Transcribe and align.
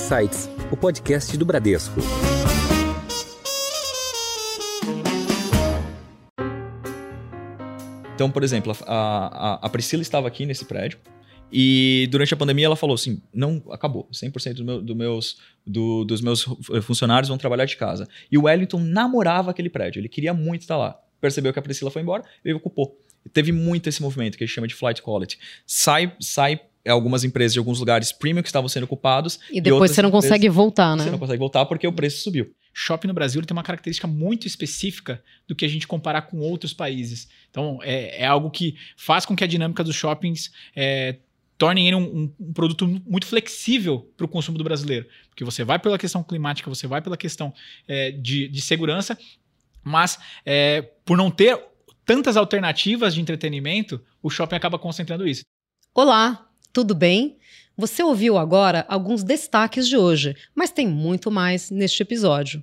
Insights, 0.00 0.48
o 0.72 0.76
podcast 0.78 1.36
do 1.36 1.44
Bradesco. 1.44 2.00
Então, 8.14 8.30
por 8.30 8.42
exemplo, 8.42 8.74
a, 8.86 9.56
a, 9.56 9.66
a 9.66 9.68
Priscila 9.68 10.00
estava 10.00 10.26
aqui 10.26 10.46
nesse 10.46 10.64
prédio 10.64 10.98
e 11.52 12.08
durante 12.10 12.32
a 12.32 12.36
pandemia 12.36 12.64
ela 12.64 12.76
falou 12.76 12.94
assim: 12.94 13.20
não, 13.32 13.62
acabou. 13.70 14.08
100% 14.10 14.54
do 14.54 14.64
meu, 14.64 14.82
do 14.82 14.96
meus, 14.96 15.38
do, 15.66 16.04
dos 16.06 16.22
meus 16.22 16.46
funcionários 16.82 17.28
vão 17.28 17.36
trabalhar 17.36 17.66
de 17.66 17.76
casa. 17.76 18.08
E 18.32 18.38
o 18.38 18.44
Wellington 18.44 18.80
namorava 18.80 19.50
aquele 19.50 19.68
prédio, 19.68 20.00
ele 20.00 20.08
queria 20.08 20.32
muito 20.32 20.62
estar 20.62 20.78
lá. 20.78 20.98
Percebeu 21.20 21.52
que 21.52 21.58
a 21.58 21.62
Priscila 21.62 21.90
foi 21.90 22.00
embora, 22.00 22.24
ele 22.42 22.54
ocupou. 22.54 22.98
Teve 23.34 23.52
muito 23.52 23.86
esse 23.86 24.00
movimento 24.00 24.38
que 24.38 24.44
a 24.44 24.46
gente 24.46 24.54
chama 24.54 24.66
de 24.66 24.74
flight 24.74 25.02
quality. 25.02 25.38
Sai, 25.66 26.16
sai 26.18 26.58
algumas 26.88 27.24
empresas 27.24 27.52
de 27.52 27.58
alguns 27.58 27.78
lugares 27.78 28.12
premium 28.12 28.42
que 28.42 28.48
estavam 28.48 28.68
sendo 28.68 28.84
ocupados. 28.84 29.38
E 29.50 29.60
depois 29.60 29.90
você 29.90 30.02
não 30.02 30.10
consegue 30.10 30.48
voltar, 30.48 30.96
né? 30.96 31.04
Você 31.04 31.10
não 31.10 31.18
consegue 31.18 31.38
voltar 31.38 31.66
porque 31.66 31.86
o 31.86 31.92
preço 31.92 32.22
subiu. 32.22 32.54
Shopping 32.72 33.08
no 33.08 33.14
Brasil 33.14 33.42
tem 33.42 33.54
uma 33.54 33.62
característica 33.62 34.06
muito 34.06 34.46
específica 34.46 35.22
do 35.46 35.54
que 35.54 35.64
a 35.64 35.68
gente 35.68 35.86
comparar 35.86 36.22
com 36.22 36.38
outros 36.38 36.72
países. 36.72 37.28
Então, 37.50 37.80
é, 37.82 38.22
é 38.22 38.26
algo 38.26 38.50
que 38.50 38.76
faz 38.96 39.26
com 39.26 39.34
que 39.34 39.44
a 39.44 39.46
dinâmica 39.46 39.82
dos 39.82 39.94
shoppings 39.94 40.50
é, 40.74 41.16
tornem 41.58 41.88
ele 41.88 41.96
um, 41.96 42.32
um, 42.40 42.52
produto 42.52 42.86
muito 43.06 43.26
flexível 43.26 44.10
para 44.16 44.24
o 44.24 44.28
consumo 44.28 44.56
do 44.56 44.64
brasileiro. 44.64 45.06
Porque 45.28 45.44
você 45.44 45.64
vai 45.64 45.78
pela 45.78 45.98
questão 45.98 46.22
climática, 46.22 46.70
você 46.70 46.86
vai 46.86 47.02
pela 47.02 47.16
questão 47.16 47.52
é, 47.86 48.12
de, 48.12 48.48
de, 48.48 48.60
segurança, 48.62 49.18
mas 49.82 50.18
é, 50.46 50.82
por 51.04 51.18
não 51.18 51.30
ter 51.30 51.60
tantas 52.06 52.36
alternativas 52.36 53.14
de 53.14 53.20
entretenimento, 53.20 54.00
o 54.22 54.30
shopping 54.30 54.56
acaba 54.56 54.78
concentrando 54.78 55.28
isso. 55.28 55.42
Olá, 55.94 56.49
tudo 56.72 56.94
bem? 56.94 57.36
Você 57.76 58.02
ouviu 58.02 58.36
agora 58.36 58.84
alguns 58.88 59.22
destaques 59.22 59.88
de 59.88 59.96
hoje, 59.96 60.36
mas 60.54 60.70
tem 60.70 60.86
muito 60.86 61.30
mais 61.30 61.70
neste 61.70 62.02
episódio. 62.02 62.62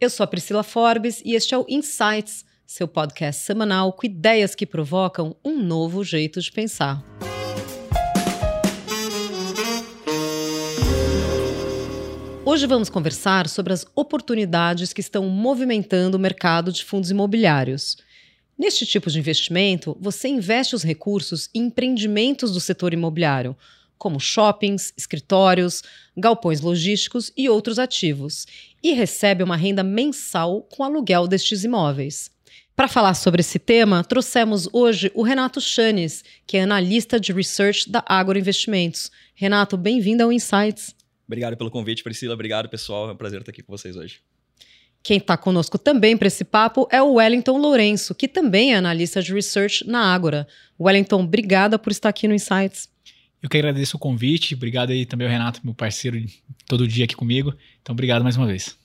Eu 0.00 0.10
sou 0.10 0.24
a 0.24 0.26
Priscila 0.26 0.62
Forbes 0.62 1.22
e 1.24 1.34
este 1.34 1.54
é 1.54 1.58
o 1.58 1.64
Insights, 1.68 2.44
seu 2.66 2.86
podcast 2.86 3.42
semanal 3.42 3.92
com 3.92 4.06
ideias 4.06 4.54
que 4.54 4.66
provocam 4.66 5.36
um 5.44 5.62
novo 5.62 6.04
jeito 6.04 6.40
de 6.40 6.50
pensar. 6.50 7.02
Hoje 12.44 12.66
vamos 12.66 12.90
conversar 12.90 13.48
sobre 13.48 13.72
as 13.72 13.86
oportunidades 13.94 14.92
que 14.92 15.00
estão 15.00 15.28
movimentando 15.28 16.16
o 16.16 16.20
mercado 16.20 16.72
de 16.72 16.84
fundos 16.84 17.10
imobiliários. 17.10 17.96
Neste 18.58 18.86
tipo 18.86 19.10
de 19.10 19.18
investimento, 19.18 19.94
você 20.00 20.28
investe 20.28 20.74
os 20.74 20.82
recursos 20.82 21.50
em 21.54 21.66
empreendimentos 21.66 22.52
do 22.52 22.60
setor 22.60 22.94
imobiliário, 22.94 23.54
como 23.98 24.18
shoppings, 24.18 24.94
escritórios, 24.96 25.82
galpões 26.16 26.62
logísticos 26.62 27.30
e 27.36 27.50
outros 27.50 27.78
ativos, 27.78 28.46
e 28.82 28.92
recebe 28.92 29.42
uma 29.42 29.56
renda 29.56 29.82
mensal 29.82 30.62
com 30.62 30.82
aluguel 30.82 31.28
destes 31.28 31.64
imóveis. 31.64 32.30
Para 32.74 32.88
falar 32.88 33.14
sobre 33.14 33.40
esse 33.40 33.58
tema, 33.58 34.02
trouxemos 34.02 34.68
hoje 34.72 35.10
o 35.14 35.22
Renato 35.22 35.60
Chanes, 35.60 36.24
que 36.46 36.56
é 36.56 36.62
analista 36.62 37.20
de 37.20 37.32
research 37.32 37.90
da 37.90 38.02
Agro 38.06 38.38
Investimentos. 38.38 39.10
Renato, 39.34 39.76
bem-vindo 39.76 40.22
ao 40.22 40.32
Insights. 40.32 40.94
Obrigado 41.26 41.56
pelo 41.56 41.70
convite, 41.70 42.02
Priscila. 42.02 42.34
Obrigado, 42.34 42.68
pessoal. 42.68 43.10
É 43.10 43.12
um 43.12 43.16
prazer 43.16 43.40
estar 43.40 43.50
aqui 43.50 43.62
com 43.62 43.72
vocês 43.72 43.96
hoje. 43.96 44.20
Quem 45.06 45.18
está 45.18 45.36
conosco 45.36 45.78
também 45.78 46.16
para 46.16 46.26
esse 46.26 46.44
papo 46.44 46.88
é 46.90 47.00
o 47.00 47.12
Wellington 47.12 47.56
Lourenço, 47.58 48.12
que 48.12 48.26
também 48.26 48.74
é 48.74 48.76
analista 48.76 49.22
de 49.22 49.32
research 49.32 49.86
na 49.86 50.12
Ágora. 50.12 50.48
Wellington, 50.80 51.22
obrigada 51.22 51.78
por 51.78 51.92
estar 51.92 52.08
aqui 52.08 52.26
no 52.26 52.34
Insights. 52.34 52.88
Eu 53.40 53.48
que 53.48 53.56
agradeço 53.56 53.96
o 53.96 54.00
convite. 54.00 54.56
Obrigado 54.56 54.90
aí 54.90 55.06
também 55.06 55.28
ao 55.28 55.32
Renato, 55.32 55.60
meu 55.62 55.74
parceiro 55.74 56.20
todo 56.66 56.88
dia 56.88 57.04
aqui 57.04 57.14
comigo. 57.14 57.54
Então, 57.80 57.92
obrigado 57.92 58.24
mais 58.24 58.36
uma 58.36 58.48
vez. 58.48 58.76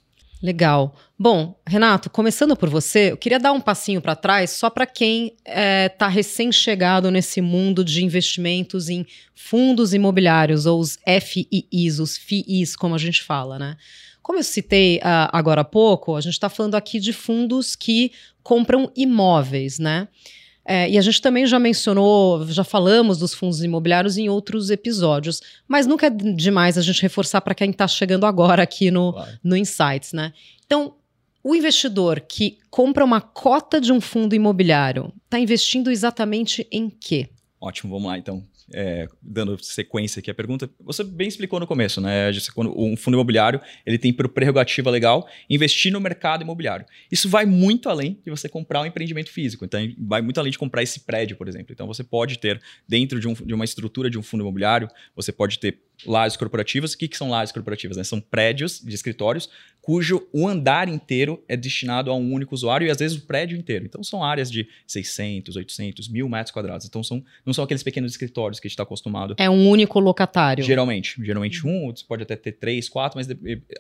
Legal. 0.44 0.96
Bom, 1.18 1.60
Renato, 1.66 2.08
começando 2.08 2.56
por 2.56 2.70
você, 2.70 3.14
eu 3.14 3.18
queria 3.18 3.40
dar 3.40 3.52
um 3.52 3.60
passinho 3.60 4.00
para 4.00 4.16
trás 4.16 4.52
só 4.52 4.70
para 4.70 4.86
quem 4.86 5.26
está 5.26 5.52
é, 5.52 5.90
tá 5.90 6.08
recém-chegado 6.08 7.10
nesse 7.10 7.42
mundo 7.42 7.84
de 7.84 8.06
investimentos 8.06 8.90
em 8.90 9.08
fundos 9.34 9.92
imobiliários, 9.92 10.68
ou 10.68 10.80
os 10.80 11.00
FIIs, 11.04 11.98
os 11.98 12.16
FIIs, 12.16 12.76
como 12.76 12.94
a 12.94 13.00
gente 13.00 13.24
fala, 13.24 13.58
né? 13.58 13.76
Como 14.22 14.40
eu 14.40 14.44
citei 14.44 14.98
uh, 14.98 15.30
agora 15.32 15.62
há 15.62 15.66
pouco, 15.66 16.16
a 16.16 16.22
gente 16.22 16.34
está 16.34 16.50
falando 16.50 16.76
aqui 16.76 17.00
de 17.00 17.12
fundos 17.12 17.76
que 17.76 18.12
compram 18.44 18.92
imóveis, 18.96 19.80
né? 19.80 20.08
É, 20.64 20.90
e 20.90 20.98
a 20.98 21.02
gente 21.02 21.20
também 21.22 21.46
já 21.48 21.58
mencionou, 21.58 22.46
já 22.48 22.64
falamos 22.64 23.18
dos 23.18 23.34
fundos 23.34 23.64
imobiliários 23.64 24.18
em 24.18 24.30
outros 24.30 24.70
episódios, 24.70 25.42
mas 25.68 25.88
nunca 25.88 26.06
é 26.06 26.10
demais 26.10 26.78
a 26.78 26.82
gente 26.82 27.02
reforçar 27.02 27.42
para 27.42 27.56
quem 27.56 27.72
está 27.72 27.88
chegando 27.88 28.28
agora 28.28 28.62
aqui 28.62 28.92
no, 28.92 29.12
claro. 29.12 29.40
no 29.44 29.58
Insights, 29.58 30.14
né? 30.14 30.32
Então, 30.66 30.96
o 31.44 31.56
investidor 31.56 32.22
que 32.22 32.60
compra 32.70 33.04
uma 33.04 33.20
cota 33.20 33.82
de 33.82 33.92
um 33.92 34.00
fundo 34.00 34.36
imobiliário 34.36 35.12
está 35.26 35.40
investindo 35.40 35.90
exatamente 35.90 36.68
em 36.72 36.90
quê? 36.90 37.30
Ótimo, 37.60 37.92
vamos 37.94 38.08
lá 38.08 38.18
então 38.18 38.44
é, 38.74 39.08
dando 39.22 39.62
sequência 39.64 40.20
aqui 40.20 40.30
à 40.32 40.34
pergunta, 40.34 40.70
você 40.80 41.04
bem 41.04 41.28
explicou 41.28 41.60
no 41.60 41.68
começo, 41.68 42.00
né? 42.02 42.32
Quando 42.54 42.74
um 42.78 42.96
fundo 42.96 43.16
imobiliário 43.16 43.62
ele 43.86 43.98
tem 43.98 44.12
por 44.12 44.28
prerrogativa 44.30 44.90
legal 44.90 45.28
investir 45.50 45.92
no 45.92 46.00
mercado 46.00 46.42
imobiliário. 46.42 46.86
Isso 47.12 47.30
vai 47.30 47.46
muito 47.46 47.90
além 47.90 48.20
de 48.24 48.30
você 48.30 48.48
comprar 48.50 48.82
um 48.82 48.86
empreendimento 48.86 49.32
físico. 49.32 49.66
Então, 49.66 49.80
vai 49.98 50.22
muito 50.22 50.40
além 50.40 50.52
de 50.52 50.58
comprar 50.58 50.84
esse 50.84 51.02
prédio, 51.02 51.36
por 51.36 51.48
exemplo. 51.48 51.72
Então, 51.72 51.88
você 51.88 52.04
pode 52.04 52.40
ter, 52.40 52.62
dentro 52.88 53.20
de, 53.20 53.28
um, 53.28 53.34
de 53.34 53.54
uma 53.54 53.66
estrutura 53.66 54.10
de 54.10 54.18
um 54.18 54.24
fundo 54.24 54.42
imobiliário, 54.42 54.90
você 55.16 55.32
pode 55.32 55.60
ter 55.60 55.80
lajes 56.06 56.38
corporativas. 56.38 56.94
O 56.94 56.98
que, 56.98 57.08
que 57.08 57.18
são 57.18 57.30
lajes 57.30 57.52
corporativas? 57.52 57.98
Né? 57.98 58.04
São 58.04 58.20
prédios 58.20 58.80
de 58.80 58.94
escritórios 58.96 59.50
cujo 59.82 60.28
o 60.32 60.48
andar 60.48 60.88
inteiro 60.88 61.44
é 61.48 61.58
destinado 61.58 62.12
a 62.12 62.16
um 62.16 62.32
único 62.32 62.54
usuário 62.54 62.88
e 62.88 62.92
às 62.92 62.98
vezes 62.98 63.18
o 63.18 63.26
prédio 63.26 63.58
inteiro. 63.58 63.86
Então 63.86 64.04
são 64.04 64.24
áreas 64.24 64.52
de 64.52 64.68
600, 64.86 65.56
800, 65.56 66.08
mil 66.08 66.30
metros 66.30 66.52
quadrados. 66.52 66.86
Então 66.86 67.04
são, 67.04 67.24
não 67.46 67.54
são 67.54 67.64
aqueles 67.64 67.84
pequenos 67.84 68.12
escritórios 68.12 68.60
que 68.60 68.68
a 68.68 68.70
gente 68.70 68.74
está 68.74 68.84
acostumado. 68.84 69.36
É 69.38 69.50
um 69.50 69.68
único 69.68 70.00
locatário. 70.00 70.64
Geralmente. 70.64 71.16
Geralmente 71.24 71.66
um, 71.66 71.92
você 71.96 72.06
pode 72.08 72.24
até 72.24 72.36
ter 72.36 72.54
três, 72.54 72.88
quatro, 72.88 73.18
mas 73.18 73.28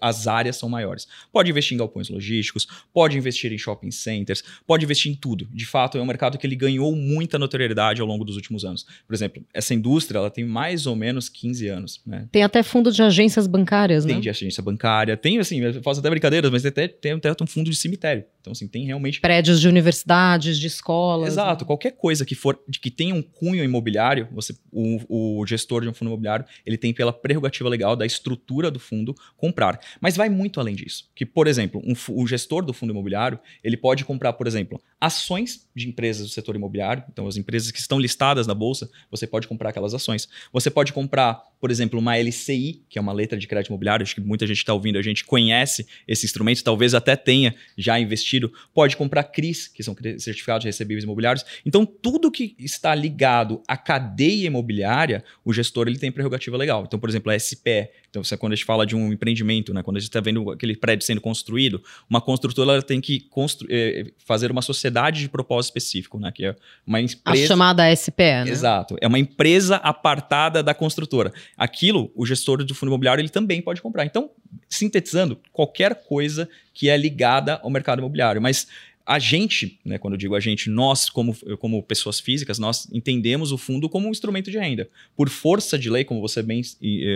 as 0.02 0.28
áreas 0.28 0.56
são 0.56 0.68
maiores. 0.68 1.08
Pode 1.32 1.50
investir 1.50 1.76
em 1.76 1.78
galpões 1.78 2.10
logísticos, 2.10 2.68
pode 2.94 3.18
investir 3.18 3.52
em 3.52 3.58
shopping 3.58 3.92
centers, 3.92 4.44
pode 4.66 4.84
investir 4.86 5.12
em 5.12 5.16
tudo. 5.16 5.48
De 5.52 5.66
fato, 5.66 5.98
é 5.98 6.02
um 6.02 6.06
mercado 6.06 6.38
que 6.38 6.48
ele 6.48 6.56
ganhou 6.56 6.96
muita 6.96 7.38
notoriedade 7.38 8.02
ao 8.02 8.08
longo 8.08 8.26
dos 8.26 8.36
últimos 8.36 8.66
anos. 8.66 8.86
Por 9.06 9.14
exemplo, 9.14 9.44
essa 9.54 9.74
indústria 9.74 10.18
ela 10.18 10.32
tem 10.32 10.46
mais 10.46 10.88
ou 10.88 10.96
menos 10.96 11.30
15 11.30 11.68
anos. 11.68 12.02
Né? 12.06 12.28
Tem 12.32 12.44
até 12.44 12.64
fundo 12.64 12.92
de 12.92 13.04
agências 13.04 13.46
bancárias, 13.46 14.04
tem 14.04 14.10
né? 14.10 14.16
Tem 14.16 14.22
de 14.22 14.30
agência 14.30 14.64
bancária, 14.64 15.16
tem 15.16 15.40
assim, 15.40 15.60
eu 15.60 15.82
faço 15.92 16.00
até 16.00 16.10
brincadeiras, 16.10 16.50
mas 16.52 16.66
até 16.66 16.88
tem 16.88 17.12
até 17.12 17.32
um 17.42 17.48
fundo 17.48 17.70
de 17.70 17.76
cemitério. 17.76 18.24
Então, 18.42 18.52
assim, 18.52 18.68
tem 18.68 18.86
realmente. 18.86 19.22
Prédios 19.22 19.62
de 19.62 19.68
universidades, 19.68 20.60
de 20.60 20.68
escolas. 20.68 21.30
Exato. 21.30 21.64
Né? 21.64 21.68
Qualquer 21.68 21.92
coisa 21.92 22.26
que 22.26 22.34
for 22.34 22.60
de 22.68 22.80
que 22.80 22.90
tenha 22.90 23.14
um 23.14 23.22
cunho 23.22 23.64
imobiliário, 23.64 24.28
você, 24.32 24.54
o, 24.72 25.40
o 25.42 25.46
gestor 25.46 25.84
de 25.84 25.90
um 25.90 25.94
fundo 25.94 26.10
imobiliário, 26.10 26.46
ele 26.66 26.78
tem 26.78 26.94
pela 26.94 27.14
prerrogativa 27.14 27.70
legal 27.70 27.96
da 27.96 28.06
estrutura 28.06 28.72
do 28.72 28.80
fundo 28.80 29.16
comprar. 29.38 29.80
Mas 30.02 30.18
vai 30.18 30.28
muito 30.28 30.60
além 30.60 30.76
disso. 30.76 31.10
Que, 31.16 31.26
por 31.26 31.48
exemplo, 31.48 31.82
um, 31.86 31.94
o 32.20 32.28
gestor 32.28 32.66
do 32.66 32.74
fundo 32.74 32.92
imobiliário, 32.92 33.40
ele 33.64 33.78
pode 33.78 34.04
comprar, 34.04 34.34
por 34.34 34.48
exemplo, 34.48 34.82
ações 35.00 35.68
de 35.76 35.88
empresas 35.88 36.28
do 36.28 36.34
setor 36.34 36.56
imobiliário. 36.56 37.04
Então, 37.12 37.28
as 37.28 37.38
empresas 37.38 37.72
que 37.72 37.80
estão 37.80 38.00
listadas 38.00 38.48
na 38.48 38.56
bolsa, 38.56 38.90
você 39.10 39.28
pode 39.28 39.48
comprar 39.48 39.70
aquelas 39.70 39.94
ações. 39.94 40.28
Você 40.52 40.72
pode 40.72 40.92
comprar, 40.94 41.42
por 41.60 41.70
exemplo, 41.70 42.00
uma 42.00 42.18
LCI, 42.18 42.84
que 42.90 42.98
é 42.98 43.02
uma 43.02 43.14
letra 43.14 43.38
de 43.38 43.48
crédito 43.48 43.70
imobiliário. 43.70 44.04
Acho 44.04 44.16
que 44.16 44.22
muita 44.22 44.48
gente 44.48 44.58
está 44.58 44.74
ouvindo, 44.74 44.98
a 44.98 45.02
gente 45.02 45.24
conhece 45.24 45.86
esse 46.08 46.26
instrumento, 46.26 46.64
talvez 46.64 46.96
até 46.96 47.16
tenha 47.16 47.54
já 47.78 48.00
investido 48.00 48.31
investido, 48.32 48.52
pode 48.74 48.96
comprar 48.96 49.24
CRIs, 49.24 49.68
que 49.68 49.84
são 49.84 49.96
certificados 50.18 50.62
de 50.62 50.68
recebíveis 50.68 51.04
imobiliários. 51.04 51.46
Então, 51.66 51.86
tudo 51.86 52.32
que 52.32 52.56
está 52.58 52.96
ligado 52.96 53.62
à 53.68 53.76
cadeia 53.76 54.48
imobiliária, 54.48 55.24
o 55.44 55.52
gestor 55.52 55.88
ele 55.88 55.98
tem 55.98 56.12
prerrogativa 56.12 56.56
legal. 56.56 56.84
Então, 56.88 57.00
por 57.00 57.10
exemplo, 57.10 57.32
a 57.32 57.38
SPE. 57.38 57.90
Então, 58.12 58.22
você, 58.26 58.36
quando 58.36 58.52
a 58.52 58.56
gente 58.58 58.66
fala 58.66 58.86
de 58.86 58.94
um 58.94 59.14
empreendimento, 59.14 59.74
né, 59.74 59.82
quando 59.82 59.96
a 59.96 60.00
gente 60.02 60.10
está 60.10 60.20
vendo 60.20 60.52
aquele 60.52 60.76
prédio 60.76 61.06
sendo 61.06 61.22
construído, 61.22 61.82
uma 62.10 62.20
construtora 62.20 62.82
tem 62.84 63.00
que 63.00 63.26
eh, 63.70 64.12
fazer 64.18 64.52
uma 64.52 64.62
sociedade 64.62 65.22
de 65.22 65.30
propósito 65.30 65.70
específico, 65.70 66.20
né, 66.20 66.30
que 66.30 66.46
é 66.46 66.56
uma 66.86 67.00
empresa... 67.00 67.46
A 67.46 67.48
chamada 67.48 67.96
SPE, 67.96 68.14
né? 68.18 68.50
Exato. 68.50 68.98
É 69.00 69.08
uma 69.08 69.18
empresa 69.18 69.78
apartada 69.78 70.62
da 70.62 70.74
construtora. 70.74 71.32
Aquilo, 71.58 72.12
o 72.14 72.26
gestor 72.26 72.64
do 72.66 72.76
fundo 72.76 72.90
imobiliário, 72.90 73.22
ele 73.22 73.30
também 73.30 73.62
pode 73.62 73.82
comprar. 73.82 74.06
Então, 74.06 74.30
sintetizando, 74.68 75.40
qualquer 75.54 76.04
coisa 76.04 76.50
que 76.74 76.90
é 76.90 76.98
ligada 76.98 77.62
ao 77.64 77.70
mercado 77.70 78.00
imobiliário. 78.00 78.42
Mas 78.42 78.68
a 79.06 79.20
gente, 79.20 79.80
né, 79.84 79.98
quando 79.98 80.14
eu 80.14 80.18
digo 80.18 80.36
a 80.36 80.40
gente, 80.40 80.70
nós, 80.70 81.10
como, 81.10 81.36
como 81.58 81.82
pessoas 81.84 82.20
físicas, 82.20 82.60
nós 82.60 82.88
entendemos 82.92 83.52
o 83.52 83.58
fundo 83.58 83.90
como 83.90 84.08
um 84.08 84.12
instrumento 84.12 84.50
de 84.50 84.58
renda. 84.58 84.90
Por 85.16 85.30
força 85.30 85.78
de 85.78 85.90
lei, 85.90 86.04
como 86.04 86.22
você 86.22 86.42
bem, 86.42 86.62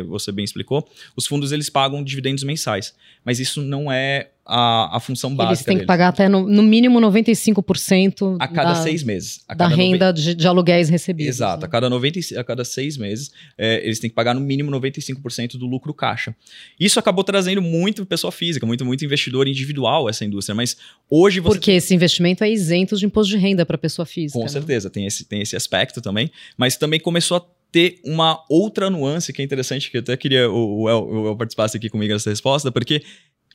você 0.08 0.32
bem 0.32 0.46
explicou, 0.46 0.88
os 1.16 1.26
fundos 1.26 1.52
eles 1.52 1.70
pagam 1.70 2.04
dividendos 2.04 2.44
mensais. 2.44 2.96
Mas 3.24 3.40
isso 3.40 3.62
não 3.62 3.92
é 3.92 4.32
a, 4.46 4.98
a 4.98 5.00
função 5.00 5.34
básica 5.36 5.54
Eles 5.54 5.66
têm 5.66 5.74
que 5.74 5.80
deles. 5.80 5.88
pagar 5.88 6.10
até 6.10 6.30
no, 6.30 6.48
no 6.48 6.62
mínimo 6.62 7.00
95% 7.02 8.38
a 8.40 8.48
cada 8.48 8.74
da, 8.74 8.84
seis 8.84 9.04
meses. 9.04 9.40
Da 9.48 9.56
cada 9.56 9.70
noven- 9.70 9.92
renda 9.92 10.12
de, 10.14 10.36
de 10.36 10.48
aluguéis 10.48 10.90
recebidos. 10.90 11.36
Exato, 11.36 11.62
né? 11.62 11.66
a 11.66 11.70
cada, 11.70 11.90
90, 11.90 12.20
e- 12.20 12.38
a 12.38 12.44
cada 12.44 12.64
seis 12.64 12.98
meses, 12.98 13.32
é, 13.58 13.84
eles 13.84 14.00
têm 14.00 14.10
que 14.10 14.16
pagar 14.16 14.34
no 14.34 14.42
mínimo 14.42 14.70
95% 14.72 15.58
do 15.58 15.66
lucro 15.66 15.94
caixa. 15.94 16.36
Isso 16.80 17.00
acabou 17.00 17.24
trazendo 17.24 17.62
muito 17.62 18.06
pessoa 18.06 18.32
física, 18.32 18.66
muito, 18.66 18.86
muito 18.86 19.04
investidor 19.04 19.48
individual 19.48 20.10
essa 20.10 20.24
indústria, 20.26 20.56
mas 20.56 20.78
hoje 21.10 21.40
você 21.40 21.56
Porque 21.56 21.72
esse 21.72 21.94
investimento 21.94 22.44
é 22.44 22.50
isento 22.52 22.96
de 22.98 23.06
imposto 23.06 23.32
de 23.32 23.38
renda 23.38 23.66
para 23.66 23.78
pessoa 23.78 24.06
física. 24.06 24.38
Com 24.38 24.46
né? 24.46 24.50
certeza, 24.52 24.90
tem 24.90 25.06
esse, 25.06 25.26
tem 25.26 25.42
esse 25.42 25.56
aspecto 25.56 26.02
também, 26.02 26.32
mas 26.58 26.78
também 26.78 27.00
começou 27.00 27.38
a 27.38 27.46
ter 27.72 28.00
uma 28.06 28.42
outra 28.50 28.90
nuance 28.90 29.34
que 29.34 29.42
é 29.42 29.46
interessante, 29.46 29.92
que 29.92 29.98
eu 29.98 30.02
até 30.02 30.16
queria 30.16 30.50
o, 30.50 30.84
o, 30.84 30.90
El, 30.90 31.08
o 31.10 31.28
El 31.28 31.36
participasse 31.36 31.76
aqui 31.76 31.90
comigo 31.90 32.14
nessa 32.14 32.30
resposta, 32.30 32.72
porque 32.72 33.04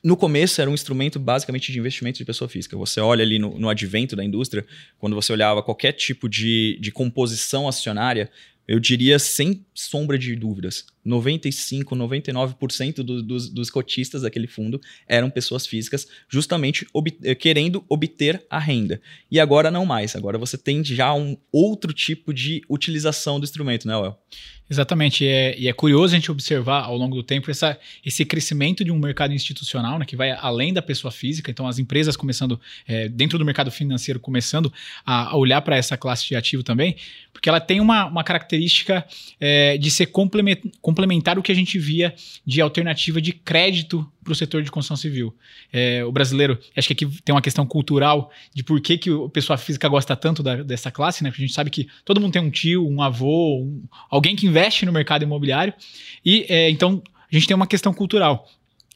no 0.03 0.17
começo 0.17 0.59
era 0.59 0.69
um 0.69 0.73
instrumento 0.73 1.19
basicamente 1.19 1.71
de 1.71 1.79
investimento 1.79 2.17
de 2.17 2.25
pessoa 2.25 2.49
física. 2.49 2.75
Você 2.77 2.99
olha 2.99 3.23
ali 3.23 3.37
no, 3.37 3.57
no 3.59 3.69
advento 3.69 4.15
da 4.15 4.23
indústria, 4.23 4.65
quando 4.97 5.15
você 5.15 5.31
olhava 5.31 5.61
qualquer 5.61 5.91
tipo 5.91 6.27
de, 6.27 6.77
de 6.81 6.91
composição 6.91 7.67
acionária, 7.67 8.29
eu 8.67 8.79
diria 8.79 9.19
sem 9.19 9.65
sombra 9.73 10.17
de 10.17 10.35
dúvidas, 10.35 10.85
95, 11.03 11.95
99% 11.95 12.95
do, 13.03 13.21
dos, 13.23 13.49
dos 13.49 13.69
cotistas 13.69 14.21
daquele 14.21 14.47
fundo 14.47 14.79
eram 15.07 15.29
pessoas 15.29 15.65
físicas, 15.65 16.07
justamente 16.29 16.85
ob- 16.93 17.17
eh, 17.23 17.35
querendo 17.35 17.83
obter 17.89 18.43
a 18.49 18.59
renda. 18.59 19.01
E 19.29 19.39
agora 19.39 19.71
não 19.71 19.85
mais. 19.85 20.15
Agora 20.15 20.37
você 20.37 20.57
tem 20.57 20.83
já 20.83 21.13
um 21.13 21.37
outro 21.51 21.93
tipo 21.93 22.33
de 22.33 22.61
utilização 22.69 23.39
do 23.39 23.43
instrumento, 23.43 23.87
né, 23.87 23.95
Well? 23.97 24.17
Exatamente, 24.69 25.25
e 25.25 25.27
é, 25.27 25.59
e 25.59 25.67
é 25.67 25.73
curioso 25.73 26.13
a 26.13 26.17
gente 26.17 26.31
observar 26.31 26.83
ao 26.85 26.95
longo 26.95 27.13
do 27.17 27.23
tempo 27.23 27.51
essa, 27.51 27.77
esse 28.05 28.23
crescimento 28.23 28.85
de 28.85 28.91
um 28.91 28.97
mercado 28.97 29.33
institucional, 29.33 29.99
né, 29.99 30.05
que 30.05 30.15
vai 30.15 30.31
além 30.31 30.71
da 30.73 30.81
pessoa 30.81 31.11
física, 31.11 31.51
então 31.51 31.67
as 31.67 31.77
empresas 31.77 32.15
começando, 32.15 32.57
é, 32.87 33.09
dentro 33.09 33.37
do 33.37 33.43
mercado 33.43 33.69
financeiro, 33.69 34.17
começando 34.17 34.71
a, 35.05 35.31
a 35.31 35.35
olhar 35.35 35.61
para 35.61 35.75
essa 35.75 35.97
classe 35.97 36.25
de 36.25 36.37
ativo 36.37 36.63
também, 36.63 36.95
porque 37.33 37.49
ela 37.49 37.59
tem 37.59 37.81
uma, 37.81 38.05
uma 38.05 38.23
característica 38.23 39.05
é, 39.41 39.77
de 39.77 39.91
ser 39.91 40.05
complemen- 40.05 40.61
complementar 40.91 41.39
o 41.39 41.41
que 41.41 41.51
a 41.51 41.55
gente 41.55 41.79
via 41.79 42.13
de 42.45 42.61
alternativa 42.61 43.21
de 43.21 43.31
crédito 43.31 44.05
para 44.23 44.33
o 44.33 44.35
setor 44.35 44.61
de 44.61 44.69
construção 44.69 44.97
civil. 44.97 45.33
É, 45.71 46.03
o 46.05 46.11
brasileiro, 46.11 46.59
acho 46.75 46.87
que 46.87 46.93
aqui 47.05 47.21
tem 47.23 47.33
uma 47.33 47.41
questão 47.41 47.65
cultural 47.65 48.31
de 48.53 48.63
por 48.63 48.79
que, 48.81 48.97
que 48.97 49.09
a 49.09 49.29
pessoa 49.29 49.57
física 49.57 49.87
gosta 49.87 50.15
tanto 50.15 50.43
da- 50.43 50.61
dessa 50.63 50.91
classe, 50.91 51.23
né? 51.23 51.29
Porque 51.31 51.41
a 51.43 51.45
gente 51.47 51.55
sabe 51.55 51.69
que 51.69 51.87
todo 52.05 52.19
mundo 52.21 52.33
tem 52.33 52.41
um 52.41 52.51
tio, 52.51 52.87
um 52.87 53.01
avô, 53.01 53.59
um- 53.61 53.83
alguém 54.09 54.35
que 54.35 54.45
investe 54.45 54.85
no 54.85 54.91
mercado 54.91 55.23
imobiliário. 55.23 55.73
E 56.23 56.45
é, 56.49 56.69
então 56.69 57.01
a 57.31 57.35
gente 57.35 57.47
tem 57.47 57.55
uma 57.55 57.67
questão 57.67 57.93
cultural. 57.93 58.47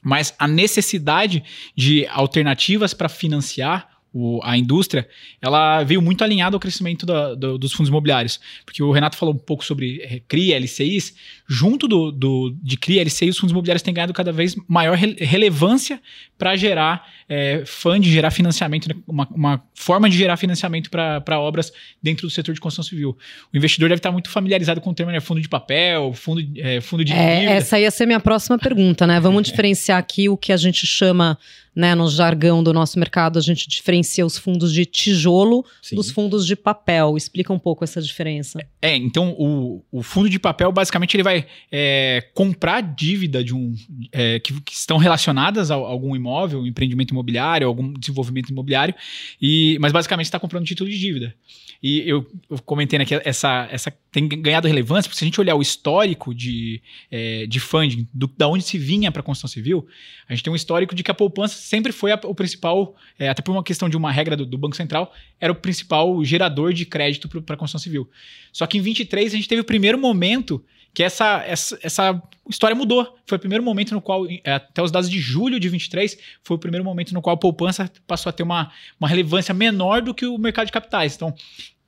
Mas 0.04 0.36
a 0.38 0.48
necessidade 0.48 1.44
de 1.76 2.06
alternativas 2.08 2.94
para 2.94 3.10
financiar 3.10 3.95
o- 4.18 4.40
a 4.44 4.58
indústria, 4.58 5.06
ela 5.42 5.84
veio 5.84 6.02
muito 6.02 6.24
alinhada 6.24 6.56
ao 6.56 6.60
crescimento 6.60 7.06
da- 7.06 7.36
do- 7.36 7.58
dos 7.58 7.74
fundos 7.74 7.90
imobiliários. 7.90 8.40
Porque 8.66 8.82
o 8.82 8.90
Renato 8.92 9.18
falou 9.18 9.36
um 9.36 9.38
pouco 9.38 9.66
sobre 9.66 10.00
eh, 10.02 10.22
CRI, 10.26 10.54
LCIs. 10.54 11.14
Junto 11.48 11.86
do, 11.88 12.12
do- 12.14 12.56
de 12.64 12.78
CRI 12.78 12.96
e 12.96 13.00
LCI, 13.02 13.30
os 13.30 13.38
fundos 13.38 13.52
imobiliários 13.52 13.82
têm 13.82 13.94
ganhado 13.94 14.14
cada 14.14 14.32
vez 14.32 14.56
maior 14.70 14.96
rele- 14.98 15.18
relevância 15.20 16.02
para 16.38 16.56
gerar 16.56 17.06
é, 17.28 17.64
fund, 17.66 18.06
gerar 18.08 18.30
financiamento, 18.30 18.88
né? 18.88 18.96
uma, 19.08 19.28
uma 19.32 19.64
forma 19.74 20.08
de 20.08 20.16
gerar 20.16 20.38
financiamento 20.38 20.92
para 20.92 21.40
obras 21.40 21.74
dentro 22.02 22.28
do 22.28 22.32
setor 22.32 22.54
de 22.54 22.62
construção 22.62 22.88
civil. 22.88 23.18
O 23.54 23.58
investidor 23.58 23.90
deve 23.90 23.98
estar 24.00 24.12
muito 24.12 24.30
familiarizado 24.30 24.80
com 24.80 24.92
o 24.92 24.94
termo 24.94 25.12
né, 25.12 25.20
fundo 25.20 25.42
de 25.42 25.50
papel, 25.50 26.14
fundo, 26.14 26.42
é, 26.58 26.80
fundo 26.82 27.04
de 27.04 27.12
É, 27.14 27.46
essa 27.46 27.80
ia 27.80 27.90
ser 27.90 28.06
minha 28.06 28.20
próxima 28.20 28.60
pergunta, 28.60 29.08
né? 29.08 29.20
Vamos 29.20 29.42
diferenciar 29.48 29.98
aqui 29.98 30.30
o 30.30 30.38
que 30.38 30.52
a 30.54 30.58
gente 30.58 30.86
chama, 30.86 31.36
né, 31.76 31.94
no 31.94 32.10
jargão 32.10 32.64
do 32.64 32.72
nosso 32.72 32.98
mercado, 32.98 33.38
a 33.38 33.42
gente 33.42 33.68
diferencia 33.68 34.26
os 34.26 34.38
fundos 34.38 34.72
de 34.72 34.86
tijolo 34.86 35.66
Sim. 35.82 35.96
dos 35.96 36.10
fundos 36.10 36.46
de 36.46 36.56
papel. 36.56 37.18
Explica 37.18 37.52
um 37.52 37.60
pouco 37.60 37.84
essa 37.84 38.02
diferença. 38.02 38.60
É, 38.82 38.96
então 38.96 39.36
o, 39.38 39.84
o 39.92 40.02
fundo 40.02 40.30
de 40.30 40.40
papel, 40.40 40.72
basicamente, 40.72 41.16
ele 41.16 41.24
vai 41.24 41.46
é, 41.72 42.26
comprar 42.34 42.82
dívida 42.82 43.44
de 43.44 43.54
um 43.54 43.76
é, 44.12 44.40
que, 44.40 44.62
que 44.62 44.74
estão 44.74 44.98
relacionadas 44.98 45.70
a, 45.70 45.76
algum 45.76 46.16
imóvel, 46.16 46.62
um 46.62 46.68
empreendimento 46.68 47.12
imobiliário, 47.12 47.68
algum 47.68 47.92
desenvolvimento 47.94 48.50
imobiliário, 48.50 48.96
e, 49.42 49.78
mas 49.82 49.92
basicamente 49.92 50.26
está 50.26 50.40
comprando 50.40 50.66
título 50.66 50.90
de 50.90 50.98
dívida. 50.98 51.36
E 51.84 52.08
eu, 52.10 52.26
eu 52.50 52.58
comentei 52.64 52.98
né, 52.98 53.06
que 53.06 53.14
essa, 53.24 53.68
essa 53.70 53.92
tem 54.16 54.30
ganhado 54.30 54.66
relevância, 54.66 55.10
porque 55.10 55.20
se 55.20 55.26
a 55.26 55.28
gente 55.28 55.42
olhar 55.42 55.56
o 55.56 55.62
histórico 55.62 56.34
de, 56.34 56.82
é, 57.12 57.46
de 57.46 57.60
funding, 57.60 58.08
do, 58.14 58.28
da 58.28 58.48
onde 58.48 58.64
se 58.64 58.78
vinha 58.78 59.12
para 59.12 59.20
a 59.20 59.24
construção 59.24 59.50
civil, 59.50 59.86
a 60.30 60.34
gente 60.34 60.42
tem 60.42 60.54
um 60.54 60.56
histórico 60.56 60.96
de 60.96 61.04
que 61.04 61.12
a 61.12 61.14
poupança 61.14 61.56
sempre 61.56 61.92
foi 61.92 62.14
a- 62.14 62.20
o 62.24 62.34
principal, 62.34 62.96
é, 63.20 63.28
até 63.28 63.42
por 63.42 63.52
uma 63.52 63.62
questão 63.62 63.90
de 63.90 63.98
uma 63.98 64.10
regra 64.10 64.38
do, 64.38 64.46
do 64.46 64.58
Banco 64.58 64.74
Central, 64.74 65.14
era 65.38 65.52
o 65.52 65.56
principal 65.56 66.24
gerador 66.24 66.72
de 66.72 66.86
crédito 66.86 67.28
para 67.28 67.56
a 67.56 67.58
construção 67.58 67.84
civil. 67.84 68.10
Só 68.54 68.66
que 68.66 68.78
em 68.78 68.82
23 68.82 69.34
a 69.34 69.36
gente 69.36 69.50
teve 69.50 69.60
o 69.60 69.66
primeiro 69.66 69.98
momento 69.98 70.64
que 70.94 71.04
essa, 71.04 71.44
essa, 71.46 71.78
essa 71.84 72.24
história 72.50 72.74
mudou. 72.74 73.18
Foi 73.28 73.36
o 73.36 73.40
primeiro 73.40 73.62
momento 73.62 73.94
no 73.94 74.00
qual, 74.00 74.26
é, 74.30 74.54
até 74.54 74.82
os 74.82 74.92
dados 74.92 75.10
de 75.10 75.20
julho 75.20 75.60
de 75.60 75.68
23, 75.68 76.18
foi 76.42 76.56
o 76.56 76.60
primeiro 76.60 76.86
momento 76.86 77.14
no 77.14 77.22
qual 77.22 77.34
a 77.34 77.38
poupança 77.38 77.92
passou 78.08 78.30
a 78.30 78.34
ter 78.34 78.44
uma, 78.44 78.72
uma 78.98 79.10
relevância 79.10 79.54
menor 79.54 80.02
do 80.02 80.14
que 80.14 80.26
o 80.26 80.38
mercado 80.38 80.68
de 80.68 80.72
capitais. 80.72 81.16
Então, 81.18 81.36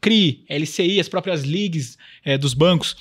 CRI, 0.07 0.45
LCI, 0.49 0.99
as 0.99 1.09
próprias 1.09 1.43
leagues 1.43 1.97
é, 2.23 2.37
dos 2.37 2.53
bancos 2.53 2.95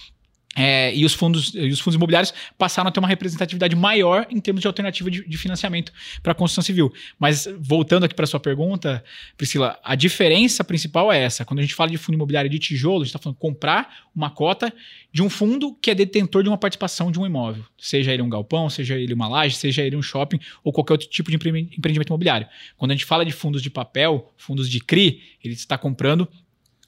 é, 0.58 0.94
e, 0.96 1.04
os 1.04 1.12
fundos, 1.12 1.52
e 1.54 1.68
os 1.68 1.80
fundos 1.80 1.96
imobiliários 1.96 2.32
passaram 2.56 2.88
a 2.88 2.90
ter 2.90 2.98
uma 2.98 3.06
representatividade 3.08 3.76
maior 3.76 4.26
em 4.30 4.40
termos 4.40 4.62
de 4.62 4.66
alternativa 4.66 5.10
de, 5.10 5.22
de 5.28 5.36
financiamento 5.36 5.92
para 6.22 6.32
a 6.32 6.34
construção 6.34 6.64
civil. 6.64 6.90
Mas 7.18 7.46
voltando 7.60 8.04
aqui 8.04 8.14
para 8.14 8.24
a 8.24 8.26
sua 8.26 8.40
pergunta, 8.40 9.04
Priscila, 9.36 9.78
a 9.84 9.94
diferença 9.94 10.64
principal 10.64 11.12
é 11.12 11.20
essa. 11.20 11.44
Quando 11.44 11.58
a 11.58 11.62
gente 11.62 11.74
fala 11.74 11.90
de 11.90 11.98
fundo 11.98 12.14
imobiliário 12.14 12.50
de 12.50 12.58
tijolo, 12.58 13.02
a 13.02 13.04
gente 13.04 13.08
está 13.08 13.18
falando 13.18 13.36
comprar 13.36 14.08
uma 14.14 14.30
cota 14.30 14.72
de 15.12 15.22
um 15.22 15.28
fundo 15.28 15.74
que 15.74 15.90
é 15.90 15.94
detentor 15.94 16.42
de 16.42 16.48
uma 16.48 16.56
participação 16.56 17.12
de 17.12 17.20
um 17.20 17.26
imóvel. 17.26 17.62
Seja 17.76 18.14
ele 18.14 18.22
um 18.22 18.28
galpão, 18.30 18.70
seja 18.70 18.94
ele 18.94 19.12
uma 19.12 19.28
laje, 19.28 19.56
seja 19.56 19.82
ele 19.82 19.94
um 19.94 20.02
shopping 20.02 20.40
ou 20.64 20.72
qualquer 20.72 20.94
outro 20.94 21.06
tipo 21.06 21.30
de 21.30 21.36
empre- 21.36 21.68
empreendimento 21.76 22.08
imobiliário. 22.08 22.46
Quando 22.78 22.92
a 22.92 22.94
gente 22.94 23.04
fala 23.04 23.26
de 23.26 23.32
fundos 23.32 23.60
de 23.60 23.68
papel, 23.68 24.32
fundos 24.38 24.70
de 24.70 24.80
CRI, 24.80 25.20
ele 25.44 25.52
está 25.52 25.76
comprando 25.76 26.26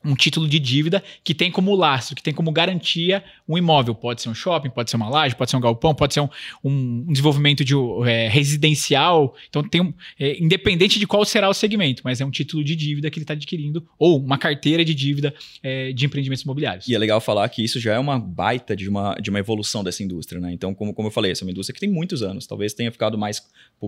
um 0.05 0.15
título 0.15 0.49
de 0.49 0.59
dívida 0.59 1.03
que 1.25 1.35
tem 1.35 1.51
como 1.51 1.75
lastro, 1.75 2.15
que 2.15 2.23
tem 2.23 2.33
como 2.33 2.53
garantia 2.53 3.23
um 3.49 3.59
imóvel. 3.59 3.95
Pode 3.95 4.23
ser 4.23 4.29
um 4.29 4.35
shopping, 4.35 4.71
pode 4.71 4.91
ser 4.91 4.97
uma 4.97 5.09
laje, 5.09 5.35
pode 5.35 5.51
ser 5.51 5.57
um 5.57 5.61
galpão, 5.61 5.95
pode 5.95 6.15
ser 6.15 6.21
um, 6.21 6.29
um- 6.65 7.05
desenvolvimento 7.09 7.65
de, 7.65 7.75
é, 8.07 8.29
residencial. 8.29 9.35
Então, 9.49 9.63
tem 9.63 9.81
um, 9.81 9.93
é, 10.19 10.41
independente 10.43 10.99
de 10.99 11.07
qual 11.07 11.25
será 11.25 11.49
o 11.49 11.55
segmento, 11.55 12.03
mas 12.05 12.21
é 12.21 12.25
um 12.25 12.31
título 12.31 12.63
de 12.63 12.77
dívida 12.77 13.11
que 13.11 13.19
ele 13.19 13.25
está 13.25 13.35
adquirindo, 13.35 13.87
ou 13.99 14.19
uma 14.19 14.39
carteira 14.39 14.85
de 14.85 14.95
dívida 14.95 15.35
é, 15.63 15.93
de 15.93 16.07
empreendimentos 16.07 16.45
imobiliários. 16.45 16.87
E 16.89 16.95
é 16.95 16.99
legal 16.99 17.21
falar 17.21 17.49
que 17.49 17.63
isso 17.65 17.81
já 17.81 17.95
é 17.95 17.99
uma 17.99 18.19
baita 18.19 18.77
de 18.77 18.89
uma, 18.89 19.15
de 19.17 19.31
uma 19.31 19.39
evolução 19.41 19.83
dessa 19.83 20.03
indústria, 20.03 20.41
né? 20.41 20.53
Então, 20.53 20.73
como, 20.73 20.95
como 20.95 21.09
eu 21.09 21.13
falei, 21.13 21.33
essa 21.33 21.43
é 21.43 21.47
uma 21.47 21.51
indústria 21.51 21.75
que 21.75 21.81
tem 21.81 21.91
muitos 21.91 22.23
anos, 22.23 22.47
talvez 22.47 22.73
tenha 22.73 22.93
ficado 22.93 23.19
mais 23.19 23.43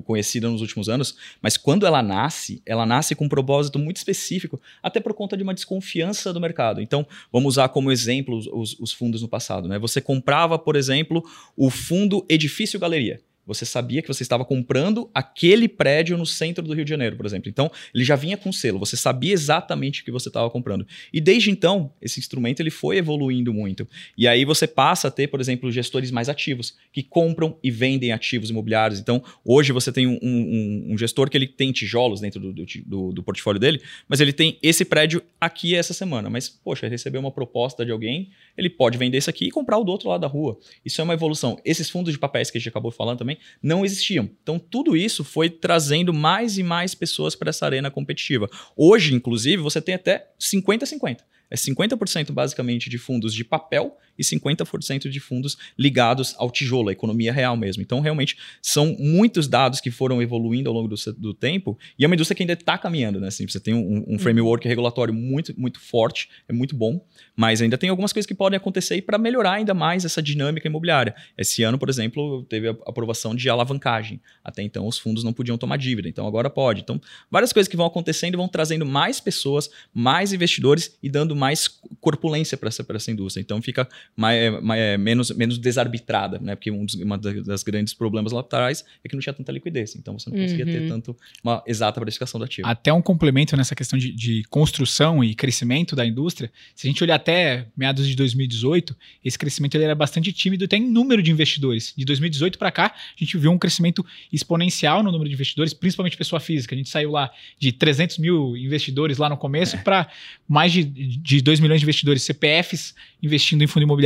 conhecida 0.05 0.49
nos 0.49 0.61
últimos 0.61 0.89
anos, 0.89 1.17
mas 1.41 1.57
quando 1.57 1.87
ela 1.87 2.03
nasce, 2.03 2.63
ela 2.67 2.85
nasce 2.85 3.15
com 3.15 3.27
um 3.27 3.29
propósito 3.29 3.79
muito 3.79 3.97
específico, 3.97 4.61
até 4.83 5.01
por 5.01 5.15
conta 5.15 5.37
de 5.37 5.43
uma 5.43 5.55
desconfiança 5.55 6.00
do 6.33 6.41
mercado. 6.41 6.81
Então, 6.81 7.07
vamos 7.33 7.55
usar 7.55 7.69
como 7.69 7.91
exemplo 7.93 8.37
os, 8.37 8.47
os- 8.47 8.77
os 8.81 8.93
fundos 8.93 9.23
no 9.23 9.29
passado, 9.29 9.69
né? 9.69 9.79
Você 9.79 10.01
comprava, 10.01 10.59
por 10.59 10.77
exemplo, 10.77 11.23
o 11.57 11.71
fundo 11.71 12.25
Edifício 12.29 12.79
Galeria. 12.81 13.21
Você 13.53 13.65
sabia 13.67 14.01
que 14.01 14.09
você 14.09 14.23
estava 14.23 14.45
comprando 14.45 15.11
aquele 15.13 15.67
prédio 15.69 16.17
no 16.17 16.25
centro 16.25 16.65
do 16.65 16.73
Rio 16.73 16.85
de 16.85 16.91
Janeiro, 16.91 17.17
por 17.17 17.27
exemplo. 17.27 17.49
Então, 17.51 17.71
ele 17.95 18.05
já 18.05 18.15
vinha 18.17 18.37
com 18.37 18.53
selo, 18.53 18.79
você 18.79 18.97
sabia 18.97 19.33
exatamente 19.33 20.03
o 20.03 20.05
que 20.05 20.11
você 20.11 20.29
estava 20.29 20.49
comprando. 20.49 20.87
E 21.13 21.21
desde 21.21 21.51
então, 21.51 21.93
esse 22.01 22.21
instrumento 22.21 22.61
ele 22.61 22.71
foi 22.71 22.97
evoluindo 22.99 23.53
muito. 23.53 23.87
E 24.17 24.29
aí 24.29 24.45
você 24.45 24.67
passa 24.67 25.09
a 25.09 25.11
ter, 25.11 25.27
por 25.29 25.41
exemplo, 25.41 25.71
gestores 25.73 26.11
mais 26.11 26.29
ativos, 26.29 26.77
que 26.93 27.03
compram 27.03 27.59
e 27.63 27.71
vendem 27.71 28.13
ativos 28.13 28.51
imobiliários. 28.51 29.01
Então, 29.01 29.23
hoje 29.45 29.73
você 29.73 29.91
tem 29.93 30.07
um, 30.07 30.19
um- 30.23 30.93
um 30.93 30.99
gestor 30.99 31.29
que 31.29 31.37
ele 31.37 31.47
tem 31.49 31.73
tijolos 31.73 32.21
dentro 32.21 32.41
do, 32.41 32.53
do, 32.53 33.13
do- 33.13 33.23
portfólio 33.23 33.61
dele, 33.61 33.81
mas 34.09 34.21
ele 34.21 34.33
tem 34.33 34.59
esse 34.63 34.85
prédio 34.85 35.23
aqui 35.41 35.75
essa 35.75 35.93
semana. 35.93 36.31
Mas, 36.31 36.49
poxa, 36.49 36.87
recebeu 36.89 37.21
uma 37.21 37.31
proposta 37.31 37.85
de 37.85 37.91
alguém, 37.93 38.31
ele 38.57 38.71
pode 38.71 38.97
vender 38.97 39.19
isso 39.19 39.29
aqui 39.31 39.47
e 39.47 39.51
comprar 39.51 39.79
o 39.79 39.85
do 39.85 39.91
outro 39.93 40.09
lado 40.09 40.21
da 40.21 40.27
rua. 40.27 40.59
Isso 40.85 41.01
é 41.01 41.05
uma 41.05 41.15
evolução. 41.15 41.59
Esses 41.65 41.89
fundos 41.91 42.13
de 42.13 42.19
papéis 42.19 42.51
que 42.51 42.59
a 42.59 42.61
gente 42.61 42.69
acabou 42.69 42.91
falando 42.91 43.19
também 43.19 43.37
não 43.63 43.85
existiam. 43.85 44.31
Então, 44.43 44.59
tudo 44.59 44.97
isso 44.97 45.23
foi 45.25 45.49
trazendo 45.49 46.13
mais 46.13 46.59
e 46.59 46.63
mais 46.63 46.95
pessoas 46.95 47.35
para 47.35 47.51
essa 47.51 47.67
arena 47.67 47.91
competitiva. 47.91 48.49
Hoje, 48.77 49.15
inclusive, 49.15 49.63
você 49.63 49.81
tem 49.81 49.95
até 49.95 50.29
50-50. 50.39 51.19
É 51.51 51.57
50% 51.57 52.31
basicamente 52.31 52.89
de 52.89 52.97
fundos 52.97 53.35
de 53.35 53.45
papel 53.45 53.97
e 54.21 54.23
e 54.23 54.25
50% 54.39 55.09
de 55.09 55.19
fundos 55.19 55.57
ligados 55.79 56.35
ao 56.37 56.51
tijolo, 56.51 56.91
à 56.91 56.93
economia 56.93 57.33
real 57.33 57.57
mesmo. 57.57 57.83
Então, 57.83 58.01
realmente, 58.01 58.37
são 58.61 58.95
muitos 58.99 59.49
dados 59.49 59.81
que 59.81 59.91
foram 59.91 60.21
evoluindo 60.21 60.69
ao 60.69 60.75
longo 60.75 60.89
do, 60.89 60.97
do 61.15 61.33
tempo 61.33 61.79
e 61.99 62.05
é 62.05 62.07
uma 62.07 62.15
indústria 62.15 62.37
que 62.37 62.43
ainda 62.43 62.53
está 62.53 62.77
caminhando, 62.77 63.19
né? 63.19 63.29
Assim, 63.29 63.49
você 63.49 63.59
tem 63.59 63.73
um, 63.73 64.05
um 64.07 64.19
framework 64.19 64.69
regulatório 64.69 65.15
muito, 65.15 65.59
muito 65.59 65.81
forte, 65.81 66.29
é 66.47 66.53
muito 66.53 66.77
bom, 66.77 67.05
mas 67.35 67.63
ainda 67.63 67.79
tem 67.79 67.89
algumas 67.89 68.13
coisas 68.13 68.27
que 68.27 68.35
podem 68.35 68.57
acontecer 68.57 69.01
para 69.03 69.17
melhorar 69.17 69.53
ainda 69.53 69.73
mais 69.73 70.05
essa 70.05 70.23
dinâmica 70.23 70.69
imobiliária. 70.69 71.15
Esse 71.39 71.63
ano, 71.63 71.79
por 71.79 71.89
exemplo, 71.89 72.45
teve 72.45 72.69
a 72.69 72.77
aprovação 72.87 73.35
de 73.35 73.49
alavancagem. 73.49 74.21
Até 74.45 74.63
então, 74.63 74.87
os 74.87 74.99
fundos 74.99 75.25
não 75.25 75.33
podiam 75.33 75.57
tomar 75.57 75.79
dívida, 75.79 76.09
então 76.09 76.27
agora 76.27 76.51
pode. 76.51 76.83
Então, 76.83 77.01
várias 77.31 77.53
coisas 77.53 77.69
que 77.69 77.77
vão 77.77 77.87
acontecendo 77.87 78.37
vão 78.37 78.49
trazendo 78.49 78.85
mais 78.85 79.21
pessoas, 79.21 79.71
mais 79.95 80.33
investidores 80.33 80.99
e 81.03 81.09
dando 81.09 81.35
mais 81.35 81.69
corpulência 82.01 82.59
para 82.59 82.69
essa, 82.69 82.85
essa 82.91 83.11
indústria. 83.11 83.41
Então, 83.41 83.63
fica 83.63 83.89
mais, 84.17 84.63
mais, 84.63 85.01
menos, 85.01 85.31
menos 85.31 85.59
desarbitrada, 85.59 86.39
né? 86.39 86.55
Porque 86.55 86.71
um 86.71 86.85
dos 86.85 86.95
uma 86.95 87.17
das 87.19 87.63
grandes 87.63 87.95
problemas 87.95 88.33
lá 88.33 88.41
atrás 88.41 88.85
é 89.03 89.09
que 89.09 89.15
não 89.15 89.21
tinha 89.21 89.33
tanta 89.33 89.51
liquidez. 89.51 89.97
Então, 89.97 90.19
você 90.19 90.29
não 90.31 90.39
conseguia 90.39 90.67
uhum. 90.67 90.73
ter 90.73 90.89
tanto 90.89 91.17
uma 91.43 91.63
exata 91.67 92.01
precificação 92.01 92.39
do 92.39 92.45
ativo. 92.45 92.69
Até 92.69 92.93
um 92.93 93.01
complemento 93.01 93.57
nessa 93.57 93.75
questão 93.75 93.99
de, 93.99 94.13
de 94.13 94.43
construção 94.51 95.25
e 95.25 95.35
crescimento 95.35 95.97
da 95.97 96.05
indústria. 96.05 96.53
Se 96.75 96.87
a 96.87 96.91
gente 96.91 97.03
olhar 97.03 97.17
até 97.17 97.67
meados 97.77 98.07
de 98.07 98.15
2018, 98.15 98.97
esse 99.25 99.39
crescimento 99.39 99.75
ele 99.75 99.85
era 99.85 99.95
bastante 99.95 100.33
tímido 100.33 100.65
até 100.65 100.77
em 100.77 100.87
número 100.87 101.23
de 101.23 101.31
investidores. 101.31 101.95
De 101.97 102.05
2018 102.05 102.59
para 102.59 102.71
cá, 102.71 102.95
a 102.95 103.25
gente 103.25 103.39
viu 103.39 103.51
um 103.51 103.59
crescimento 103.59 104.05
exponencial 104.33 105.03
no 105.03 105.11
número 105.11 105.29
de 105.29 105.35
investidores, 105.35 105.73
principalmente 105.73 106.17
pessoa 106.17 106.41
física. 106.41 106.75
A 106.75 106.79
gente 106.79 106.91
saiu 106.91 107.11
lá 107.11 107.31
de 107.59 107.73
300 107.73 108.19
mil 108.19 108.57
investidores 108.57 109.19
lá 109.19 109.29
no 109.29 109.37
começo 109.37 109.77
é. 109.77 109.79
para 109.79 110.09
mais 110.49 110.73
de, 110.73 110.85
de 110.85 111.41
2 111.41 111.61
milhões 111.61 111.81
de 111.81 111.85
investidores, 111.85 112.23
CPFs 112.23 112.95
investindo 113.23 113.63
em 113.63 113.67
fundo 113.67 113.83
imobiliário 113.83 114.00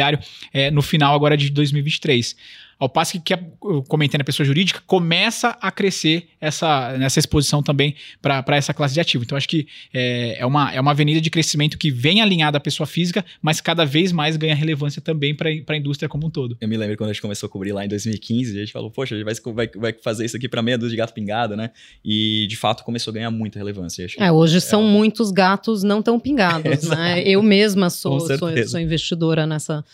é, 0.53 0.71
no 0.71 0.83
final 0.83 1.15
agora 1.15 1.37
de 1.37 1.51
2023. 1.51 2.37
Ao 2.79 2.89
passo 2.89 3.13
que, 3.13 3.21
que 3.21 3.35
eu 3.35 3.83
comentei 3.89 4.19
na 4.19 4.25
pessoa 4.25 4.47
jurídica, 4.47 4.83
começa 4.87 5.57
a 5.61 5.71
crescer 5.71 6.29
essa, 6.41 6.97
nessa 6.99 7.19
exposição 7.19 7.63
também 7.63 7.95
para 8.21 8.57
essa 8.57 8.75
classe 8.75 8.95
de 8.95 9.01
ativo. 9.01 9.25
Então, 9.25 9.37
acho 9.37 9.49
que 9.49 9.67
é, 9.93 10.39
é, 10.41 10.47
uma, 10.47 10.73
é 10.73 10.81
uma 10.81 10.91
avenida 10.91 11.21
de 11.21 11.31
crescimento 11.31 11.79
que 11.79 11.91
vem 11.91 12.21
alinhada 12.21 12.59
à 12.59 12.61
pessoa 12.61 12.87
física, 12.87 13.25
mas 13.41 13.61
cada 13.61 13.85
vez 13.85 14.13
mais 14.13 14.37
ganha 14.37 14.55
relevância 14.55 15.01
também 15.01 15.35
para 15.35 15.51
a 15.51 15.77
indústria 15.77 16.09
como 16.09 16.27
um 16.27 16.31
todo. 16.31 16.57
Eu 16.61 16.69
me 16.69 16.77
lembro 16.77 16.97
quando 16.97 17.11
a 17.11 17.13
gente 17.13 17.23
começou 17.23 17.47
a 17.47 17.51
cobrir 17.51 17.73
lá 17.73 17.85
em 17.85 17.89
2015, 17.89 18.57
a 18.57 18.61
gente 18.61 18.73
falou, 18.73 18.91
poxa, 18.91 19.15
a 19.15 19.19
gente 19.19 19.25
vai, 19.25 19.55
vai, 19.55 19.71
vai 19.75 19.93
fazer 19.93 20.25
isso 20.25 20.37
aqui 20.37 20.49
para 20.49 20.63
meia 20.63 20.77
dúzia 20.77 20.91
de 20.91 20.97
gato 20.97 21.15
pingado, 21.15 21.57
né? 21.57 21.71
E, 22.05 22.47
de 22.49 22.57
fato, 22.57 22.85
começou 22.85 23.11
a 23.11 23.15
ganhar 23.15 23.31
muita 23.31 23.59
relevância. 23.59 24.07
é, 24.19 24.31
hoje 24.31 24.59
é 24.59 24.61
são 24.61 24.83
muitos 24.83 25.31
gatos 25.31 25.83
não 25.83 26.03
tão 26.03 26.19
pingados, 26.19 26.85
né? 26.89 27.23
Eu 27.25 27.43
mesma 27.43 27.91
sou, 27.91 28.21
sou, 28.21 28.67
sou 28.67 28.81
investidora 28.81 29.47
nessa 29.47 29.85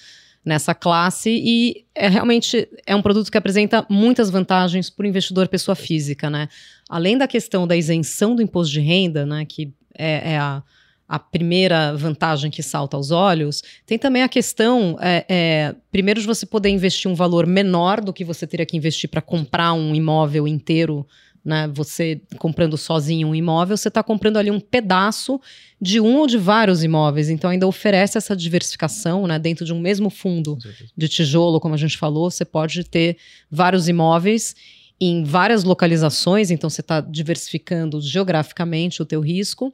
nessa 0.45 0.75
classe 0.75 1.31
e 1.31 1.85
é 1.95 2.09
realmente 2.09 2.69
é 2.87 2.97
um 2.97 3.03
produto 3.03 3.31
que 3.31 3.37
apresenta 3.37 3.85
muitas 3.91 4.31
vantagens 4.31 4.89
para 4.89 5.05
o 5.05 5.07
investidor 5.07 5.49
pessoa 5.49 5.75
física, 5.75 6.31
né? 6.31 6.49
Além 6.89 7.19
da 7.19 7.29
questão 7.29 7.67
da 7.67 7.77
isenção 7.77 8.35
do 8.35 8.43
imposto 8.43 8.73
de 8.73 8.81
renda, 8.81 9.27
né, 9.27 9.45
que 9.45 9.73
é, 9.97 10.33
é 10.33 10.39
a, 10.39 10.63
a 11.07 11.19
primeira 11.19 11.95
vantagem 11.95 12.51
que 12.51 12.63
salta 12.63 12.97
aos 12.97 13.11
olhos, 13.11 13.63
tem 13.85 13.99
também 13.99 14.23
a 14.23 14.29
questão, 14.29 14.97
é, 15.01 15.27
é, 15.29 15.75
primeiro, 15.93 16.21
de 16.21 16.27
você 16.27 16.47
poder 16.47 16.71
investir 16.71 17.11
um 17.11 17.15
valor 17.15 17.47
menor 17.47 18.01
do 18.01 18.13
que 18.13 18.25
você 18.25 18.47
teria 18.47 18.65
que 18.65 18.77
investir 18.77 19.11
para 19.11 19.21
comprar 19.21 19.73
um 19.73 19.95
imóvel 19.95 20.49
inteiro 20.49 21.07
né? 21.45 21.69
Você 21.75 22.21
comprando 22.39 22.77
sozinho 22.77 23.29
um 23.29 23.35
imóvel, 23.35 23.77
você 23.77 23.89
está 23.89 24.03
comprando 24.03 24.37
ali 24.37 24.51
um 24.51 24.61
pedaço 24.61 25.41
de 25.81 26.01
um 26.01 26.19
ou 26.19 26.27
de 26.27 26.37
vários 26.37 26.85
imóveis. 26.85 27.31
Então 27.31 27.51
ainda 27.51 27.67
oferece 27.67 28.19
essa 28.19 28.37
diversificação, 28.37 29.27
né? 29.27 29.39
Dentro 29.39 29.65
de 29.65 29.73
um 29.73 29.81
mesmo 29.81 30.11
fundo 30.11 30.59
de 30.97 31.09
tijolo, 31.09 31.61
como 31.61 31.75
a 31.75 31.79
gente 31.79 31.97
falou, 31.97 32.31
você 32.31 32.45
pode 32.45 32.85
ter 32.85 33.17
vários 33.51 33.89
imóveis 33.89 34.55
em 35.03 35.25
várias 35.25 35.65
localizações, 35.65 36.51
então 36.51 36.69
você 36.69 36.83
está 36.83 37.01
diversificando 37.01 38.03
geograficamente 38.03 39.01
o 39.01 39.07
teu 39.07 39.21
risco. 39.23 39.73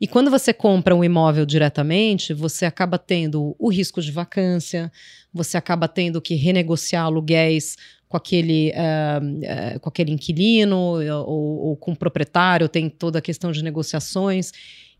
E 0.00 0.06
quando 0.06 0.30
você 0.30 0.54
compra 0.54 0.96
um 0.96 1.04
imóvel 1.04 1.44
diretamente, 1.44 2.32
você 2.32 2.64
acaba 2.64 2.98
tendo 2.98 3.54
o 3.58 3.70
risco 3.70 4.00
de 4.00 4.10
vacância, 4.10 4.90
você 5.32 5.58
acaba 5.58 5.86
tendo 5.86 6.22
que 6.22 6.34
renegociar 6.34 7.04
aluguéis 7.04 7.76
com 8.12 8.18
aquele, 8.18 8.72
uh, 8.72 9.76
uh, 9.76 9.80
com 9.80 9.88
aquele 9.88 10.12
inquilino 10.12 10.76
ou, 10.76 11.68
ou, 11.68 11.76
com 11.76 11.92
o 11.92 11.96
proprietário, 11.96 12.68
tem 12.68 12.90
toda 12.90 13.18
a 13.18 13.22
questão 13.22 13.50
de 13.50 13.64
negociações. 13.64 14.52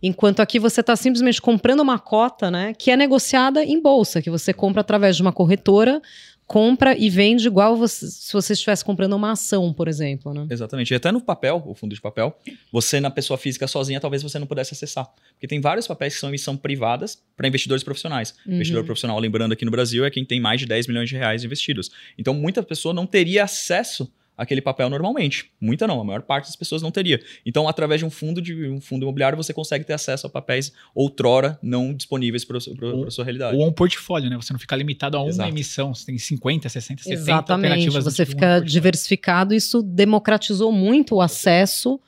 Enquanto 0.03 0.41
aqui 0.41 0.59
você 0.59 0.81
está 0.81 0.97
simplesmente 0.97 1.41
comprando 1.41 1.81
uma 1.81 1.99
cota, 1.99 2.51
né, 2.51 2.73
que 2.73 2.91
é 2.91 2.97
negociada 2.97 3.63
em 3.63 3.81
bolsa, 3.81 4.23
que 4.23 4.31
você 4.31 4.55
compra 4.55 4.81
através 4.81 5.15
de 5.15 5.21
uma 5.21 5.31
corretora 5.31 6.01
compra 6.47 6.97
e 6.97 7.09
vende 7.09 7.47
igual 7.47 7.77
você, 7.77 8.07
se 8.07 8.33
você 8.33 8.53
estivesse 8.53 8.85
comprando 8.85 9.15
uma 9.15 9.33
ação, 9.33 9.73
por 9.73 9.89
exemplo. 9.89 10.35
Né? 10.35 10.47
Exatamente. 10.51 10.93
E 10.93 10.95
até 10.95 11.11
no 11.11 11.21
papel, 11.21 11.63
o 11.67 11.75
fundo 11.75 11.95
de 11.95 12.01
papel, 12.01 12.37
você 12.71 13.01
na 13.01 13.11
pessoa 13.11 13.39
física 13.39 13.67
sozinha 13.67 14.01
talvez 14.01 14.23
você 14.23 14.39
não 14.39 14.47
pudesse 14.47 14.75
acessar. 14.75 15.09
Porque 15.33 15.47
tem 15.47 15.61
vários 15.61 15.87
papéis 15.87 16.15
que 16.15 16.21
são 16.21 16.29
emissão 16.29 16.57
privadas 16.57 17.23
para 17.37 17.49
investidores 17.49 17.83
profissionais. 17.83 18.35
Uhum. 18.47 18.55
Investidor 18.55 18.85
profissional, 18.85 19.19
lembrando 19.19 19.53
aqui 19.53 19.65
no 19.65 19.71
Brasil, 19.71 20.05
é 20.05 20.11
quem 20.11 20.25
tem 20.25 20.41
mais 20.41 20.61
de 20.61 20.67
10 20.67 20.89
milhões 20.89 21.09
de 21.09 21.17
reais 21.17 21.45
investidos. 21.45 21.91
Então 22.19 22.35
muita 22.35 22.63
pessoa 22.63 22.93
não 22.93 23.07
teria 23.07 23.45
acesso 23.45 24.13
aquele 24.37 24.61
papel 24.61 24.89
normalmente. 24.89 25.51
Muita 25.61 25.87
não, 25.87 26.01
a 26.01 26.05
maior 26.05 26.23
parte 26.23 26.47
das 26.47 26.57
pessoas 26.57 26.83
não 26.83 26.91
teria. 26.91 27.21
Então, 27.45 27.69
através 27.69 28.01
de 28.01 28.05
um 28.05 28.11
fundo 28.11 28.41
de 28.41 28.69
um 28.69 28.81
fundo 28.81 29.03
imobiliário, 29.03 29.37
você 29.37 29.53
consegue 29.53 29.85
ter 29.85 29.93
acesso 29.93 30.27
a 30.27 30.31
papéis 30.31 30.73
outrora 30.95 31.59
não 31.63 31.95
disponíveis 31.95 32.45
para 32.45 32.59
a 32.59 33.11
sua 33.11 33.25
realidade. 33.25 33.57
Ou 33.57 33.67
um 33.67 33.73
portfólio, 33.73 34.31
né? 34.31 34.37
Você 34.37 34.53
não 34.53 34.61
fica 34.61 34.75
limitado 34.77 35.17
a 35.17 35.21
uma 35.21 35.29
Exato. 35.29 35.49
emissão, 35.49 35.95
você 35.95 36.07
tem 36.07 36.19
50, 36.19 36.69
60, 36.69 37.03
70 37.03 37.21
Exatamente. 37.21 37.73
alternativas. 37.73 38.05
Você 38.05 38.27
fica 38.27 38.59
um 38.59 38.65
diversificado, 38.65 39.55
isso 39.55 39.83
democratizou 39.83 40.73
muito 40.73 41.17
o 41.17 41.21
acesso 41.21 42.01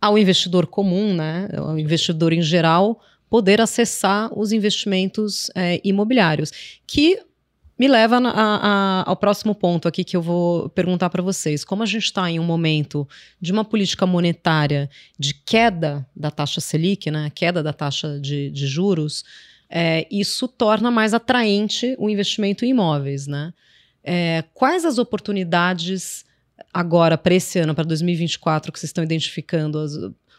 ao 0.00 0.18
investidor 0.18 0.66
comum, 0.66 1.14
né? 1.14 1.48
Ao 1.56 1.78
investidor 1.78 2.32
em 2.32 2.42
geral 2.42 3.00
poder 3.30 3.62
acessar 3.62 4.30
os 4.38 4.52
investimentos 4.52 5.50
é, 5.54 5.80
imobiliários, 5.82 6.52
que 6.86 7.18
me 7.78 7.88
leva 7.88 8.18
a, 8.18 8.20
a, 8.28 9.10
ao 9.10 9.16
próximo 9.16 9.54
ponto 9.54 9.88
aqui 9.88 10.04
que 10.04 10.16
eu 10.16 10.22
vou 10.22 10.68
perguntar 10.68 11.10
para 11.10 11.22
vocês. 11.22 11.64
Como 11.64 11.82
a 11.82 11.86
gente 11.86 12.04
está 12.04 12.30
em 12.30 12.38
um 12.38 12.44
momento 12.44 13.08
de 13.40 13.52
uma 13.52 13.64
política 13.64 14.06
monetária 14.06 14.88
de 15.18 15.34
queda 15.34 16.06
da 16.14 16.30
taxa 16.30 16.60
Selic, 16.60 17.10
né, 17.10 17.30
queda 17.34 17.62
da 17.62 17.72
taxa 17.72 18.20
de, 18.20 18.50
de 18.50 18.66
juros, 18.66 19.24
é, 19.68 20.06
isso 20.10 20.46
torna 20.46 20.90
mais 20.90 21.14
atraente 21.14 21.96
o 21.98 22.10
investimento 22.10 22.64
em 22.64 22.68
imóveis. 22.68 23.26
Né? 23.26 23.52
É, 24.04 24.44
quais 24.52 24.84
as 24.84 24.98
oportunidades 24.98 26.24
agora 26.72 27.16
para 27.16 27.34
esse 27.34 27.58
ano, 27.58 27.74
para 27.74 27.84
2024, 27.84 28.70
que 28.70 28.78
vocês 28.78 28.90
estão 28.90 29.02
identificando? 29.02 29.78
As, 29.78 29.92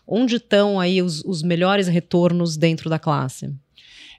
onde 0.05 0.35
estão 0.35 0.79
aí 0.79 1.01
os, 1.01 1.23
os 1.25 1.41
melhores 1.41 1.87
retornos 1.87 2.55
dentro 2.57 2.89
da 2.89 2.99
classe? 2.99 3.51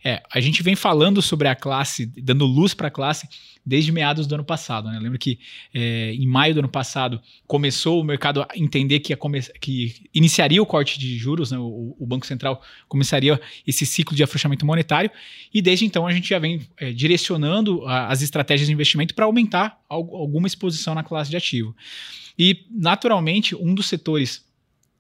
É, 0.06 0.22
a 0.30 0.38
gente 0.38 0.62
vem 0.62 0.76
falando 0.76 1.22
sobre 1.22 1.48
a 1.48 1.54
classe, 1.54 2.04
dando 2.04 2.44
luz 2.44 2.74
para 2.74 2.88
a 2.88 2.90
classe 2.90 3.26
desde 3.64 3.90
meados 3.90 4.26
do 4.26 4.34
ano 4.34 4.44
passado. 4.44 4.88
Né? 4.88 4.98
Eu 4.98 5.00
lembro 5.00 5.18
que 5.18 5.38
é, 5.72 6.12
em 6.12 6.26
maio 6.26 6.52
do 6.52 6.60
ano 6.60 6.68
passado 6.68 7.22
começou 7.46 8.02
o 8.02 8.04
mercado 8.04 8.42
a 8.42 8.48
entender 8.54 9.00
que, 9.00 9.16
que 9.58 9.94
iniciaria 10.12 10.62
o 10.62 10.66
corte 10.66 10.98
de 10.98 11.16
juros, 11.16 11.50
né? 11.50 11.56
o, 11.58 11.96
o, 11.98 12.06
Banco 12.06 12.26
Central 12.26 12.62
começaria 12.86 13.40
esse 13.66 13.86
ciclo 13.86 14.14
de 14.14 14.22
afrouxamento 14.22 14.66
monetário, 14.66 15.10
e 15.52 15.62
desde 15.62 15.86
então 15.86 16.06
a 16.06 16.12
gente 16.12 16.28
já 16.28 16.38
vem 16.38 16.60
é, 16.76 16.92
direcionando 16.92 17.86
a, 17.86 18.08
as 18.08 18.20
estratégias 18.20 18.66
de 18.66 18.74
investimento 18.74 19.14
para 19.14 19.24
aumentar 19.24 19.80
alguma 19.88 20.46
exposição 20.46 20.94
na 20.94 21.02
classe 21.02 21.30
de 21.30 21.36
ativo. 21.36 21.74
E, 22.38 22.66
naturalmente, 22.70 23.54
um 23.54 23.74
dos 23.74 23.86
setores 23.86 24.44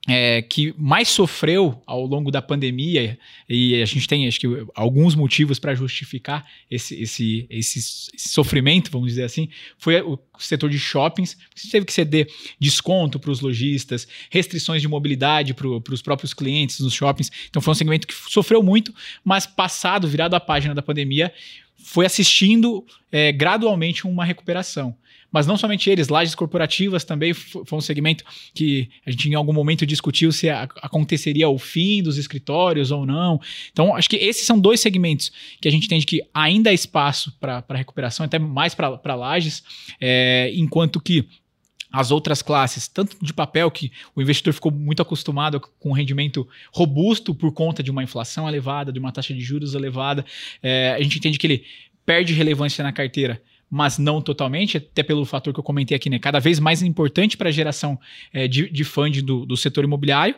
é, 0.06 0.42
que 0.42 0.74
mais 0.76 1.08
sofreu 1.08 1.82
ao 1.86 2.04
longo 2.04 2.30
da 2.30 2.42
pandemia, 2.42 3.18
e 3.48 3.80
a 3.80 3.86
gente 3.86 4.06
tem 4.06 4.28
acho 4.28 4.38
que 4.38 4.46
alguns 4.74 5.14
motivos 5.14 5.58
para 5.58 5.74
justificar 5.74 6.46
esse, 6.70 7.00
esse, 7.00 7.46
esse, 7.48 7.80
sofrimento, 8.16 8.90
vamos 8.90 9.08
dizer 9.08 9.24
assim, 9.24 9.48
foi 9.78 10.00
o 10.02 10.18
setor 10.38 10.68
de 10.68 10.78
shoppings. 10.78 11.36
Você 11.54 11.70
teve 11.70 11.86
que 11.86 11.92
ceder 11.92 12.28
desconto 12.58 13.18
para 13.18 13.30
os 13.30 13.40
lojistas, 13.40 14.06
restrições 14.30 14.82
de 14.82 14.88
mobilidade 14.88 15.54
para 15.54 15.66
os 15.66 16.02
próprios 16.02 16.34
clientes 16.34 16.80
nos 16.80 16.92
shoppings. 16.92 17.30
Então 17.48 17.62
foi 17.62 17.72
um 17.72 17.76
segmento 17.76 18.06
que 18.06 18.14
sofreu 18.14 18.62
muito, 18.62 18.94
mas 19.24 19.46
passado, 19.46 20.06
virado 20.06 20.34
a 20.34 20.40
página 20.40 20.74
da 20.74 20.82
pandemia, 20.82 21.32
foi 21.78 22.04
assistindo 22.04 22.84
é, 23.10 23.32
gradualmente 23.32 24.06
uma 24.06 24.24
recuperação 24.24 24.96
mas 25.34 25.48
não 25.48 25.56
somente 25.56 25.90
eles, 25.90 26.08
lajes 26.08 26.32
corporativas 26.32 27.02
também 27.02 27.34
foi 27.34 27.66
um 27.72 27.80
segmento 27.80 28.22
que 28.54 28.88
a 29.04 29.10
gente 29.10 29.28
em 29.28 29.34
algum 29.34 29.52
momento 29.52 29.84
discutiu 29.84 30.30
se 30.30 30.48
aconteceria 30.48 31.48
o 31.48 31.58
fim 31.58 32.00
dos 32.04 32.18
escritórios 32.18 32.92
ou 32.92 33.04
não. 33.04 33.40
Então, 33.72 33.96
acho 33.96 34.08
que 34.08 34.14
esses 34.14 34.46
são 34.46 34.56
dois 34.56 34.78
segmentos 34.78 35.32
que 35.60 35.66
a 35.66 35.72
gente 35.72 35.86
entende 35.86 36.06
que 36.06 36.22
ainda 36.32 36.70
há 36.70 36.72
espaço 36.72 37.36
para 37.40 37.64
recuperação, 37.70 38.24
até 38.24 38.38
mais 38.38 38.76
para 38.76 39.14
lajes, 39.16 39.64
é, 40.00 40.52
enquanto 40.54 41.00
que 41.00 41.26
as 41.90 42.12
outras 42.12 42.40
classes, 42.40 42.86
tanto 42.86 43.16
de 43.20 43.34
papel, 43.34 43.68
que 43.72 43.90
o 44.14 44.22
investidor 44.22 44.54
ficou 44.54 44.70
muito 44.70 45.02
acostumado 45.02 45.60
com 45.80 45.88
um 45.88 45.92
rendimento 45.92 46.46
robusto 46.72 47.34
por 47.34 47.50
conta 47.50 47.82
de 47.82 47.90
uma 47.90 48.04
inflação 48.04 48.48
elevada, 48.48 48.92
de 48.92 49.00
uma 49.00 49.10
taxa 49.10 49.34
de 49.34 49.40
juros 49.40 49.74
elevada, 49.74 50.24
é, 50.62 50.94
a 50.96 51.02
gente 51.02 51.18
entende 51.18 51.40
que 51.40 51.46
ele 51.48 51.64
perde 52.06 52.32
relevância 52.34 52.84
na 52.84 52.92
carteira, 52.92 53.42
mas 53.70 53.98
não 53.98 54.20
totalmente, 54.20 54.76
até 54.76 55.02
pelo 55.02 55.24
fator 55.24 55.52
que 55.52 55.60
eu 55.60 55.64
comentei 55.64 55.96
aqui, 55.96 56.08
né? 56.08 56.18
Cada 56.18 56.38
vez 56.38 56.58
mais 56.60 56.82
importante 56.82 57.36
para 57.36 57.48
a 57.48 57.52
geração 57.52 57.98
é, 58.32 58.46
de, 58.46 58.68
de 58.70 58.84
funding 58.84 59.22
do, 59.22 59.44
do 59.44 59.56
setor 59.56 59.84
imobiliário, 59.84 60.36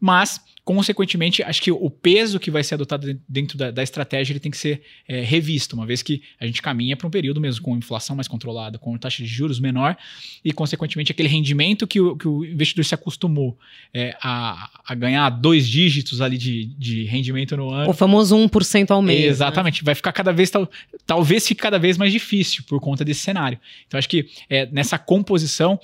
mas 0.00 0.40
consequentemente, 0.66 1.44
acho 1.44 1.62
que 1.62 1.70
o 1.70 1.88
peso 1.88 2.40
que 2.40 2.50
vai 2.50 2.64
ser 2.64 2.74
adotado 2.74 3.16
dentro 3.28 3.56
da, 3.56 3.70
da 3.70 3.84
estratégia 3.84 4.32
ele 4.32 4.40
tem 4.40 4.50
que 4.50 4.58
ser 4.58 4.82
é, 5.06 5.20
revisto, 5.20 5.76
uma 5.76 5.86
vez 5.86 6.02
que 6.02 6.20
a 6.40 6.44
gente 6.46 6.60
caminha 6.60 6.96
para 6.96 7.06
um 7.06 7.10
período 7.10 7.40
mesmo 7.40 7.62
com 7.62 7.76
inflação 7.76 8.16
mais 8.16 8.26
controlada, 8.26 8.76
com 8.76 8.98
taxa 8.98 9.22
de 9.22 9.28
juros 9.28 9.60
menor 9.60 9.96
e, 10.44 10.52
consequentemente, 10.52 11.12
aquele 11.12 11.28
rendimento 11.28 11.86
que 11.86 12.00
o, 12.00 12.16
que 12.16 12.26
o 12.26 12.44
investidor 12.44 12.84
se 12.84 12.92
acostumou 12.96 13.56
é, 13.94 14.16
a, 14.20 14.68
a, 14.84 14.92
ganhar 14.96 15.30
dois 15.30 15.68
dígitos 15.68 16.20
ali 16.20 16.36
de, 16.36 16.64
de 16.76 17.04
rendimento 17.04 17.56
no 17.56 17.72
ano. 17.72 17.88
O 17.88 17.94
famoso 17.94 18.36
1% 18.36 18.90
ao 18.90 19.00
mês. 19.00 19.20
Né? 19.20 19.26
Exatamente. 19.26 19.84
Né? 19.84 19.86
Vai 19.86 19.94
ficar 19.94 20.10
cada 20.10 20.32
vez, 20.32 20.50
tal, 20.50 20.68
talvez 21.06 21.46
fique 21.46 21.62
cada 21.62 21.78
vez 21.78 21.96
mais 21.96 22.10
difícil 22.10 22.64
por 22.64 22.80
conta 22.80 23.04
desse 23.04 23.20
cenário. 23.20 23.56
Então, 23.86 23.98
acho 23.98 24.08
que 24.08 24.28
é, 24.50 24.66
nessa 24.66 24.98
composição 24.98 25.78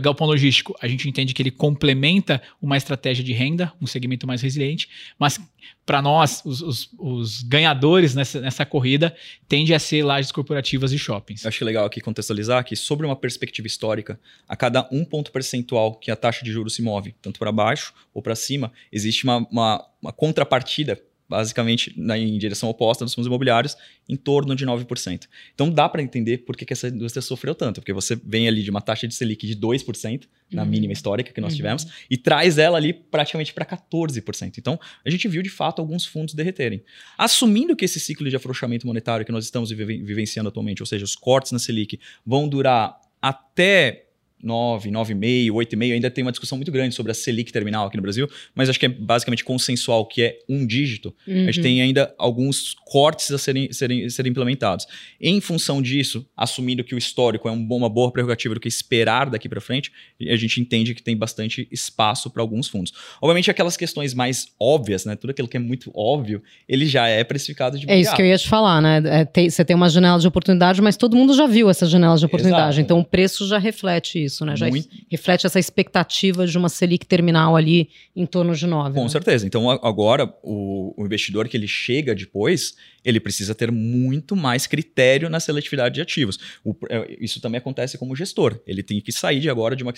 galpão 0.00 0.26
logístico, 0.26 0.76
a 0.80 0.86
gente 0.86 1.08
entende 1.08 1.34
que 1.34 1.42
ele 1.42 1.50
complementa 1.50 2.40
uma 2.62 2.76
estratégia 2.76 3.24
de 3.24 3.32
renda, 3.32 3.72
um 3.80 3.86
segmento 3.86 4.26
mais 4.26 4.40
resiliente, 4.40 4.88
mas 5.18 5.40
para 5.84 6.00
nós, 6.00 6.42
os, 6.44 6.60
os, 6.60 6.90
os, 6.98 7.42
ganhadores 7.42 8.14
nessa, 8.14 8.40
nessa 8.40 8.64
corrida, 8.64 9.16
tende 9.48 9.74
a 9.74 9.78
ser 9.78 10.04
lajes 10.04 10.30
corporativas 10.30 10.92
e 10.92 10.98
shoppings. 10.98 11.44
Eu 11.44 11.48
acho 11.48 11.64
legal 11.64 11.86
aqui 11.86 12.00
contextualizar 12.00 12.64
que, 12.64 12.76
sobre 12.76 13.06
uma 13.06 13.16
perspectiva 13.16 13.66
histórica, 13.66 14.20
a 14.46 14.54
cada 14.54 14.86
um 14.92 15.04
ponto 15.04 15.32
percentual 15.32 15.94
que 15.94 16.10
a 16.10 16.16
taxa 16.16 16.44
de 16.44 16.52
juros 16.52 16.74
se 16.74 16.82
move, 16.82 17.14
tanto 17.20 17.38
para 17.38 17.50
baixo 17.50 17.94
ou 18.12 18.22
para 18.22 18.36
cima, 18.36 18.72
existe 18.92 19.24
uma, 19.24 19.38
uma, 19.50 19.86
uma 20.00 20.12
contrapartida 20.12 21.00
basicamente 21.28 21.92
na, 21.96 22.16
em 22.16 22.38
direção 22.38 22.68
oposta 22.68 23.04
dos 23.04 23.14
fundos 23.14 23.26
imobiliários, 23.26 23.76
em 24.08 24.16
torno 24.16 24.56
de 24.56 24.64
9%. 24.64 25.26
Então 25.54 25.70
dá 25.70 25.88
para 25.88 26.02
entender 26.02 26.38
por 26.38 26.56
que, 26.56 26.64
que, 26.64 26.72
essa 26.72 26.88
indústria 26.88 27.20
sofreu 27.20 27.54
tanto, 27.54 27.80
porque 27.80 27.92
você 27.92 28.16
vem 28.16 28.48
ali 28.48 28.62
de 28.62 28.70
uma 28.70 28.80
taxa 28.80 29.06
de 29.06 29.14
Selic 29.14 29.46
de 29.46 29.54
2%, 29.54 30.26
na 30.50 30.62
uhum. 30.62 30.68
mínima 30.68 30.92
histórica 30.92 31.32
que 31.32 31.40
nós 31.40 31.52
uhum. 31.52 31.56
tivemos, 31.58 31.86
e 32.10 32.16
traz 32.16 32.56
ela 32.56 32.78
ali 32.78 32.92
praticamente 32.92 33.52
para 33.52 33.66
14%. 33.66 34.54
Então 34.56 34.80
a 35.04 35.10
gente 35.10 35.28
viu 35.28 35.42
de 35.42 35.50
fato 35.50 35.80
alguns 35.80 36.06
fundos 36.06 36.34
derreterem. 36.34 36.82
Assumindo 37.18 37.76
que 37.76 37.84
esse 37.84 38.00
ciclo 38.00 38.28
de 38.30 38.36
afrouxamento 38.36 38.86
monetário 38.86 39.26
que 39.26 39.32
nós 39.32 39.44
estamos 39.44 39.70
vivenciando 39.70 40.48
atualmente, 40.48 40.82
ou 40.82 40.86
seja, 40.86 41.04
os 41.04 41.14
cortes 41.14 41.52
na 41.52 41.58
Selic, 41.58 42.00
vão 42.24 42.48
durar 42.48 42.98
até 43.20 44.07
9, 44.42 44.90
9,5, 44.90 45.50
8,5, 45.50 45.92
ainda 45.92 46.10
tem 46.10 46.22
uma 46.22 46.30
discussão 46.30 46.56
muito 46.56 46.70
grande 46.70 46.94
sobre 46.94 47.10
a 47.10 47.14
Selic 47.14 47.52
terminal 47.52 47.86
aqui 47.86 47.96
no 47.96 48.02
Brasil, 48.02 48.28
mas 48.54 48.68
acho 48.68 48.78
que 48.78 48.86
é 48.86 48.88
basicamente 48.88 49.44
consensual, 49.44 50.06
que 50.06 50.22
é 50.22 50.38
um 50.48 50.66
dígito. 50.66 51.14
Uhum. 51.26 51.42
A 51.42 51.46
gente 51.46 51.58
uhum. 51.58 51.62
tem 51.62 51.82
ainda 51.82 52.14
alguns 52.16 52.74
cortes 52.86 53.30
a 53.32 53.38
serem, 53.38 53.72
serem, 53.72 54.08
serem 54.08 54.30
implementados. 54.30 54.86
Em 55.20 55.40
função 55.40 55.82
disso, 55.82 56.24
assumindo 56.36 56.84
que 56.84 56.94
o 56.94 56.98
histórico 56.98 57.48
é 57.48 57.52
um, 57.52 57.66
uma 57.68 57.88
boa 57.88 58.12
prerrogativa 58.12 58.54
do 58.54 58.60
que 58.60 58.68
esperar 58.68 59.28
daqui 59.28 59.48
para 59.48 59.60
frente, 59.60 59.90
a 60.20 60.36
gente 60.36 60.60
entende 60.60 60.94
que 60.94 61.02
tem 61.02 61.16
bastante 61.16 61.68
espaço 61.72 62.30
para 62.30 62.42
alguns 62.42 62.68
fundos. 62.68 62.92
Obviamente, 63.20 63.50
aquelas 63.50 63.76
questões 63.76 64.14
mais 64.14 64.48
óbvias, 64.58 65.04
né? 65.04 65.16
Tudo 65.16 65.30
aquilo 65.30 65.48
que 65.48 65.56
é 65.56 65.60
muito 65.60 65.90
óbvio, 65.94 66.42
ele 66.68 66.86
já 66.86 67.08
é 67.08 67.24
precificado 67.24 67.78
de 67.78 67.90
É 67.90 67.98
isso 67.98 68.14
que 68.14 68.22
eu 68.22 68.26
ia 68.26 68.38
te 68.38 68.48
falar, 68.48 68.80
né? 68.80 69.02
É, 69.04 69.24
tem, 69.24 69.50
você 69.50 69.64
tem 69.64 69.74
uma 69.74 69.88
janela 69.88 70.18
de 70.18 70.26
oportunidade, 70.26 70.80
mas 70.80 70.96
todo 70.96 71.16
mundo 71.16 71.34
já 71.34 71.46
viu 71.46 71.68
essa 71.68 71.86
janela 71.86 72.16
de 72.16 72.24
oportunidade. 72.24 72.74
Exato. 72.74 72.80
Então, 72.80 73.00
o 73.00 73.04
preço 73.04 73.46
já 73.48 73.58
reflete 73.58 74.22
isso 74.22 74.27
isso, 74.28 74.44
né? 74.44 74.56
Já 74.56 74.68
Muito... 74.68 74.88
reflete 75.10 75.46
essa 75.46 75.58
expectativa 75.58 76.46
de 76.46 76.56
uma 76.56 76.68
Selic 76.68 77.06
terminal 77.06 77.56
ali 77.56 77.90
em 78.14 78.24
torno 78.24 78.54
de 78.54 78.66
9. 78.66 78.94
Com 78.94 79.02
né? 79.02 79.08
certeza. 79.08 79.46
Então, 79.46 79.68
agora, 79.70 80.32
o, 80.42 80.94
o, 80.96 81.04
investidor 81.04 81.48
que 81.48 81.56
ele 81.56 81.66
chega 81.66 82.14
depois, 82.14 82.76
ele 83.04 83.18
precisa 83.20 83.54
ter 83.54 83.72
muito 83.72 84.36
mais 84.36 84.66
critério 84.66 85.28
na 85.28 85.40
seletividade 85.40 85.96
de 85.96 86.00
ativos. 86.00 86.38
O, 86.64 86.74
é, 86.88 87.16
isso 87.20 87.40
também 87.40 87.58
acontece 87.58 87.98
como 87.98 88.14
gestor. 88.14 88.60
Ele 88.66 88.82
tem 88.82 89.00
que 89.00 89.12
sair 89.12 89.40
de 89.40 89.50
agora 89.50 89.74
de 89.74 89.82
uma 89.82 89.92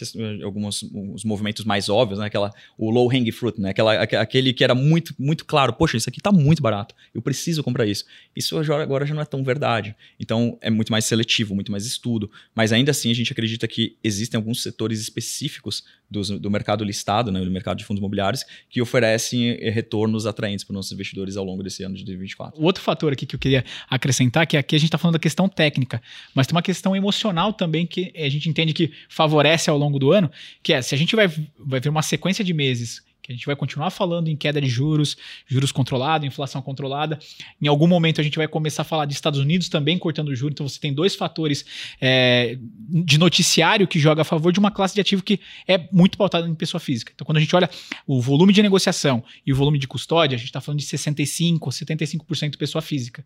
alguns 0.45 0.83
os 1.15 1.25
movimentos 1.25 1.65
mais 1.65 1.89
óbvios, 1.89 2.19
né? 2.21 2.27
Aquela, 2.27 2.53
o 2.79 2.91
low 2.91 3.11
hang 3.11 3.31
fruit, 3.33 3.61
né? 3.61 3.71
Aquela, 3.71 3.95
aquele 3.95 4.53
que 4.53 4.65
era 4.65 4.75
muito, 4.75 5.15
muito 5.19 5.45
claro. 5.45 5.73
Poxa, 5.73 5.97
isso 5.97 6.09
aqui 6.09 6.21
está 6.21 6.33
muito 6.33 6.63
barato. 6.63 6.95
Eu 7.15 7.21
preciso 7.21 7.63
comprar 7.63 7.87
isso. 7.87 8.05
Isso 8.35 8.57
agora 8.59 9.05
já 9.05 9.15
não 9.15 9.23
é 9.23 9.25
tão 9.25 9.43
verdade. 9.43 9.95
Então, 10.19 10.59
é 10.61 10.71
muito 10.71 10.91
mais 10.93 11.05
seletivo, 11.05 11.55
muito 11.55 11.73
mais 11.73 11.85
estudo. 11.85 12.31
Mas 12.55 12.73
ainda 12.73 12.91
assim, 12.91 13.11
a 13.11 13.15
gente 13.15 13.33
acredita 13.33 13.67
que 13.67 13.97
existe 14.03 14.20
existem 14.21 14.39
alguns 14.39 14.63
setores 14.63 15.01
específicos 15.01 15.85
do, 16.11 16.39
do 16.39 16.51
mercado 16.51 16.85
listado, 16.85 17.31
né, 17.31 17.41
do 17.41 17.51
mercado 17.51 17.79
de 17.79 17.85
fundos 17.85 18.01
imobiliários, 18.01 18.45
que 18.69 18.81
oferecem 18.83 19.51
eh, 19.51 19.71
retornos 19.71 20.27
atraentes 20.27 20.65
para 20.65 20.73
os 20.73 20.77
nossos 20.77 20.93
investidores 20.93 21.37
ao 21.37 21.45
longo 21.45 21.63
desse 21.63 21.83
ano 21.83 21.95
de 21.95 22.05
2024. 22.05 22.61
O 22.61 22.65
outro 22.65 22.83
fator 22.83 23.13
aqui 23.13 23.27
que 23.27 23.35
eu 23.35 23.39
queria 23.39 23.65
acrescentar, 23.89 24.47
que 24.47 24.57
aqui 24.57 24.75
a 24.75 24.79
gente 24.79 24.89
está 24.89 24.99
falando 24.99 25.15
da 25.15 25.21
questão 25.21 25.49
técnica, 25.49 26.03
mas 26.35 26.47
tem 26.47 26.55
uma 26.55 26.63
questão 26.63 26.95
emocional 26.95 27.53
também 27.53 27.87
que 27.87 28.13
a 28.17 28.29
gente 28.29 28.49
entende 28.49 28.73
que 28.73 28.93
favorece 29.09 29.71
ao 29.71 29.79
longo 29.79 29.99
do 29.99 30.13
ano, 30.13 30.31
que 30.63 30.73
é 30.73 30.83
se 30.83 30.95
a 30.95 30.99
gente 30.99 31.15
vai, 31.17 31.29
vai 31.59 31.81
ver 31.81 31.89
uma 31.89 32.03
sequência 32.03 32.45
de 32.45 32.53
meses 32.53 33.03
que 33.23 33.33
a 33.33 33.35
gente 33.35 33.47
vai 33.47 33.57
continuar 33.57 33.91
falando 33.91 34.29
em 34.29 34.37
queda 34.37 34.61
de 34.61 34.69
juros, 34.69 35.17
juros 35.47 35.73
controlado, 35.73 36.27
inflação 36.27 36.63
controlada. 36.63 37.19
Em 37.61 37.67
algum 37.67 37.87
momento 37.87 38.21
a 38.21 38.25
gente 38.25 38.37
vai 38.37 38.49
começar 38.49 38.83
a 38.83 38.85
falar 38.85 39.05
de 39.05 39.13
Estados 39.13 39.39
Unidos 39.39 39.69
também 39.69 39.99
cortando 39.99 40.35
juros. 40.35 40.53
Então 40.53 40.69
você 40.69 40.81
tem 40.81 40.93
dois 40.93 41.15
fatores 41.15 41.65
é, 42.01 42.59
de 42.89 43.19
noticiário 43.19 43.87
que 43.87 43.99
joga 43.99 44.23
a 44.23 44.25
favor 44.25 44.53
de 44.53 44.59
uma 44.59 44.71
classe 44.71 44.95
de 44.95 45.01
ativo 45.01 45.23
que 45.23 45.41
é 45.67 45.89
muito 45.93 46.17
pautada 46.17 46.49
em 46.49 46.55
pessoa 46.55 46.81
física. 46.81 47.13
Então 47.15 47.25
quando 47.25 47.39
a 47.39 47.41
gente 47.41 47.55
olha 47.55 47.69
o 48.07 48.21
volume 48.21 48.53
de 48.53 48.63
negociação 48.63 49.23
e 49.47 49.53
o 49.53 49.57
volume 49.57 49.79
de 49.79 49.87
custódia, 49.87 50.37
a 50.37 50.39
gente 50.39 50.49
está 50.49 50.61
falando 50.61 50.81
de 50.81 50.87
65, 50.87 51.71
75% 51.71 52.57
pessoa 52.57 52.83
física. 52.83 53.25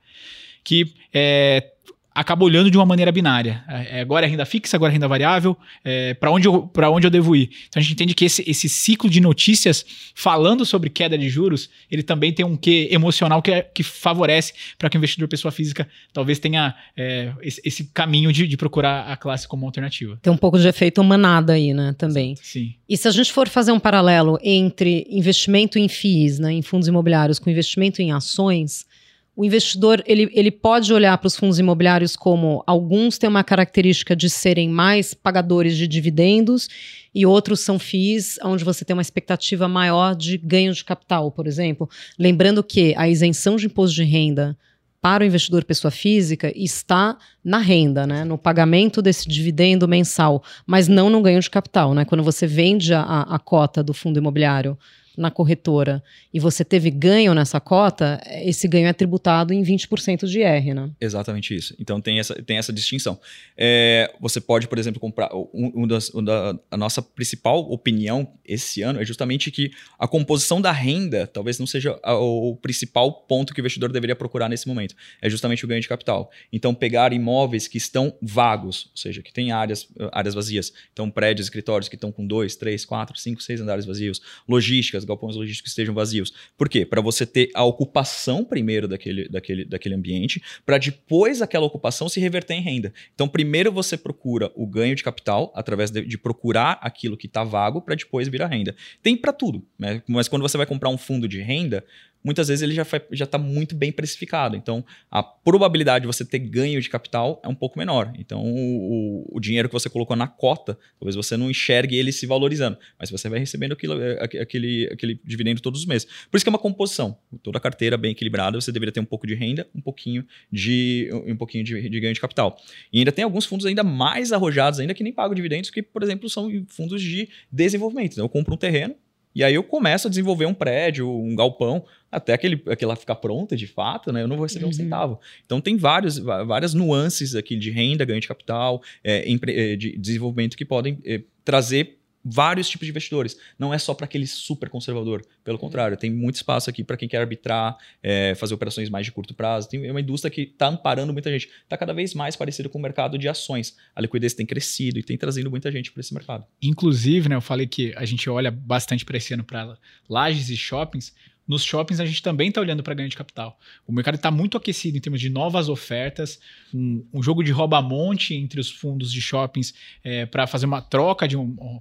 Que 0.62 0.94
é, 1.12 1.72
acaba 2.14 2.44
olhando 2.44 2.70
de 2.70 2.78
uma 2.78 2.86
maneira 2.86 3.10
binária. 3.10 3.64
É, 3.66 3.98
é, 3.98 4.00
agora 4.00 4.24
é 4.24 4.28
renda 4.28 4.44
fixa, 4.44 4.76
agora 4.76 4.92
é 4.92 4.94
renda 4.94 5.08
variável, 5.08 5.56
é, 5.84 6.14
para 6.14 6.30
onde, 6.30 6.46
eu, 6.46 6.70
onde 6.92 7.06
eu 7.06 7.10
devo 7.10 7.34
ir? 7.34 7.50
Então 7.68 7.80
a 7.80 7.82
gente 7.82 7.92
entende 7.92 8.14
que 8.14 8.24
esse, 8.24 8.44
esse 8.48 8.68
ciclo 8.68 9.10
de 9.10 9.20
notícias 9.20 9.84
falando 10.14 10.64
sobre 10.64 10.88
queda 10.88 11.18
de 11.18 11.28
juros, 11.28 11.68
ele 11.90 12.02
também 12.02 12.32
tem 12.32 12.46
um 12.46 12.56
quê 12.56 12.88
emocional 12.92 13.42
que, 13.42 13.50
é, 13.50 13.62
que 13.62 13.82
favorece 13.82 14.52
para 14.78 14.88
que 14.88 14.96
o 14.96 14.98
investidor 14.98 15.26
pessoa 15.26 15.50
física 15.50 15.88
talvez 16.12 16.38
tenha 16.38 16.74
é, 16.96 17.32
esse, 17.42 17.60
esse, 17.64 17.84
caminho 17.92 18.32
de, 18.32 18.46
de, 18.46 18.56
procurar 18.56 19.10
a 19.10 19.16
classe 19.16 19.48
como 19.48 19.66
alternativa. 19.66 20.18
Tem 20.22 20.32
um 20.32 20.36
pouco 20.36 20.58
de 20.58 20.68
efeito 20.68 21.02
manada 21.02 21.54
aí, 21.54 21.74
né, 21.74 21.94
também. 21.98 22.36
Sim. 22.36 22.74
E 22.88 22.96
se 22.96 23.08
a 23.08 23.10
gente 23.10 23.32
for 23.32 23.48
fazer 23.48 23.72
um 23.72 23.80
paralelo 23.80 24.38
entre 24.42 25.06
investimento 25.10 25.78
em 25.78 25.88
FIIs, 25.88 26.38
né, 26.38 26.52
em 26.52 26.62
fundos 26.62 26.86
imobiliários, 26.86 27.38
com 27.38 27.50
investimento 27.50 28.00
em 28.00 28.12
ações, 28.12 28.86
o 29.36 29.44
investidor 29.44 30.02
ele, 30.06 30.30
ele 30.32 30.50
pode 30.50 30.92
olhar 30.92 31.16
para 31.18 31.26
os 31.26 31.36
fundos 31.36 31.58
imobiliários 31.58 32.14
como 32.14 32.62
alguns 32.66 33.18
têm 33.18 33.28
uma 33.28 33.42
característica 33.42 34.14
de 34.14 34.30
serem 34.30 34.68
mais 34.68 35.12
pagadores 35.12 35.76
de 35.76 35.88
dividendos 35.88 36.68
e 37.12 37.26
outros 37.26 37.60
são 37.60 37.78
FIIs, 37.78 38.38
onde 38.42 38.64
você 38.64 38.84
tem 38.84 38.94
uma 38.94 39.02
expectativa 39.02 39.66
maior 39.66 40.14
de 40.14 40.38
ganho 40.38 40.72
de 40.72 40.84
capital, 40.84 41.30
por 41.30 41.46
exemplo. 41.46 41.88
Lembrando 42.18 42.62
que 42.62 42.94
a 42.96 43.08
isenção 43.08 43.56
de 43.56 43.66
imposto 43.66 43.96
de 43.96 44.04
renda 44.04 44.56
para 45.00 45.22
o 45.22 45.26
investidor 45.26 45.64
pessoa 45.64 45.90
física 45.90 46.50
está 46.56 47.18
na 47.44 47.58
renda, 47.58 48.06
né, 48.06 48.24
no 48.24 48.38
pagamento 48.38 49.02
desse 49.02 49.28
dividendo 49.28 49.86
mensal, 49.86 50.42
mas 50.66 50.88
não 50.88 51.10
no 51.10 51.20
ganho 51.20 51.40
de 51.40 51.50
capital. 51.50 51.92
Né? 51.92 52.04
Quando 52.06 52.24
você 52.24 52.46
vende 52.46 52.94
a, 52.94 53.02
a 53.02 53.38
cota 53.38 53.82
do 53.82 53.92
fundo 53.92 54.18
imobiliário 54.18 54.78
na 55.16 55.30
corretora 55.30 56.02
e 56.32 56.40
você 56.40 56.64
teve 56.64 56.90
ganho 56.90 57.34
nessa 57.34 57.60
cota, 57.60 58.20
esse 58.42 58.66
ganho 58.66 58.86
é 58.86 58.92
tributado 58.92 59.52
em 59.52 59.62
20% 59.62 60.26
de 60.26 60.40
IR, 60.40 60.74
né? 60.74 60.90
Exatamente 61.00 61.54
isso. 61.54 61.74
Então 61.78 62.00
tem 62.00 62.18
essa, 62.18 62.34
tem 62.42 62.58
essa 62.58 62.72
distinção. 62.72 63.18
É, 63.56 64.12
você 64.20 64.40
pode, 64.40 64.68
por 64.68 64.78
exemplo, 64.78 65.00
comprar. 65.00 65.30
Um, 65.34 65.82
um 65.82 65.86
das, 65.86 66.14
um 66.14 66.22
da, 66.22 66.58
a 66.70 66.76
nossa 66.76 67.02
principal 67.02 67.60
opinião 67.70 68.32
esse 68.44 68.82
ano 68.82 69.00
é 69.00 69.04
justamente 69.04 69.50
que 69.50 69.70
a 69.98 70.06
composição 70.06 70.60
da 70.60 70.72
renda 70.72 71.26
talvez 71.26 71.58
não 71.58 71.66
seja 71.66 71.98
a, 72.02 72.14
o 72.14 72.56
principal 72.56 73.12
ponto 73.12 73.52
que 73.54 73.60
o 73.60 73.62
investidor 73.62 73.92
deveria 73.92 74.16
procurar 74.16 74.48
nesse 74.48 74.66
momento. 74.68 74.94
É 75.20 75.28
justamente 75.30 75.64
o 75.64 75.68
ganho 75.68 75.80
de 75.80 75.88
capital. 75.88 76.30
Então, 76.52 76.74
pegar 76.74 77.12
imóveis 77.12 77.68
que 77.68 77.78
estão 77.78 78.16
vagos, 78.20 78.86
ou 78.90 78.96
seja, 78.96 79.22
que 79.22 79.32
tem 79.32 79.52
áreas, 79.52 79.88
áreas 80.12 80.34
vazias. 80.34 80.72
Então, 80.92 81.10
prédios, 81.10 81.46
escritórios 81.46 81.88
que 81.88 81.94
estão 81.94 82.10
com 82.10 82.26
dois, 82.26 82.56
três, 82.56 82.84
quatro, 82.84 83.18
cinco, 83.18 83.42
seis 83.42 83.60
andares 83.60 83.84
vazios, 83.84 84.20
logísticas 84.48 85.03
galpões 85.04 85.36
logísticos 85.36 85.70
estejam 85.70 85.94
vazios. 85.94 86.32
Por 86.56 86.68
quê? 86.68 86.84
Para 86.84 87.00
você 87.00 87.26
ter 87.26 87.50
a 87.54 87.64
ocupação 87.64 88.44
primeiro 88.44 88.88
daquele, 88.88 89.28
daquele, 89.28 89.64
daquele 89.64 89.94
ambiente, 89.94 90.42
para 90.64 90.78
depois 90.78 91.42
aquela 91.42 91.66
ocupação 91.66 92.08
se 92.08 92.20
reverter 92.20 92.54
em 92.54 92.62
renda. 92.62 92.92
Então, 93.14 93.28
primeiro 93.28 93.72
você 93.72 93.96
procura 93.96 94.50
o 94.54 94.66
ganho 94.66 94.94
de 94.94 95.02
capital 95.02 95.52
através 95.54 95.90
de, 95.90 96.04
de 96.04 96.18
procurar 96.18 96.78
aquilo 96.80 97.16
que 97.16 97.26
está 97.26 97.44
vago 97.44 97.80
para 97.80 97.94
depois 97.94 98.28
virar 98.28 98.46
renda. 98.46 98.74
Tem 99.02 99.16
para 99.16 99.32
tudo, 99.32 99.64
né? 99.78 100.02
mas 100.08 100.28
quando 100.28 100.42
você 100.42 100.56
vai 100.56 100.66
comprar 100.66 100.88
um 100.88 100.98
fundo 100.98 101.28
de 101.28 101.40
renda, 101.40 101.84
muitas 102.24 102.48
vezes 102.48 102.62
ele 102.62 102.74
já 102.74 103.24
está 103.24 103.36
muito 103.36 103.76
bem 103.76 103.92
precificado. 103.92 104.56
Então, 104.56 104.82
a 105.10 105.22
probabilidade 105.22 106.04
de 106.04 106.06
você 106.06 106.24
ter 106.24 106.38
ganho 106.38 106.80
de 106.80 106.88
capital 106.88 107.40
é 107.44 107.48
um 107.48 107.54
pouco 107.54 107.78
menor. 107.78 108.12
Então, 108.18 108.42
o, 108.42 109.28
o 109.30 109.38
dinheiro 109.38 109.68
que 109.68 109.74
você 109.74 109.90
colocou 109.90 110.16
na 110.16 110.26
cota, 110.26 110.78
talvez 110.98 111.14
você 111.14 111.36
não 111.36 111.50
enxergue 111.50 111.96
ele 111.96 112.10
se 112.10 112.26
valorizando, 112.26 112.78
mas 112.98 113.10
você 113.10 113.28
vai 113.28 113.38
recebendo 113.38 113.72
aquilo, 113.72 114.00
é, 114.00 114.24
aquele, 114.40 114.88
aquele 114.94 115.20
dividendo 115.24 115.60
todos 115.60 115.80
os 115.80 115.86
meses. 115.86 116.06
Por 116.30 116.36
isso 116.36 116.44
que 116.44 116.48
é 116.48 116.52
uma 116.52 116.58
composição. 116.58 117.16
Toda 117.42 117.58
a 117.58 117.60
carteira 117.60 117.96
bem 117.96 118.12
equilibrada, 118.12 118.60
você 118.60 118.72
deveria 118.72 118.92
ter 118.92 119.00
um 119.00 119.04
pouco 119.04 119.26
de 119.26 119.34
renda, 119.34 119.66
um 119.74 119.80
pouquinho 119.80 120.24
de, 120.50 121.10
um 121.26 121.36
pouquinho 121.36 121.64
de, 121.64 121.88
de 121.88 122.00
ganho 122.00 122.14
de 122.14 122.20
capital. 122.20 122.56
E 122.92 122.98
ainda 122.98 123.12
tem 123.12 123.24
alguns 123.24 123.44
fundos 123.44 123.66
ainda 123.66 123.82
mais 123.82 124.32
arrojados, 124.32 124.80
ainda 124.80 124.94
que 124.94 125.02
nem 125.02 125.12
pagam 125.12 125.34
dividendos, 125.34 125.70
que, 125.70 125.82
por 125.82 126.02
exemplo, 126.02 126.28
são 126.28 126.50
fundos 126.68 127.02
de 127.02 127.28
desenvolvimento. 127.50 128.12
Então, 128.12 128.24
eu 128.24 128.28
compro 128.28 128.54
um 128.54 128.56
terreno, 128.56 128.94
e 129.34 129.42
aí 129.42 129.54
eu 129.54 129.64
começo 129.64 130.06
a 130.06 130.10
desenvolver 130.10 130.46
um 130.46 130.54
prédio, 130.54 131.10
um 131.10 131.34
galpão, 131.34 131.84
até 132.10 132.32
aquele, 132.32 132.62
aquela 132.68 132.94
ficar 132.94 133.16
pronta 133.16 133.56
de 133.56 133.66
fato, 133.66 134.12
né? 134.12 134.22
Eu 134.22 134.28
não 134.28 134.36
vou 134.36 134.44
receber 134.44 134.64
uhum. 134.64 134.70
um 134.70 134.74
centavo. 134.74 135.20
Então 135.44 135.60
tem 135.60 135.76
vários, 135.76 136.18
várias 136.18 136.72
nuances 136.72 137.34
aqui 137.34 137.56
de 137.56 137.70
renda, 137.70 138.04
ganho 138.04 138.20
de 138.20 138.28
capital, 138.28 138.80
é, 139.02 139.24
é 139.28 139.76
de 139.76 139.98
desenvolvimento 139.98 140.56
que 140.56 140.64
podem 140.64 140.98
é, 141.04 141.20
trazer 141.44 141.98
vários 142.24 142.68
tipos 142.68 142.86
de 142.86 142.90
investidores. 142.90 143.36
Não 143.58 143.74
é 143.74 143.78
só 143.78 143.92
para 143.92 144.06
aquele 144.06 144.26
super 144.26 144.70
conservador. 144.70 145.24
Pelo 145.42 145.58
contrário, 145.58 145.96
tem 145.96 146.10
muito 146.10 146.36
espaço 146.36 146.70
aqui 146.70 146.82
para 146.82 146.96
quem 146.96 147.08
quer 147.08 147.18
arbitrar, 147.18 147.76
é, 148.02 148.34
fazer 148.34 148.54
operações 148.54 148.88
mais 148.88 149.04
de 149.04 149.12
curto 149.12 149.34
prazo. 149.34 149.68
Tem 149.68 149.90
uma 149.90 150.00
indústria 150.00 150.30
que 150.30 150.42
está 150.42 150.68
amparando 150.68 151.12
muita 151.12 151.30
gente. 151.30 151.50
Está 151.62 151.76
cada 151.76 151.92
vez 151.92 152.14
mais 152.14 152.34
parecido 152.36 152.70
com 152.70 152.78
o 152.78 152.82
mercado 152.82 153.18
de 153.18 153.28
ações. 153.28 153.76
A 153.94 154.00
liquidez 154.00 154.32
tem 154.32 154.46
crescido 154.46 154.98
e 154.98 155.02
tem 155.02 155.18
trazido 155.18 155.50
muita 155.50 155.70
gente 155.70 155.92
para 155.92 156.00
esse 156.00 156.14
mercado. 156.14 156.46
Inclusive, 156.62 157.28
né, 157.28 157.36
eu 157.36 157.40
falei 157.40 157.66
que 157.66 157.92
a 157.96 158.04
gente 158.04 158.28
olha 158.30 158.50
bastante 158.50 159.04
para 159.04 159.16
esse 159.16 159.34
ano 159.34 159.44
para 159.44 159.76
lajes 160.08 160.48
e 160.48 160.56
shoppings. 160.56 161.12
Nos 161.46 161.62
shoppings 161.62 162.00
a 162.00 162.06
gente 162.06 162.22
também 162.22 162.48
está 162.48 162.60
olhando 162.60 162.82
para 162.82 162.94
ganho 162.94 163.08
de 163.08 163.16
capital. 163.16 163.58
O 163.86 163.92
mercado 163.92 164.14
está 164.14 164.30
muito 164.30 164.56
aquecido 164.56 164.96
em 164.96 165.00
termos 165.00 165.20
de 165.20 165.28
novas 165.28 165.68
ofertas, 165.68 166.40
um, 166.72 167.04
um 167.12 167.22
jogo 167.22 167.42
de 167.42 167.52
rouba-monte 167.52 168.34
entre 168.34 168.60
os 168.60 168.70
fundos 168.70 169.12
de 169.12 169.20
shoppings 169.20 169.74
é, 170.02 170.26
para 170.26 170.46
fazer 170.46 170.66
uma 170.66 170.80
troca 170.80 171.28
de 171.28 171.36
um, 171.36 171.80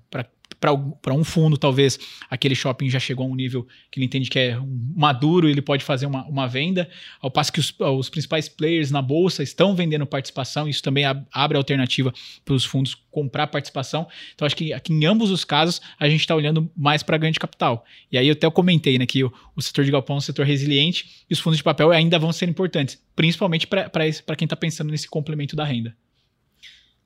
para 1.02 1.14
um 1.14 1.24
fundo, 1.26 1.58
talvez 1.58 2.00
aquele 2.30 2.56
shopping 2.56 2.90
já 2.90 3.00
chegou 3.00 3.26
a 3.26 3.30
um 3.30 3.36
nível 3.36 3.68
que 3.92 4.00
ele 4.00 4.06
entende 4.06 4.30
que 4.30 4.40
é 4.40 4.58
maduro 4.96 5.50
ele 5.50 5.62
pode 5.62 5.84
fazer 5.84 6.06
uma, 6.06 6.26
uma 6.26 6.48
venda, 6.48 6.90
ao 7.20 7.30
passo 7.30 7.52
que 7.52 7.60
os, 7.60 7.74
os 7.78 8.10
principais 8.10 8.48
players 8.48 8.90
na 8.90 9.02
bolsa 9.02 9.44
estão 9.44 9.76
vendendo 9.76 10.06
participação, 10.06 10.68
isso 10.68 10.82
também 10.82 11.04
abre 11.32 11.58
alternativa 11.58 12.14
para 12.46 12.54
os 12.54 12.64
fundos 12.64 12.96
comprar 13.12 13.48
participação. 13.48 14.08
Então, 14.34 14.46
acho 14.46 14.56
que 14.56 14.72
aqui 14.72 14.94
em 14.94 15.06
ambos 15.06 15.32
os 15.32 15.44
casos 15.44 15.82
a 16.00 16.08
gente 16.08 16.22
está 16.22 16.34
olhando 16.34 16.72
mais 16.76 17.04
para 17.04 17.18
ganho 17.18 17.34
de 17.34 17.40
capital. 17.40 17.86
E 18.12 18.18
aí, 18.18 18.28
eu 18.28 18.34
até 18.34 18.50
comentei 18.50 18.98
né, 18.98 19.06
que 19.06 19.24
o, 19.24 19.34
o 19.56 19.62
setor 19.62 19.84
de 19.84 19.92
galpão 19.92 20.16
é 20.16 20.18
um 20.18 20.22
setor 20.22 20.46
resiliente 20.46 21.26
e 21.30 21.34
os 21.34 21.40
fundos 21.40 21.58
de 21.58 21.64
papel 21.64 21.92
ainda 21.92 22.18
vão 22.18 22.32
ser 22.32 22.48
importantes, 22.48 23.02
principalmente 23.16 23.68
para 23.68 24.36
quem 24.38 24.46
está 24.46 24.56
pensando 24.56 24.92
nesse 24.92 25.10
complemento 25.10 25.56
da 25.56 25.66
renda. 25.66 25.96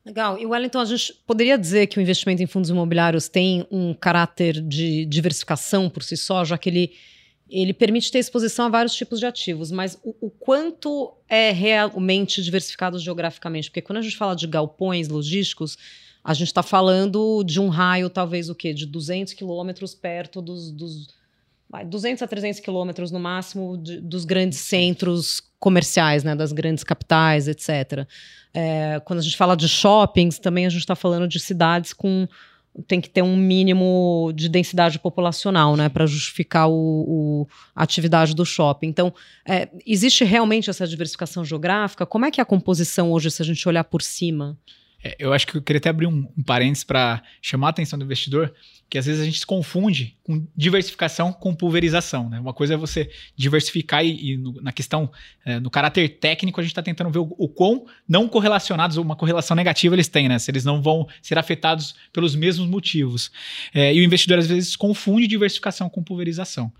Legal. 0.07 0.39
E 0.39 0.45
Wellington, 0.45 0.79
a 0.79 0.85
gente 0.85 1.13
poderia 1.27 1.57
dizer 1.57 1.87
que 1.87 1.99
o 1.99 2.01
investimento 2.01 2.41
em 2.41 2.47
fundos 2.47 2.69
imobiliários 2.69 3.27
tem 3.27 3.67
um 3.69 3.93
caráter 3.93 4.61
de 4.61 5.05
diversificação 5.05 5.89
por 5.89 6.01
si 6.01 6.15
só, 6.15 6.45
já 6.45 6.57
que 6.57 6.69
ele, 6.69 6.93
ele 7.49 7.73
permite 7.73 8.09
ter 8.09 8.19
exposição 8.19 8.67
a 8.67 8.69
vários 8.69 8.95
tipos 8.95 9.19
de 9.19 9.25
ativos, 9.25 9.69
mas 9.69 9.99
o, 10.01 10.15
o 10.27 10.29
quanto 10.29 11.13
é 11.27 11.51
realmente 11.51 12.41
diversificado 12.41 12.97
geograficamente? 12.97 13.69
Porque 13.69 13.81
quando 13.81 13.97
a 13.97 14.01
gente 14.01 14.15
fala 14.15 14.33
de 14.33 14.47
galpões 14.47 15.09
logísticos, 15.09 15.77
a 16.23 16.33
gente 16.33 16.47
está 16.47 16.63
falando 16.63 17.43
de 17.43 17.59
um 17.59 17.67
raio, 17.67 18.09
talvez 18.09 18.49
o 18.49 18.55
quê? 18.55 18.73
De 18.73 18.85
200 18.85 19.33
quilômetros 19.33 19.93
perto 19.93 20.41
dos, 20.41 20.71
dos 20.71 21.16
200 21.85 22.21
a 22.21 22.27
300 22.27 22.59
quilômetros 22.59 23.11
no 23.11 23.19
máximo 23.19 23.77
de, 23.77 23.99
dos 23.99 24.25
grandes 24.25 24.59
centros 24.59 25.41
comerciais, 25.59 26.23
né, 26.23 26.35
das 26.35 26.51
grandes 26.51 26.83
capitais, 26.83 27.47
etc. 27.47 28.07
É, 28.53 29.01
quando 29.03 29.19
a 29.19 29.21
gente 29.21 29.35
fala 29.35 29.55
de 29.55 29.67
shoppings, 29.67 30.39
também 30.39 30.65
a 30.65 30.69
gente 30.69 30.81
está 30.81 30.95
falando 30.95 31.27
de 31.27 31.39
cidades 31.39 31.93
com 31.93 32.27
tem 32.85 33.01
que 33.01 33.09
ter 33.09 33.23
um 33.23 33.35
mínimo 33.35 34.31
de 34.35 34.47
densidade 34.47 34.99
populacional, 34.99 35.75
né, 35.75 35.89
para 35.89 36.05
justificar 36.05 36.69
o, 36.69 36.73
o, 36.73 37.47
a 37.75 37.81
atividade 37.81 38.35
do 38.35 38.45
shopping. 38.45 38.87
Então, 38.87 39.11
é, 39.47 39.69
existe 39.85 40.23
realmente 40.23 40.69
essa 40.69 40.85
diversificação 40.85 41.43
geográfica? 41.43 42.05
Como 42.05 42.25
é 42.25 42.31
que 42.31 42.39
é 42.39 42.43
a 42.43 42.45
composição 42.45 43.11
hoje, 43.11 43.31
se 43.31 43.41
a 43.41 43.45
gente 43.45 43.67
olhar 43.67 43.83
por 43.83 44.01
cima? 44.01 44.55
É, 45.07 45.15
eu 45.17 45.31
acho 45.31 45.47
que 45.47 45.55
eu 45.55 45.61
queria 45.61 45.77
até 45.77 45.89
abrir 45.89 46.05
um, 46.05 46.27
um 46.37 46.43
parênteses 46.43 46.83
para 46.83 47.23
chamar 47.41 47.67
a 47.67 47.69
atenção 47.69 47.97
do 47.97 48.03
investidor, 48.03 48.53
que 48.89 48.97
às 48.97 49.05
vezes 49.05 49.21
a 49.21 49.25
gente 49.25 49.39
se 49.39 49.45
confunde 49.45 50.17
com 50.21 50.45
diversificação 50.55 51.31
com 51.31 51.55
pulverização. 51.55 52.29
Né? 52.29 52.39
Uma 52.39 52.53
coisa 52.53 52.73
é 52.73 52.77
você 52.77 53.09
diversificar 53.33 54.05
e, 54.05 54.33
e 54.33 54.37
no, 54.37 54.61
na 54.61 54.73
questão, 54.73 55.09
é, 55.45 55.61
no 55.61 55.69
caráter 55.69 56.09
técnico, 56.19 56.59
a 56.59 56.63
gente 56.63 56.71
está 56.71 56.83
tentando 56.83 57.09
ver 57.09 57.19
o, 57.19 57.33
o 57.37 57.47
quão 57.47 57.85
não 58.07 58.27
correlacionados 58.27 58.97
uma 58.97 59.15
correlação 59.15 59.55
negativa 59.55 59.95
eles 59.95 60.09
têm, 60.09 60.27
né? 60.27 60.37
se 60.39 60.51
eles 60.51 60.65
não 60.65 60.81
vão 60.81 61.07
ser 61.21 61.37
afetados 61.37 61.95
pelos 62.11 62.35
mesmos 62.35 62.67
motivos. 62.67 63.31
É, 63.73 63.93
e 63.93 64.01
o 64.01 64.03
investidor 64.03 64.39
às 64.39 64.47
vezes 64.47 64.75
confunde 64.75 65.25
diversificação 65.25 65.89
com 65.89 66.03
pulverização. 66.03 66.71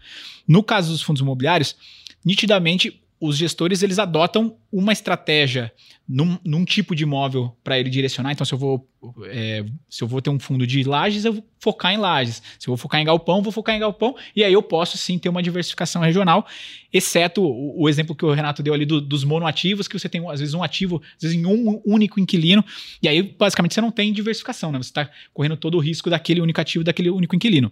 No 0.46 0.62
caso 0.62 0.92
dos 0.92 1.02
fundos 1.02 1.22
imobiliários, 1.22 1.78
nitidamente 2.26 3.02
os 3.20 3.36
gestores 3.36 3.82
eles 3.82 3.98
adotam 3.98 4.58
uma 4.72 4.94
estratégia 4.94 5.72
num, 6.08 6.38
num 6.46 6.64
tipo 6.64 6.96
de 6.96 7.04
imóvel 7.04 7.56
para 7.64 7.80
ele 7.80 7.90
direcionar. 7.90 8.32
Então, 8.32 8.46
se 8.46 8.54
eu 8.54 8.58
vou 8.58 8.88
é, 9.26 9.66
se 9.90 10.04
eu 10.04 10.08
vou 10.08 10.22
ter 10.22 10.30
um 10.30 10.40
fundo 10.40 10.66
de 10.66 10.84
lajes, 10.84 11.26
eu 11.26 11.34
vou 11.34 11.44
focar 11.60 11.94
em 11.94 11.98
lajes. 11.98 12.42
Se 12.60 12.68
eu 12.68 12.72
vou 12.72 12.78
focar 12.78 13.02
em 13.02 13.06
galpão, 13.06 13.42
vou 13.42 13.52
focar 13.52 13.76
em 13.76 13.80
galpão. 13.80 14.16
E 14.36 14.44
aí 14.44 14.54
eu 14.54 14.62
posso 14.62 14.98
sim 14.98 15.18
ter 15.18 15.30
uma 15.30 15.42
diversificação 15.42 16.02
regional, 16.02 16.46
exceto 16.94 17.42
o, 17.44 17.84
o 17.84 17.90
exemplo 17.90 18.16
que 18.16 18.26
o 18.26 18.32
Renato 18.32 18.62
deu 18.62 18.74
ali 18.74 18.86
do, 18.86 19.02
dos 19.02 19.24
monoativos, 19.24 19.88
que 19.88 19.98
você 19.98 20.08
tem 20.08 20.28
às 20.30 20.40
vezes 20.40 20.54
um 20.54 20.64
ativo, 20.64 21.02
às 21.16 21.24
vezes 21.24 21.38
em 21.38 21.46
um 21.46 21.82
único 21.86 22.20
inquilino. 22.20 22.64
E 23.02 23.08
aí, 23.08 23.22
basicamente, 23.22 23.74
você 23.74 23.82
não 23.82 23.92
tem 23.92 24.14
diversificação, 24.14 24.72
né? 24.72 24.78
Você 24.78 24.90
está 24.90 25.10
correndo 25.34 25.58
todo 25.58 25.76
o 25.76 25.80
risco 25.80 26.10
daquele 26.10 26.42
único 26.42 26.62
ativo, 26.62 26.84
daquele 26.84 27.10
único 27.10 27.36
inquilino. 27.36 27.72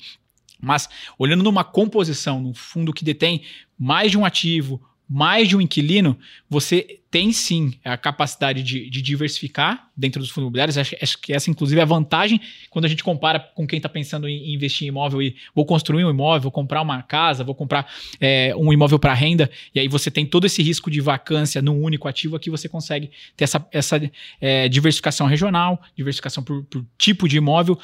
Mas 0.60 0.89
olhando 1.17 1.43
numa 1.43 1.63
composição, 1.63 2.41
num 2.41 2.53
fundo 2.53 2.93
que 2.93 3.03
detém 3.03 3.43
mais 3.77 4.10
de 4.10 4.17
um 4.17 4.25
ativo 4.25 4.81
mais 5.08 5.48
de 5.48 5.56
um 5.56 5.62
inquilino, 5.62 6.18
você 6.50 7.00
tem 7.15 7.32
sim 7.32 7.74
a 7.84 7.96
capacidade 7.96 8.62
de, 8.62 8.89
de 8.89 9.02
diversificar 9.02 9.89
dentro 9.96 10.20
dos 10.20 10.30
fundos 10.30 10.48
imobiliários. 10.48 10.78
Acho, 10.78 10.96
acho, 11.02 11.18
que 11.20 11.32
essa, 11.32 11.50
inclusive, 11.50 11.80
é 11.80 11.84
a 11.84 11.86
vantagem 11.86 12.41
quando 12.70 12.86
a 12.86 12.88
gente 12.89 13.04
compara 13.04 13.39
com 13.39 13.65
quem 13.65 13.78
está 13.78 13.88
pensando 13.88 14.28
em 14.28 14.54
investir 14.54 14.86
em 14.86 14.89
imóvel 14.89 15.22
e 15.22 15.36
vou 15.54 15.65
construir 15.65 16.04
um 16.04 16.10
imóvel, 16.10 16.41
vou 16.41 16.52
comprar 16.52 16.82
uma 16.82 17.02
casa, 17.02 17.44
vou 17.44 17.56
comprar 17.56 17.89
é, 18.20 18.54
um 18.58 18.74
imóvel 18.74 19.00
para 19.00 19.13
renda, 19.13 19.50
e 19.74 19.80
aí 19.80 19.88
você 19.88 20.12
tem 20.12 20.26
todo 20.26 20.46
esse 20.46 20.62
risco 20.62 20.91
de 20.91 21.00
vacância 21.00 21.62
num 21.62 21.82
único 21.82 22.08
ativo, 22.08 22.36
aqui 22.36 22.50
você 22.50 22.68
consegue 22.68 23.10
ter 23.38 23.46
essa, 23.46 23.65
essa 23.72 24.12
é, 24.41 24.68
diversificação 24.68 25.26
regional, 25.28 25.82
diversificação 25.96 26.44
por, 26.44 26.63
por 26.65 26.86
tipo 26.98 27.30
de 27.30 27.38
imóvel, 27.38 27.80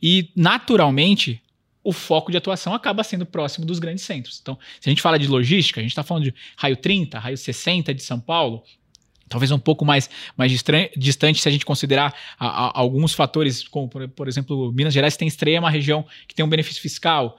e 0.00 0.30
naturalmente 0.36 1.42
o 1.86 1.92
foco 1.92 2.32
de 2.32 2.36
atuação 2.36 2.74
acaba 2.74 3.04
sendo 3.04 3.24
próximo 3.24 3.64
dos 3.64 3.78
grandes 3.78 4.04
centros. 4.04 4.40
Então, 4.42 4.58
se 4.80 4.88
a 4.88 4.90
gente 4.90 5.00
fala 5.00 5.16
de 5.20 5.28
logística, 5.28 5.78
a 5.78 5.82
gente 5.82 5.92
está 5.92 6.02
falando 6.02 6.24
de 6.24 6.34
raio 6.56 6.76
30, 6.76 7.16
raio 7.16 7.36
60 7.36 7.94
de 7.94 8.02
São 8.02 8.18
Paulo, 8.18 8.64
talvez 9.28 9.52
um 9.52 9.58
pouco 9.58 9.84
mais, 9.84 10.10
mais 10.36 10.50
distante 10.50 11.40
se 11.40 11.48
a 11.48 11.52
gente 11.52 11.64
considerar 11.64 12.12
a, 12.36 12.46
a, 12.46 12.80
alguns 12.80 13.14
fatores, 13.14 13.68
como 13.68 13.88
por, 13.88 14.08
por, 14.08 14.26
exemplo, 14.26 14.72
Minas 14.72 14.92
Gerais 14.92 15.16
tem 15.16 15.28
extrema 15.28 15.70
região 15.70 16.04
que 16.26 16.34
tem 16.34 16.44
um 16.44 16.48
benefício 16.48 16.82
fiscal. 16.82 17.38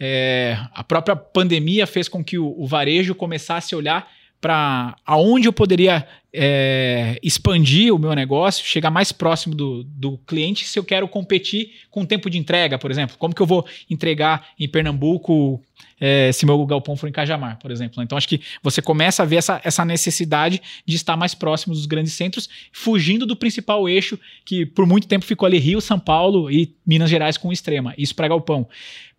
É, 0.00 0.58
a 0.72 0.82
própria 0.82 1.14
pandemia 1.14 1.86
fez 1.86 2.08
com 2.08 2.22
que 2.24 2.36
o, 2.36 2.52
o 2.60 2.66
varejo 2.66 3.14
começasse 3.14 3.76
a 3.76 3.78
olhar 3.78 4.10
para 4.40 4.94
aonde 5.06 5.48
eu 5.48 5.52
poderia 5.52 6.06
é, 6.32 7.18
expandir 7.22 7.94
o 7.94 7.98
meu 7.98 8.12
negócio, 8.14 8.64
chegar 8.64 8.90
mais 8.90 9.12
próximo 9.12 9.54
do, 9.54 9.84
do 9.84 10.18
cliente 10.18 10.66
se 10.66 10.78
eu 10.78 10.84
quero 10.84 11.06
competir 11.06 11.70
com 11.90 12.04
tempo 12.04 12.28
de 12.28 12.36
entrega, 12.36 12.76
por 12.76 12.90
exemplo. 12.90 13.16
Como 13.16 13.34
que 13.34 13.40
eu 13.40 13.46
vou 13.46 13.64
entregar 13.88 14.48
em 14.58 14.68
Pernambuco 14.68 15.62
é, 16.00 16.32
se 16.32 16.44
meu 16.44 16.66
galpão 16.66 16.96
for 16.96 17.08
em 17.08 17.12
Cajamar, 17.12 17.58
por 17.58 17.70
exemplo. 17.70 18.02
Então 18.02 18.18
acho 18.18 18.28
que 18.28 18.40
você 18.62 18.82
começa 18.82 19.22
a 19.22 19.26
ver 19.26 19.36
essa, 19.36 19.60
essa 19.64 19.84
necessidade 19.84 20.60
de 20.84 20.96
estar 20.96 21.16
mais 21.16 21.34
próximo 21.34 21.72
dos 21.72 21.86
grandes 21.86 22.12
centros, 22.12 22.48
fugindo 22.72 23.24
do 23.24 23.36
principal 23.36 23.88
eixo 23.88 24.18
que 24.44 24.66
por 24.66 24.86
muito 24.86 25.06
tempo 25.06 25.24
ficou 25.24 25.46
ali 25.46 25.58
Rio, 25.58 25.80
São 25.80 25.98
Paulo 25.98 26.50
e 26.50 26.74
Minas 26.86 27.08
Gerais 27.08 27.38
com 27.38 27.52
extrema. 27.52 27.94
Isso 27.96 28.14
para 28.14 28.28
galpão. 28.28 28.68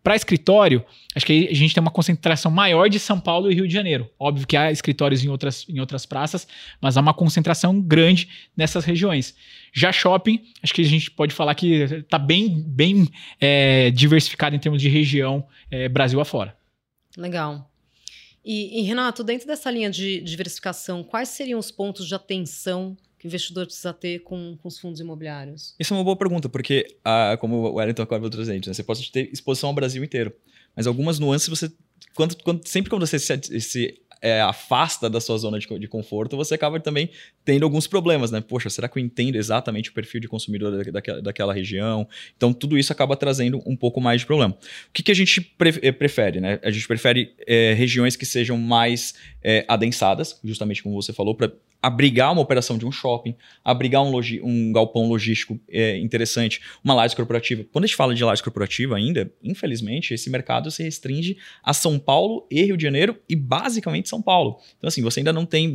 Para 0.05 0.15
escritório, 0.15 0.85
acho 1.15 1.25
que 1.25 1.47
a 1.49 1.55
gente 1.55 1.73
tem 1.73 1.81
uma 1.81 1.89
concentração 1.89 2.51
maior 2.51 2.87
de 2.87 2.99
São 2.99 3.19
Paulo 3.19 3.51
e 3.51 3.55
Rio 3.55 3.67
de 3.67 3.73
Janeiro. 3.73 4.07
Óbvio 4.19 4.45
que 4.45 4.55
há 4.55 4.71
escritórios 4.71 5.25
em 5.25 5.29
outras, 5.29 5.65
em 5.67 5.79
outras 5.79 6.05
praças, 6.05 6.47
mas 6.79 6.95
há 6.95 7.01
uma 7.01 7.11
concentração 7.11 7.81
grande 7.81 8.29
nessas 8.55 8.85
regiões. 8.85 9.35
Já 9.73 9.91
shopping, 9.91 10.43
acho 10.61 10.75
que 10.75 10.83
a 10.83 10.85
gente 10.85 11.09
pode 11.09 11.33
falar 11.33 11.55
que 11.55 11.81
está 11.81 12.19
bem, 12.19 12.63
bem 12.67 13.09
é, 13.41 13.89
diversificado 13.89 14.55
em 14.55 14.59
termos 14.59 14.79
de 14.79 14.89
região 14.89 15.43
é, 15.71 15.89
Brasil 15.89 16.21
afora. 16.21 16.55
Legal. 17.17 17.67
E, 18.45 18.81
e, 18.81 18.83
Renato, 18.83 19.23
dentro 19.23 19.47
dessa 19.47 19.71
linha 19.71 19.89
de 19.89 20.21
diversificação, 20.21 21.03
quais 21.03 21.29
seriam 21.29 21.57
os 21.57 21.71
pontos 21.71 22.07
de 22.07 22.13
atenção 22.13 22.95
que 23.17 23.25
o 23.25 23.27
investidor 23.27 23.65
precisa 23.65 23.93
ter 23.93 24.19
com, 24.19 24.57
com 24.61 24.67
os 24.67 24.79
fundos 24.79 24.99
imobiliários? 24.99 25.75
Isso 25.79 25.93
é 25.93 25.97
uma 25.97 26.03
boa 26.03 26.15
pergunta, 26.15 26.49
porque, 26.49 26.97
ah, 27.03 27.37
como 27.39 27.55
o 27.55 27.73
Wellington 27.75 28.03
acaba 28.03 28.29
trazendo, 28.29 28.67
né, 28.67 28.73
você 28.73 28.83
pode 28.83 29.11
ter 29.11 29.31
exposição 29.31 29.69
ao 29.69 29.75
Brasil 29.75 30.03
inteiro. 30.03 30.33
Mas 30.75 30.87
algumas 30.87 31.19
nuances 31.19 31.47
você 31.47 31.71
quando, 32.15 32.35
quando, 32.43 32.65
sempre 32.65 32.89
quando 32.89 33.05
você 33.05 33.19
se, 33.19 33.59
se 33.59 34.01
é, 34.21 34.41
afasta 34.41 35.09
da 35.09 35.19
sua 35.19 35.37
zona 35.37 35.59
de, 35.59 35.67
de, 35.79 35.87
conforto, 35.87 36.37
você 36.37 36.55
acaba 36.55 36.79
também 36.79 37.09
tendo 37.43 37.63
alguns 37.63 37.85
problemas, 37.85 38.31
né? 38.31 38.41
Poxa, 38.41 38.69
será 38.69 38.87
que 38.87 38.97
eu 38.97 39.03
entendo 39.03 39.35
exatamente 39.35 39.89
o 39.89 39.93
perfil 39.93 40.21
de 40.21 40.27
consumidor 40.27 40.71
da, 40.71 40.91
daquela, 40.91 41.21
daquela 41.21 41.53
região? 41.53 42.07
Então, 42.35 42.53
tudo 42.53 42.77
isso 42.77 42.91
acaba 42.91 43.15
trazendo 43.15 43.61
um 43.65 43.75
pouco 43.75 43.99
mais 43.99 44.21
de 44.21 44.27
problema. 44.27 44.53
O 44.53 44.93
que, 44.93 45.03
que 45.03 45.11
a 45.11 45.15
gente 45.15 45.41
pre 45.41 45.77
eh, 45.81 45.91
prefere, 45.91 46.39
né? 46.39 46.59
A 46.63 46.71
gente 46.71 46.87
prefere 46.87 47.35
é, 47.45 47.73
regiões 47.73 48.15
que 48.15 48.25
sejam 48.25 48.57
mais 48.57 49.13
é, 49.43 49.65
adensadas, 49.67 50.39
justamente 50.43 50.81
como 50.81 50.99
você 50.99 51.13
falou, 51.13 51.35
para 51.35 51.51
abrigar 51.85 52.33
uma 52.33 52.41
operação 52.41 52.79
de 52.79 52.85
um 52.85 52.91
shopping, 52.91 53.35
abrigar 53.63 54.01
um, 54.01 54.19
um 54.43 54.73
galpão 54.73 55.07
logístico 55.07 55.59
é, 55.69 55.99
interessante, 55.99 56.59
uma 56.83 56.95
laje 56.95 57.15
corporativa. 57.15 57.63
Quando 57.71 57.83
a 57.83 57.87
gente 57.87 57.95
fala 57.95 58.15
de 58.15 58.23
laje 58.23 58.41
corporativa 58.41 58.95
ainda, 58.97 59.31
infelizmente, 59.43 60.11
esse 60.11 60.27
mercado 60.27 60.71
se 60.71 60.81
restringe 60.81 61.37
a 61.63 61.73
São 61.73 61.99
Paulo 61.99 62.47
e 62.49 62.63
Rio 62.63 62.75
de 62.75 62.81
Janeiro 62.81 63.15
e 63.29 63.35
basicamente 63.35 64.09
São 64.09 64.19
Paulo. 64.19 64.57
Então, 64.79 64.87
assim, 64.87 65.03
você 65.03 65.19
ainda 65.19 65.31
não 65.31 65.45
tem 65.45 65.67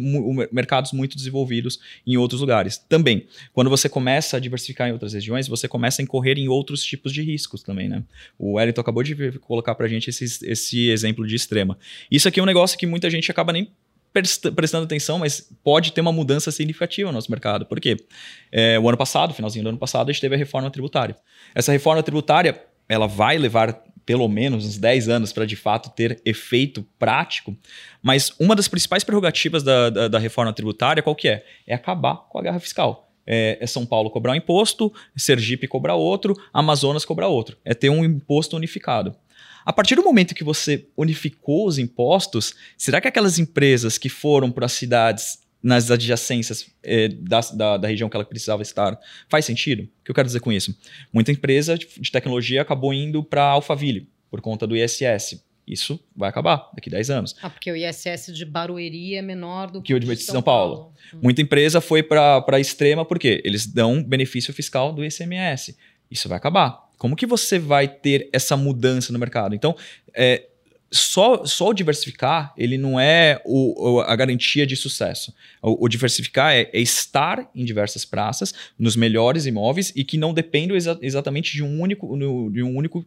mercados 0.51 0.91
muito 0.91 1.17
desenvolvidos 1.17 1.79
em 2.05 2.17
outros 2.17 2.41
lugares. 2.41 2.77
Também, 2.77 3.29
quando 3.53 3.71
você 3.71 3.89
começa 3.89 4.37
a 4.37 4.41
diversificar 4.41 4.89
em 4.89 4.93
outras 4.93 5.13
regiões, 5.13 5.47
você 5.47 5.69
começa 5.69 6.03
a 6.03 6.05
incorrer 6.05 6.37
em 6.39 6.49
outros 6.49 6.83
tipos 6.83 7.13
de 7.13 7.23
riscos 7.23 7.63
também, 7.63 7.89
né? 7.89 8.03
O 8.37 8.55
Wellington 8.55 8.81
acabou 8.81 9.05
de 9.05 9.39
colocar 9.39 9.77
pra 9.77 9.87
gente 9.87 10.11
esse, 10.11 10.25
esse 10.45 10.91
exemplo 10.91 11.25
de 11.25 11.37
extrema. 11.37 11.79
Isso 12.11 12.27
aqui 12.27 12.41
é 12.41 12.43
um 12.43 12.47
negócio 12.47 12.77
que 12.77 12.85
muita 12.85 13.09
gente 13.09 13.31
acaba 13.31 13.53
nem 13.53 13.71
prestando 14.13 14.85
atenção, 14.85 15.19
mas 15.19 15.41
pode 15.63 15.93
ter 15.93 16.01
uma 16.01 16.13
mudança 16.13 16.51
significativa 16.51 17.11
no 17.11 17.15
nosso 17.15 17.31
mercado. 17.31 17.67
Por 17.67 17.81
quê? 17.81 17.97
É, 18.51 18.79
o 18.79 18.89
ano 18.89 18.99
passado, 18.99 19.35
finalzinho 19.35 19.63
do 19.65 19.69
ano 19.69 19.79
passado, 19.79 20.09
a 20.09 20.13
gente 20.13 20.21
teve 20.21 20.35
a 20.35 20.39
reforma 20.39 20.71
tributária. 20.71 21.17
Essa 21.55 21.73
reforma 21.73 22.03
tributária, 22.03 22.61
ela 22.89 23.07
vai 23.07 23.39
levar 23.39 23.83
pelo 24.05 24.27
menos 24.29 24.67
uns 24.67 24.79
10 24.79 25.09
anos 25.09 25.33
para 25.33 25.47
de 25.47 25.55
fato 25.55 25.91
ter 25.91 26.21
efeito 26.25 26.85
prático, 26.99 27.57
mas 28.03 28.33
uma 28.41 28.57
das 28.57 28.67
principais 28.67 29.05
prerrogativas 29.05 29.63
da, 29.63 29.91
da, 29.91 30.09
da 30.09 30.19
reforma 30.19 30.53
tributária, 30.53 31.03
qual 31.03 31.15
que 31.15 31.29
é? 31.29 31.45
É 31.67 31.75
acabar 31.75 32.17
com 32.29 32.39
a 32.39 32.43
guerra 32.43 32.59
fiscal. 32.59 33.09
É, 33.27 33.59
é, 33.61 33.67
São 33.67 33.87
Paulo 33.87 34.11
cobrar 34.11 34.33
um 34.33 34.35
imposto, 34.35 34.93
Sergipe 35.17 35.69
cobrar 35.69 35.95
outro, 35.95 36.35
Amazonas 36.53 37.05
cobrar 37.05 37.29
outro. 37.29 37.57
É 37.65 37.75
ter 37.75 37.91
um 37.91 38.05
imposto 38.05 38.57
unificado. 38.57 39.15
A 39.71 39.73
partir 39.73 39.95
do 39.95 40.03
momento 40.03 40.35
que 40.35 40.43
você 40.43 40.89
unificou 40.97 41.65
os 41.65 41.79
impostos, 41.79 42.57
será 42.77 43.01
que 43.01 43.07
aquelas 43.07 43.39
empresas 43.39 43.99
que 43.99 44.09
foram 44.09 44.51
para 44.51 44.67
as 44.67 44.73
cidades 44.73 45.39
nas 45.63 45.93
adjacências 45.93 46.67
eh, 46.83 47.07
da, 47.07 47.39
da, 47.55 47.77
da, 47.77 47.87
região 47.87 48.09
que 48.09 48.17
ela 48.17 48.25
precisava 48.25 48.63
estar, 48.63 48.99
faz 49.29 49.45
sentido? 49.45 49.85
O 49.85 50.05
que 50.07 50.11
eu 50.11 50.15
quero 50.15 50.27
dizer 50.27 50.41
com 50.41 50.51
isso? 50.51 50.77
Muita 51.13 51.31
empresa 51.31 51.79
de, 51.79 51.87
de 52.01 52.11
tecnologia 52.11 52.61
acabou 52.61 52.93
indo 52.93 53.23
para 53.23 53.45
Alphaville 53.45 54.09
por 54.29 54.41
conta 54.41 54.67
do 54.67 54.77
ISS. 54.77 55.41
Isso 55.65 56.05
vai 56.17 56.29
acabar 56.29 56.69
daqui 56.75 56.89
a 56.89 56.95
10 56.95 57.11
anos. 57.11 57.37
Ah, 57.41 57.49
porque 57.49 57.71
o 57.71 57.77
ISS 57.77 58.35
de 58.35 58.45
Barueri 58.45 59.15
é 59.15 59.23
menor 59.23 59.71
do 59.71 59.81
que, 59.81 59.93
que 59.93 59.95
o 59.95 60.01
de 60.01 60.17
São, 60.17 60.33
São 60.33 60.43
Paulo. 60.43 60.77
Paulo. 60.77 60.95
Hum. 61.15 61.21
Muita 61.23 61.43
empresa 61.43 61.81
foi 61.81 62.03
para 62.03 62.45
a 62.45 62.59
extrema 62.59 63.05
porque 63.05 63.41
eles 63.45 63.69
dão 63.69 64.03
benefício 64.03 64.53
fiscal 64.53 64.93
do 64.93 65.05
ICMS. 65.05 65.77
Isso 66.11 66.29
vai 66.29 66.39
acabar. 66.39 66.90
Como 67.01 67.17
que 67.17 67.25
você 67.25 67.59
vai 67.59 67.89
ter 67.89 68.29
essa 68.31 68.59
mudança 68.59 69.11
no 69.11 69.19
mercado? 69.19 69.55
Então, 69.55 69.75
é, 70.13 70.49
só, 70.93 71.47
só 71.47 71.69
o 71.71 71.73
diversificar, 71.73 72.53
ele 72.59 72.77
não 72.77 73.01
é 73.01 73.41
o, 73.47 74.01
a 74.01 74.15
garantia 74.15 74.67
de 74.67 74.77
sucesso. 74.77 75.35
O, 75.63 75.87
o 75.87 75.89
diversificar 75.89 76.53
é, 76.53 76.69
é, 76.71 76.79
estar 76.79 77.51
em 77.55 77.65
diversas 77.65 78.05
praças, 78.05 78.53
nos 78.79 78.97
melhores 78.97 79.47
imóveis 79.47 79.95
e 79.97 80.05
que 80.05 80.19
não 80.19 80.35
dependam 80.35 80.77
exa 80.77 80.99
exatamente 81.01 81.55
de 81.55 81.63
um 81.63 81.81
único, 81.81 82.07
de 82.51 82.63
um 82.63 82.77
único 82.77 83.03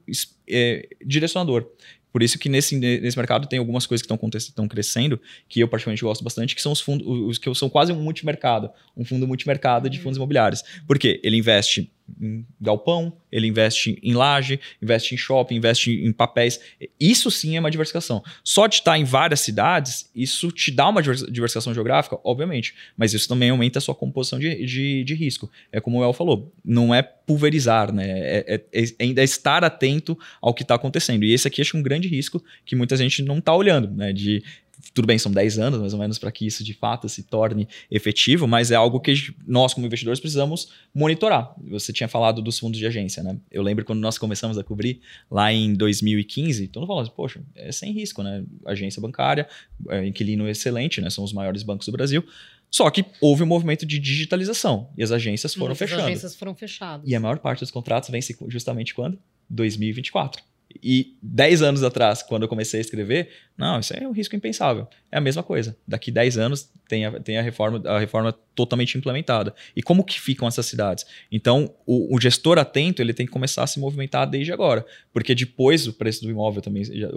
é, 0.49 0.89
direcionador. 1.05 1.67
Por 2.11 2.23
isso 2.23 2.39
que 2.39 2.49
nesse, 2.49 2.75
nesse 2.75 3.15
mercado 3.17 3.47
tem 3.47 3.59
algumas 3.59 3.85
coisas 3.85 4.03
que 4.03 4.11
estão 4.11 4.67
crescendo, 4.67 5.21
que 5.47 5.59
eu 5.59 5.67
particularmente 5.67 6.03
gosto 6.03 6.23
bastante, 6.23 6.55
que 6.55 6.61
são 6.63 6.71
os 6.71 6.81
fundos, 6.81 7.05
os 7.07 7.37
que 7.37 7.53
são 7.53 7.69
quase 7.69 7.91
um 7.91 8.01
multimercado, 8.01 8.71
um 8.97 9.05
fundo 9.05 9.27
multimercado 9.27 9.87
de 9.87 9.99
fundos 9.99 10.17
imobiliários. 10.17 10.63
Por 10.87 10.97
quê? 10.97 11.21
Ele 11.23 11.37
investe 11.37 11.92
em 12.19 12.45
galpão, 12.59 13.13
ele 13.31 13.47
investe 13.47 13.97
em 14.03 14.13
laje, 14.13 14.59
investe 14.81 15.15
em 15.15 15.17
shopping, 15.17 15.55
investe 15.55 15.91
em 15.91 16.11
papéis. 16.11 16.59
Isso 16.99 17.31
sim 17.31 17.55
é 17.55 17.59
uma 17.59 17.71
diversificação. 17.71 18.23
Só 18.43 18.67
de 18.67 18.75
estar 18.75 18.97
em 18.97 19.03
várias 19.03 19.39
cidades, 19.39 20.09
isso 20.15 20.51
te 20.51 20.71
dá 20.71 20.87
uma 20.87 21.01
diversificação 21.01 21.73
geográfica, 21.73 22.17
obviamente, 22.23 22.75
mas 22.97 23.13
isso 23.13 23.27
também 23.27 23.49
aumenta 23.49 23.79
a 23.79 23.81
sua 23.81 23.95
composição 23.95 24.39
de, 24.39 24.65
de, 24.65 25.03
de 25.03 25.15
risco. 25.15 25.49
É 25.71 25.79
como 25.79 25.99
o 25.99 26.03
El 26.03 26.13
falou, 26.13 26.53
não 26.63 26.93
é 26.93 27.01
pulverizar, 27.01 27.93
né? 27.93 28.05
É, 28.07 28.45
é, 28.47 28.81
é 28.81 28.85
ainda 28.99 29.21
é 29.21 29.23
estar 29.23 29.63
atento 29.63 30.17
ao 30.41 30.53
que 30.53 30.63
está 30.63 30.75
acontecendo. 30.75 31.23
E 31.23 31.33
esse 31.33 31.47
aqui 31.47 31.61
acho 31.61 31.77
um 31.77 31.81
grande 31.81 32.07
risco 32.07 32.43
que 32.65 32.75
muita 32.75 32.97
gente 32.97 33.23
não 33.23 33.39
está 33.39 33.55
olhando, 33.55 33.89
né? 33.91 34.11
De 34.11 34.43
tudo 34.93 35.05
bem, 35.05 35.17
são 35.17 35.31
10 35.31 35.59
anos 35.59 35.79
mais 35.79 35.93
ou 35.93 35.99
menos 35.99 36.17
para 36.17 36.31
que 36.31 36.45
isso 36.45 36.63
de 36.63 36.73
fato 36.73 37.07
se 37.09 37.23
torne 37.23 37.67
efetivo, 37.89 38.47
mas 38.47 38.71
é 38.71 38.75
algo 38.75 38.99
que 38.99 39.13
nós, 39.45 39.73
como 39.73 39.85
investidores, 39.85 40.19
precisamos 40.19 40.69
monitorar. 40.93 41.53
Você 41.69 41.91
tinha 41.93 42.07
falado 42.07 42.41
dos 42.41 42.59
fundos 42.59 42.79
de 42.79 42.85
agência, 42.85 43.23
né? 43.23 43.37
Eu 43.51 43.63
lembro 43.63 43.85
quando 43.85 43.99
nós 43.99 44.17
começamos 44.17 44.57
a 44.57 44.63
cobrir 44.63 45.01
lá 45.29 45.51
em 45.51 45.73
2015, 45.73 46.67
todo 46.67 46.81
mundo 46.81 46.87
falando 46.89 47.03
assim, 47.05 47.15
poxa, 47.15 47.41
é 47.55 47.71
sem 47.71 47.91
risco, 47.91 48.21
né? 48.21 48.43
Agência 48.65 49.01
bancária, 49.01 49.47
é, 49.89 50.05
inquilino 50.05 50.47
excelente, 50.47 51.01
né? 51.01 51.09
São 51.09 51.23
os 51.23 51.33
maiores 51.33 51.63
bancos 51.63 51.85
do 51.85 51.91
Brasil. 51.91 52.23
Só 52.69 52.89
que 52.89 53.05
houve 53.21 53.43
um 53.43 53.45
movimento 53.45 53.85
de 53.85 53.99
digitalização 53.99 54.89
e 54.97 55.03
as 55.03 55.11
agências 55.11 55.53
foram 55.53 55.67
Muitas 55.67 55.77
fechando. 55.77 56.01
As 56.01 56.07
agências 56.07 56.35
foram 56.35 56.55
fechadas. 56.55 57.07
E 57.07 57.15
a 57.15 57.19
maior 57.19 57.37
parte 57.37 57.59
dos 57.59 57.69
contratos 57.69 58.09
vence 58.09 58.35
justamente 58.47 58.95
quando? 58.95 59.19
2024. 59.49 60.43
E 60.81 61.17
10 61.21 61.61
anos 61.61 61.83
atrás, 61.83 62.23
quando 62.23 62.43
eu 62.43 62.47
comecei 62.47 62.79
a 62.79 62.81
escrever, 62.81 63.29
não, 63.57 63.79
isso 63.79 63.93
é 63.95 64.07
um 64.07 64.11
risco 64.11 64.35
impensável. 64.35 64.87
É 65.11 65.17
a 65.17 65.21
mesma 65.21 65.43
coisa. 65.43 65.77
Daqui 65.87 66.11
10 66.11 66.37
anos 66.37 66.69
tem 66.93 67.05
a, 67.05 67.19
tem 67.19 67.37
a, 67.39 67.41
reforma, 67.41 67.81
a 67.85 67.97
reforma 67.97 68.31
totalmente 68.53 68.95
implementada. 68.95 69.55
E 69.75 69.81
como 69.81 70.03
que 70.03 70.21
ficam 70.21 70.47
essas 70.47 70.67
cidades? 70.67 71.05
Então, 71.31 71.73
o, 71.87 72.15
o, 72.15 72.21
gestor 72.21 72.59
atento 72.59 73.01
ele 73.01 73.13
tem 73.13 73.25
que 73.25 73.31
começar 73.31 73.63
a 73.63 73.67
se 73.67 73.79
movimentar 73.79 74.29
desde 74.29 74.53
agora. 74.53 74.85
Porque 75.11 75.33
depois 75.33 75.87
o 75.87 75.93
preço 75.93 76.23
do 76.23 76.29
imóvel 76.29 76.61
também 76.61 76.83
já, 76.83 77.09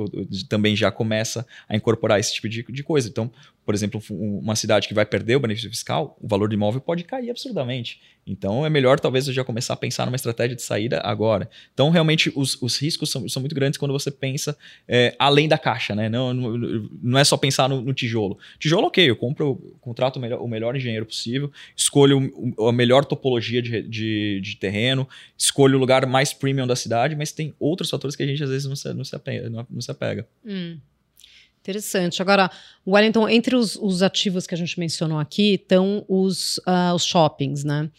também 0.48 0.74
já 0.74 0.90
começa 0.90 1.46
a 1.68 1.76
incorporar 1.76 2.18
esse 2.18 2.32
tipo 2.32 2.48
de, 2.48 2.62
de 2.62 2.82
coisa. 2.82 3.06
Então, 3.06 3.30
por 3.66 3.74
exemplo, 3.74 4.00
uma 4.08 4.56
cidade 4.56 4.88
que 4.88 4.94
vai 4.94 5.04
perder 5.04 5.36
o 5.36 5.40
benefício 5.40 5.68
fiscal, 5.68 6.16
o 6.22 6.28
valor 6.28 6.48
do 6.48 6.54
imóvel 6.54 6.80
pode 6.80 7.04
cair 7.04 7.28
absurdamente. 7.30 8.00
Então 8.24 8.66
é 8.66 8.70
melhor 8.70 8.98
talvez 8.98 9.28
eu 9.28 9.34
já 9.34 9.44
começar 9.44 9.74
a 9.74 9.76
pensar 9.76 10.04
numa 10.04 10.16
estratégia 10.16 10.56
de 10.56 10.62
saída 10.62 11.00
agora. 11.04 11.48
Então 11.72 11.90
realmente 11.90 12.32
os, 12.34 12.60
os 12.60 12.76
riscos 12.76 13.10
são, 13.10 13.28
são, 13.28 13.40
muito 13.40 13.54
grandes 13.54 13.78
quando 13.78 13.92
você 13.92 14.10
pensa 14.10 14.56
é, 14.86 15.14
além 15.18 15.48
da 15.48 15.58
caixa, 15.58 15.94
né? 15.94 16.08
Não, 16.08 16.32
não, 16.32 16.58
não 17.02 17.18
é 17.18 17.24
só 17.24 17.36
pensar 17.36 17.68
no, 17.68 17.80
no, 17.80 17.92
tijolo. 17.92 18.38
Tijolo, 18.58 18.86
ok, 18.86 19.08
eu 19.08 19.16
compro, 19.16 19.65
contrato 19.80 20.16
o 20.16 20.20
melhor, 20.20 20.40
o 20.40 20.48
melhor 20.48 20.76
engenheiro 20.76 21.06
possível, 21.06 21.50
escolho 21.76 22.32
a 22.68 22.72
melhor 22.72 23.04
topologia 23.04 23.62
de, 23.62 23.82
de, 23.82 24.40
de, 24.40 24.56
terreno, 24.56 25.08
escolho 25.36 25.76
o 25.76 25.80
lugar 25.80 26.06
mais 26.06 26.32
premium 26.32 26.66
da 26.66 26.76
cidade, 26.76 27.14
mas 27.16 27.32
tem 27.32 27.54
outros 27.58 27.90
fatores 27.90 28.16
que 28.16 28.22
a 28.22 28.26
gente 28.26 28.42
às 28.42 28.50
vezes 28.50 28.66
não 28.66 28.76
se, 28.76 28.92
não 28.94 29.04
se 29.04 29.14
apega. 29.14 29.48
Não, 29.48 29.80
se 29.80 29.90
apega. 29.90 30.26
Hum. 30.44 30.78
Interessante. 31.60 32.22
Agora, 32.22 32.48
Wellington, 32.86 33.28
entre 33.28 33.56
os, 33.56 33.74
os, 33.74 34.00
ativos 34.00 34.46
que 34.46 34.54
a 34.54 34.56
gente 34.56 34.78
mencionou 34.78 35.18
aqui 35.18 35.54
estão 35.54 36.04
os, 36.08 36.58
uh, 36.58 36.94
os 36.94 37.04
shoppings, 37.04 37.64
né? 37.64 37.90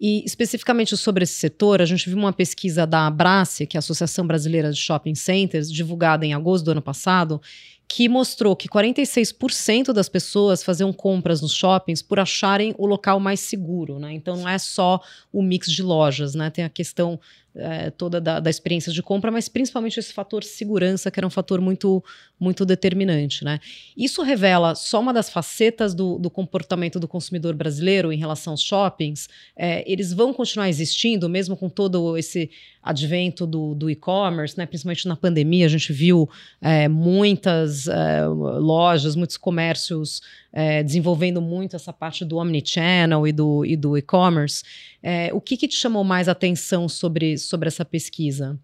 E 0.00 0.22
especificamente 0.24 0.96
sobre 0.96 1.24
esse 1.24 1.32
setor, 1.32 1.82
a 1.82 1.84
gente 1.84 2.08
viu 2.08 2.16
uma 2.16 2.32
pesquisa 2.32 2.86
da 2.86 3.08
Abrace, 3.08 3.66
que 3.66 3.76
é 3.76 3.78
a 3.78 3.80
Associação 3.80 4.24
Brasileira 4.24 4.70
de 4.70 4.78
Shopping 4.78 5.16
Centers, 5.16 5.72
divulgada 5.72 6.24
em 6.24 6.34
agosto 6.34 6.66
do 6.66 6.70
ano 6.70 6.82
passado, 6.82 7.40
que 7.88 8.08
mostrou 8.08 8.56
que 8.56 8.68
46% 8.68 9.92
das 9.92 10.08
pessoas 10.08 10.62
faziam 10.62 10.92
compras 10.92 11.40
nos 11.40 11.54
shoppings 11.54 12.02
por 12.02 12.18
acharem 12.18 12.74
o 12.76 12.86
local 12.86 13.20
mais 13.20 13.40
seguro, 13.40 13.98
né? 13.98 14.12
Então 14.12 14.36
não 14.36 14.48
é 14.48 14.58
só 14.58 15.00
o 15.32 15.40
mix 15.42 15.70
de 15.70 15.82
lojas, 15.82 16.34
né? 16.34 16.50
Tem 16.50 16.64
a 16.64 16.68
questão 16.68 17.18
é, 17.58 17.90
toda 17.90 18.20
da, 18.20 18.40
da, 18.40 18.50
experiência 18.50 18.92
de 18.92 19.02
compra, 19.02 19.30
mas 19.30 19.48
principalmente 19.48 19.98
esse 19.98 20.12
fator 20.12 20.44
segurança, 20.44 21.10
que 21.10 21.18
era 21.18 21.26
um 21.26 21.30
fator 21.30 21.60
muito, 21.60 22.02
muito 22.38 22.64
determinante. 22.64 23.44
Né? 23.44 23.58
Isso 23.96 24.22
revela 24.22 24.74
só 24.74 25.00
uma 25.00 25.12
das 25.12 25.30
facetas 25.30 25.94
do, 25.94 26.18
do 26.18 26.30
comportamento 26.30 27.00
do 27.00 27.08
consumidor 27.08 27.54
brasileiro 27.54 28.12
em 28.12 28.18
relação 28.18 28.52
aos 28.52 28.62
shoppings. 28.62 29.28
É, 29.56 29.90
eles 29.90 30.12
vão 30.12 30.32
continuar 30.32 30.68
existindo, 30.68 31.28
mesmo 31.28 31.56
com 31.56 31.68
todo 31.68 32.16
esse 32.16 32.50
advento 32.82 33.46
do, 33.46 33.74
do 33.74 33.90
e-commerce, 33.90 34.56
né? 34.56 34.64
principalmente 34.64 35.08
na 35.08 35.16
pandemia, 35.16 35.66
a 35.66 35.68
gente 35.68 35.92
viu 35.92 36.28
é, 36.60 36.86
muitas 36.86 37.88
é, 37.88 38.24
lojas, 38.26 39.16
muitos 39.16 39.36
comércios 39.36 40.22
é, 40.52 40.82
desenvolvendo 40.82 41.42
muito 41.42 41.76
essa 41.76 41.92
parte 41.92 42.24
do 42.24 42.36
omnichannel 42.36 43.26
e 43.26 43.32
do, 43.32 43.64
e 43.64 43.76
do 43.76 43.98
e-commerce. 43.98 44.62
É, 45.02 45.30
o 45.34 45.40
que, 45.40 45.56
que 45.56 45.68
te 45.68 45.76
chamou 45.76 46.02
mais 46.02 46.28
atenção 46.28 46.88
sobre, 46.88 47.36
sobre 47.46 47.68
essa 47.68 47.84
pesquisa? 47.84 48.58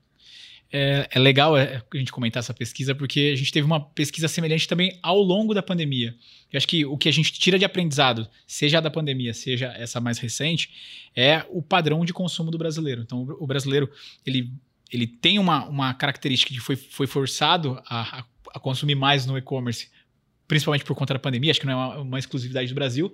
É, 0.75 1.07
é, 1.11 1.19
legal 1.19 1.57
é, 1.57 1.83
a 1.93 1.97
gente 1.97 2.11
comentar 2.11 2.41
essa 2.41 2.55
pesquisa, 2.55 2.95
porque 2.95 3.31
a 3.35 3.37
gente 3.37 3.53
teve 3.53 3.67
uma 3.67 3.79
pesquisa 3.79 4.27
semelhante 4.27 4.67
também 4.67 4.99
ao 5.03 5.21
longo 5.21 5.53
da 5.53 5.63
pandemia. 5.63 6.15
Eu 6.51 6.57
acho 6.57 6.67
que 6.67 6.85
o 6.87 6.97
que 6.97 7.09
a 7.09 7.13
gente 7.13 7.33
tira 7.33 7.59
de 7.59 7.65
aprendizado, 7.65 8.27
seja 8.47 8.79
a 8.79 8.81
da 8.81 8.91
pandemia, 8.91 9.35
seja 9.35 9.67
essa 9.77 10.01
mais 10.01 10.19
recente, 10.19 10.71
é 11.15 11.45
o 11.51 11.61
padrão 11.61 12.05
de 12.05 12.13
consumo 12.13 12.51
do 12.51 12.57
brasileiro. 12.57 13.03
Então, 13.03 13.27
o 13.39 13.47
brasileiro, 13.47 13.91
ele 14.25 14.51
ele 14.93 15.07
tem 15.07 15.39
uma, 15.39 15.65
uma 15.65 15.95
característica 15.95 16.53
que 16.53 16.61
foi, 16.61 16.77
foi 16.77 17.07
forçado 17.07 17.83
a, 17.87 18.19
a, 18.19 18.25
a 18.55 18.61
consumir 18.61 18.95
mais 18.95 19.25
no 19.25 19.39
e-commerce, 19.39 19.89
principalmente 20.47 20.85
por 20.85 20.95
conta 20.95 21.15
da 21.15 21.19
pandemia, 21.19 21.51
acho 21.51 21.61
que 21.61 21.67
não 21.67 21.73
é 21.73 21.77
uma, 21.77 21.99
uma 22.01 22.19
exclusividade 22.19 22.69
do 22.69 22.75
Brasil, 22.75 23.11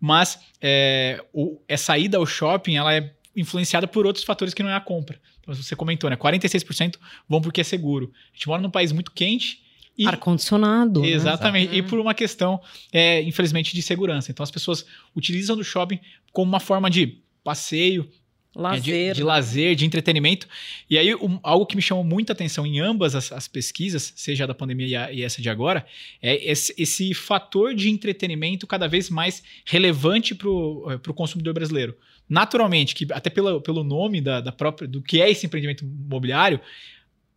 mas 0.00 0.38
é, 0.60 1.24
o, 1.32 1.60
essa 1.66 1.98
ida 1.98 2.18
ao 2.18 2.24
shopping 2.24 2.76
ela 2.76 2.94
é 2.94 3.12
influenciada 3.36 3.86
por 3.86 4.06
outros 4.06 4.24
fatores 4.24 4.52
que 4.54 4.62
não 4.62 4.70
é 4.70 4.74
a 4.74 4.80
compra. 4.80 5.20
Então, 5.40 5.54
você 5.54 5.74
comentou, 5.76 6.08
né? 6.10 6.16
46% 6.16 6.96
vão 7.28 7.40
porque 7.40 7.60
é 7.60 7.64
seguro. 7.64 8.12
A 8.32 8.36
gente 8.36 8.48
mora 8.48 8.60
num 8.62 8.70
país 8.70 8.92
muito 8.92 9.12
quente. 9.12 9.62
E, 9.96 10.06
Ar-condicionado. 10.06 11.00
né? 11.02 11.08
Exatamente. 11.08 11.74
E 11.74 11.82
por 11.82 11.98
uma 11.98 12.14
questão, 12.14 12.60
é, 12.92 13.20
infelizmente, 13.22 13.74
de 13.74 13.82
segurança. 13.82 14.30
Então 14.30 14.44
as 14.44 14.50
pessoas 14.50 14.86
utilizam 15.16 15.56
do 15.56 15.64
shopping 15.64 15.98
como 16.32 16.48
uma 16.50 16.60
forma 16.60 16.88
de 16.88 17.18
passeio, 17.42 18.08
é, 18.56 18.60
Lazer. 18.60 19.12
de, 19.12 19.16
de 19.18 19.22
lazer, 19.24 19.74
de 19.74 19.84
entretenimento. 19.84 20.48
E 20.88 20.96
aí, 20.98 21.14
um- 21.14 21.38
algo 21.42 21.66
que 21.66 21.74
me 21.76 21.82
chamou 21.82 22.02
muita 22.04 22.32
atenção 22.32 22.64
em 22.66 22.78
ambas 22.80 23.14
as, 23.14 23.30
as 23.32 23.46
pesquisas, 23.48 24.12
seja 24.16 24.44
a 24.44 24.46
da 24.46 24.54
pandemia 24.54 24.86
e, 24.86 24.96
a- 24.96 25.12
e 25.12 25.22
essa 25.22 25.40
de 25.42 25.48
agora, 25.50 25.84
é 26.22 26.48
esse, 26.50 26.72
esse 26.78 27.12
fator 27.14 27.74
de 27.74 27.88
entretenimento 27.90 28.66
cada 28.66 28.86
vez 28.88 29.10
mais 29.10 29.42
relevante 29.64 30.34
para 30.34 30.48
o 30.48 31.14
consumidor 31.14 31.54
brasileiro. 31.54 31.96
Naturalmente, 32.28 32.94
que 32.94 33.06
até 33.12 33.30
pelo, 33.30 33.60
pelo 33.60 33.82
nome 33.82 34.20
da, 34.20 34.40
da 34.40 34.52
própria, 34.52 34.86
do 34.86 35.02
que 35.02 35.20
é 35.20 35.30
esse 35.30 35.46
empreendimento 35.46 35.84
imobiliário, 35.84 36.60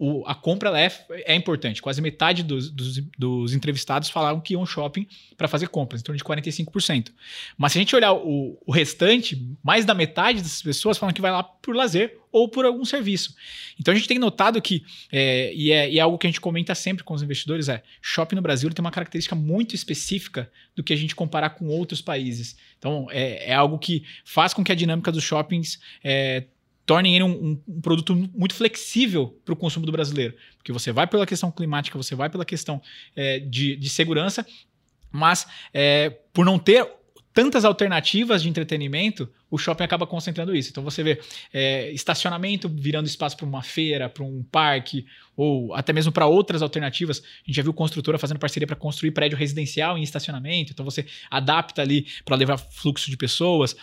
o- 0.03 0.23
a 0.25 0.33
compra 0.33 0.71
é, 0.81 0.91
é 1.27 1.35
importante. 1.35 1.79
Quase 1.79 2.01
metade 2.01 2.41
dos, 2.41 2.71
dos, 2.71 2.97
dos 3.15 3.53
entrevistados 3.53 4.09
falaram 4.09 4.41
que 4.41 4.53
iam 4.53 4.65
shopping 4.65 5.05
para 5.37 5.47
fazer 5.47 5.67
compras, 5.67 6.01
em 6.01 6.03
torno 6.03 6.17
de 6.17 6.23
45%. 6.23 7.11
Mas 7.55 7.71
se 7.71 7.77
a 7.77 7.81
gente 7.81 7.95
olhar 7.95 8.11
o, 8.13 8.57
o 8.65 8.71
restante, 8.71 9.39
mais 9.63 9.85
da 9.85 9.93
metade 9.93 10.41
dessas 10.41 10.63
pessoas 10.63 10.97
falam 10.97 11.13
que 11.13 11.21
vai 11.21 11.31
lá 11.31 11.43
por 11.43 11.75
lazer 11.75 12.17
ou 12.31 12.49
por 12.49 12.65
algum 12.65 12.83
serviço. 12.83 13.35
Então 13.79 13.93
a 13.93 13.95
gente 13.95 14.07
tem 14.07 14.17
notado 14.17 14.59
que, 14.59 14.83
é, 15.11 15.53
e, 15.53 15.71
é, 15.71 15.91
e 15.91 15.99
é 15.99 16.01
algo 16.01 16.17
que 16.17 16.25
a 16.25 16.29
gente 16.29 16.41
comenta 16.41 16.73
sempre 16.73 17.03
com 17.03 17.13
os 17.13 17.21
investidores, 17.21 17.69
é 17.69 17.83
shopping 18.01 18.37
no 18.37 18.41
Brasil 18.41 18.71
tem 18.71 18.83
uma 18.83 18.89
característica 18.89 19.35
muito 19.35 19.75
específica 19.75 20.51
do 20.75 20.81
que 20.83 20.93
a 20.93 20.95
gente 20.95 21.13
comparar 21.13 21.51
com 21.51 21.67
outros 21.67 22.01
países. 22.01 22.57
Então 22.81 23.05
é, 23.11 23.51
é 23.51 23.53
algo 23.53 23.77
que 23.77 24.03
faz 24.25 24.55
com 24.55 24.63
que 24.63 24.71
a 24.71 24.75
dinâmica 24.75 25.11
dos 25.11 25.23
shoppings 25.23 25.79
é, 26.03 26.45
tornem 26.83 27.13
ele 27.13 27.23
um, 27.23 27.61
um- 27.67 27.79
produto 27.79 28.15
muito 28.33 28.55
flexível 28.55 29.39
para 29.45 29.53
o 29.53 29.55
consumo 29.55 29.85
do 29.85 29.91
brasileiro. 29.91 30.33
Porque 30.57 30.71
você 30.71 30.91
vai 30.91 31.05
pela 31.05 31.27
questão 31.27 31.51
climática, 31.51 31.95
você 31.95 32.15
vai 32.15 32.27
pela 32.27 32.43
questão 32.43 32.81
é, 33.15 33.37
de, 33.39 33.75
de 33.75 33.87
segurança, 33.87 34.43
mas 35.11 35.45
é, 35.71 36.09
por 36.33 36.43
não 36.43 36.57
ter 36.57 36.89
tantas 37.33 37.65
alternativas 37.65 38.41
de 38.43 38.49
entretenimento, 38.49 39.29
o 39.49 39.57
shopping 39.57 39.83
acaba 39.83 40.07
concentrando 40.07 40.55
isso. 40.55 40.69
Então 40.69 40.83
você 40.83 41.03
vê 41.03 41.21
é, 41.53 41.91
estacionamento 41.91 42.69
virando 42.69 43.07
espaço 43.07 43.35
para 43.37 43.45
uma 43.45 43.61
feira, 43.61 44.09
para 44.09 44.23
um 44.23 44.43
parque, 44.43 45.05
ou 45.35 45.73
até 45.73 45.91
mesmo 45.91 46.11
para 46.11 46.25
outras 46.25 46.61
alternativas. 46.61 47.19
A 47.19 47.47
gente 47.47 47.55
já 47.55 47.63
viu 47.63 47.73
construtora 47.73 48.17
fazendo 48.17 48.39
parceria 48.39 48.67
para 48.67 48.75
construir 48.75 49.11
prédio 49.11 49.37
residencial 49.37 49.97
em 49.97 50.03
estacionamento. 50.03 50.71
Então 50.71 50.85
você 50.85 51.05
adapta 51.29 51.81
ali 51.81 52.07
para 52.23 52.35
levar 52.35 52.57
fluxo 52.57 53.09
de 53.09 53.17
pessoas. 53.17 53.75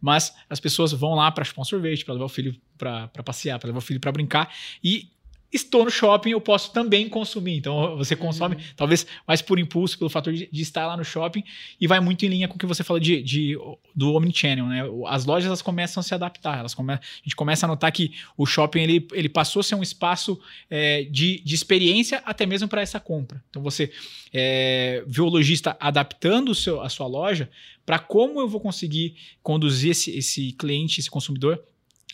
Mas 0.00 0.34
as 0.50 0.58
pessoas 0.58 0.92
vão 0.92 1.14
lá 1.14 1.30
para 1.30 1.44
chupar 1.44 1.62
um 1.62 1.64
sorvete, 1.64 2.04
para 2.04 2.14
levar 2.14 2.26
o 2.26 2.28
filho 2.28 2.56
para 2.76 3.08
passear, 3.24 3.58
para 3.60 3.68
levar 3.68 3.78
o 3.78 3.82
filho 3.82 4.00
para 4.00 4.10
brincar. 4.10 4.52
E 4.82 5.11
estou 5.52 5.84
no 5.84 5.90
shopping, 5.90 6.30
eu 6.30 6.40
posso 6.40 6.72
também 6.72 7.08
consumir. 7.08 7.56
Então 7.56 7.96
você 7.96 8.16
consome, 8.16 8.56
talvez 8.76 9.06
mais 9.28 9.42
por 9.42 9.58
impulso, 9.58 9.98
pelo 9.98 10.08
fator 10.08 10.32
de, 10.32 10.48
de 10.50 10.62
estar 10.62 10.86
lá 10.86 10.96
no 10.96 11.04
shopping, 11.04 11.44
e 11.80 11.86
vai 11.86 12.00
muito 12.00 12.24
em 12.24 12.28
linha 12.28 12.48
com 12.48 12.54
o 12.56 12.58
que 12.58 12.66
você 12.66 12.82
falou 12.82 12.98
de, 12.98 13.22
de- 13.22 13.56
do 13.94 14.14
Omnichannel, 14.14 14.66
né? 14.66 14.82
As 15.06 15.24
lojas 15.24 15.46
elas 15.46 15.62
começam 15.62 16.00
a 16.00 16.04
se 16.04 16.14
adaptar, 16.14 16.58
elas 16.58 16.74
come, 16.74 16.94
a 16.94 17.00
gente 17.22 17.36
começa 17.36 17.66
a 17.66 17.68
notar 17.68 17.92
que 17.92 18.12
o 18.36 18.46
shopping 18.46 18.80
ele, 18.80 19.06
ele 19.12 19.28
passou 19.28 19.60
a 19.60 19.62
ser 19.62 19.74
um 19.74 19.82
espaço 19.82 20.40
é, 20.70 21.04
de, 21.04 21.40
de 21.44 21.54
experiência 21.54 22.22
até 22.24 22.46
mesmo 22.46 22.68
para 22.68 22.80
essa 22.80 22.98
compra. 22.98 23.42
Então 23.50 23.62
você 23.62 23.92
é, 24.32 25.04
vê 25.06 25.20
o 25.20 25.28
lojista 25.28 25.76
adaptando 25.78 26.50
o 26.50 26.54
seu, 26.54 26.80
a 26.80 26.88
sua 26.88 27.06
loja 27.06 27.50
para 27.84 27.98
como 27.98 28.40
eu 28.40 28.48
vou 28.48 28.60
conseguir 28.60 29.16
conduzir 29.42 29.90
esse, 29.90 30.16
esse 30.16 30.52
cliente, 30.52 31.00
esse 31.00 31.10
consumidor, 31.10 31.62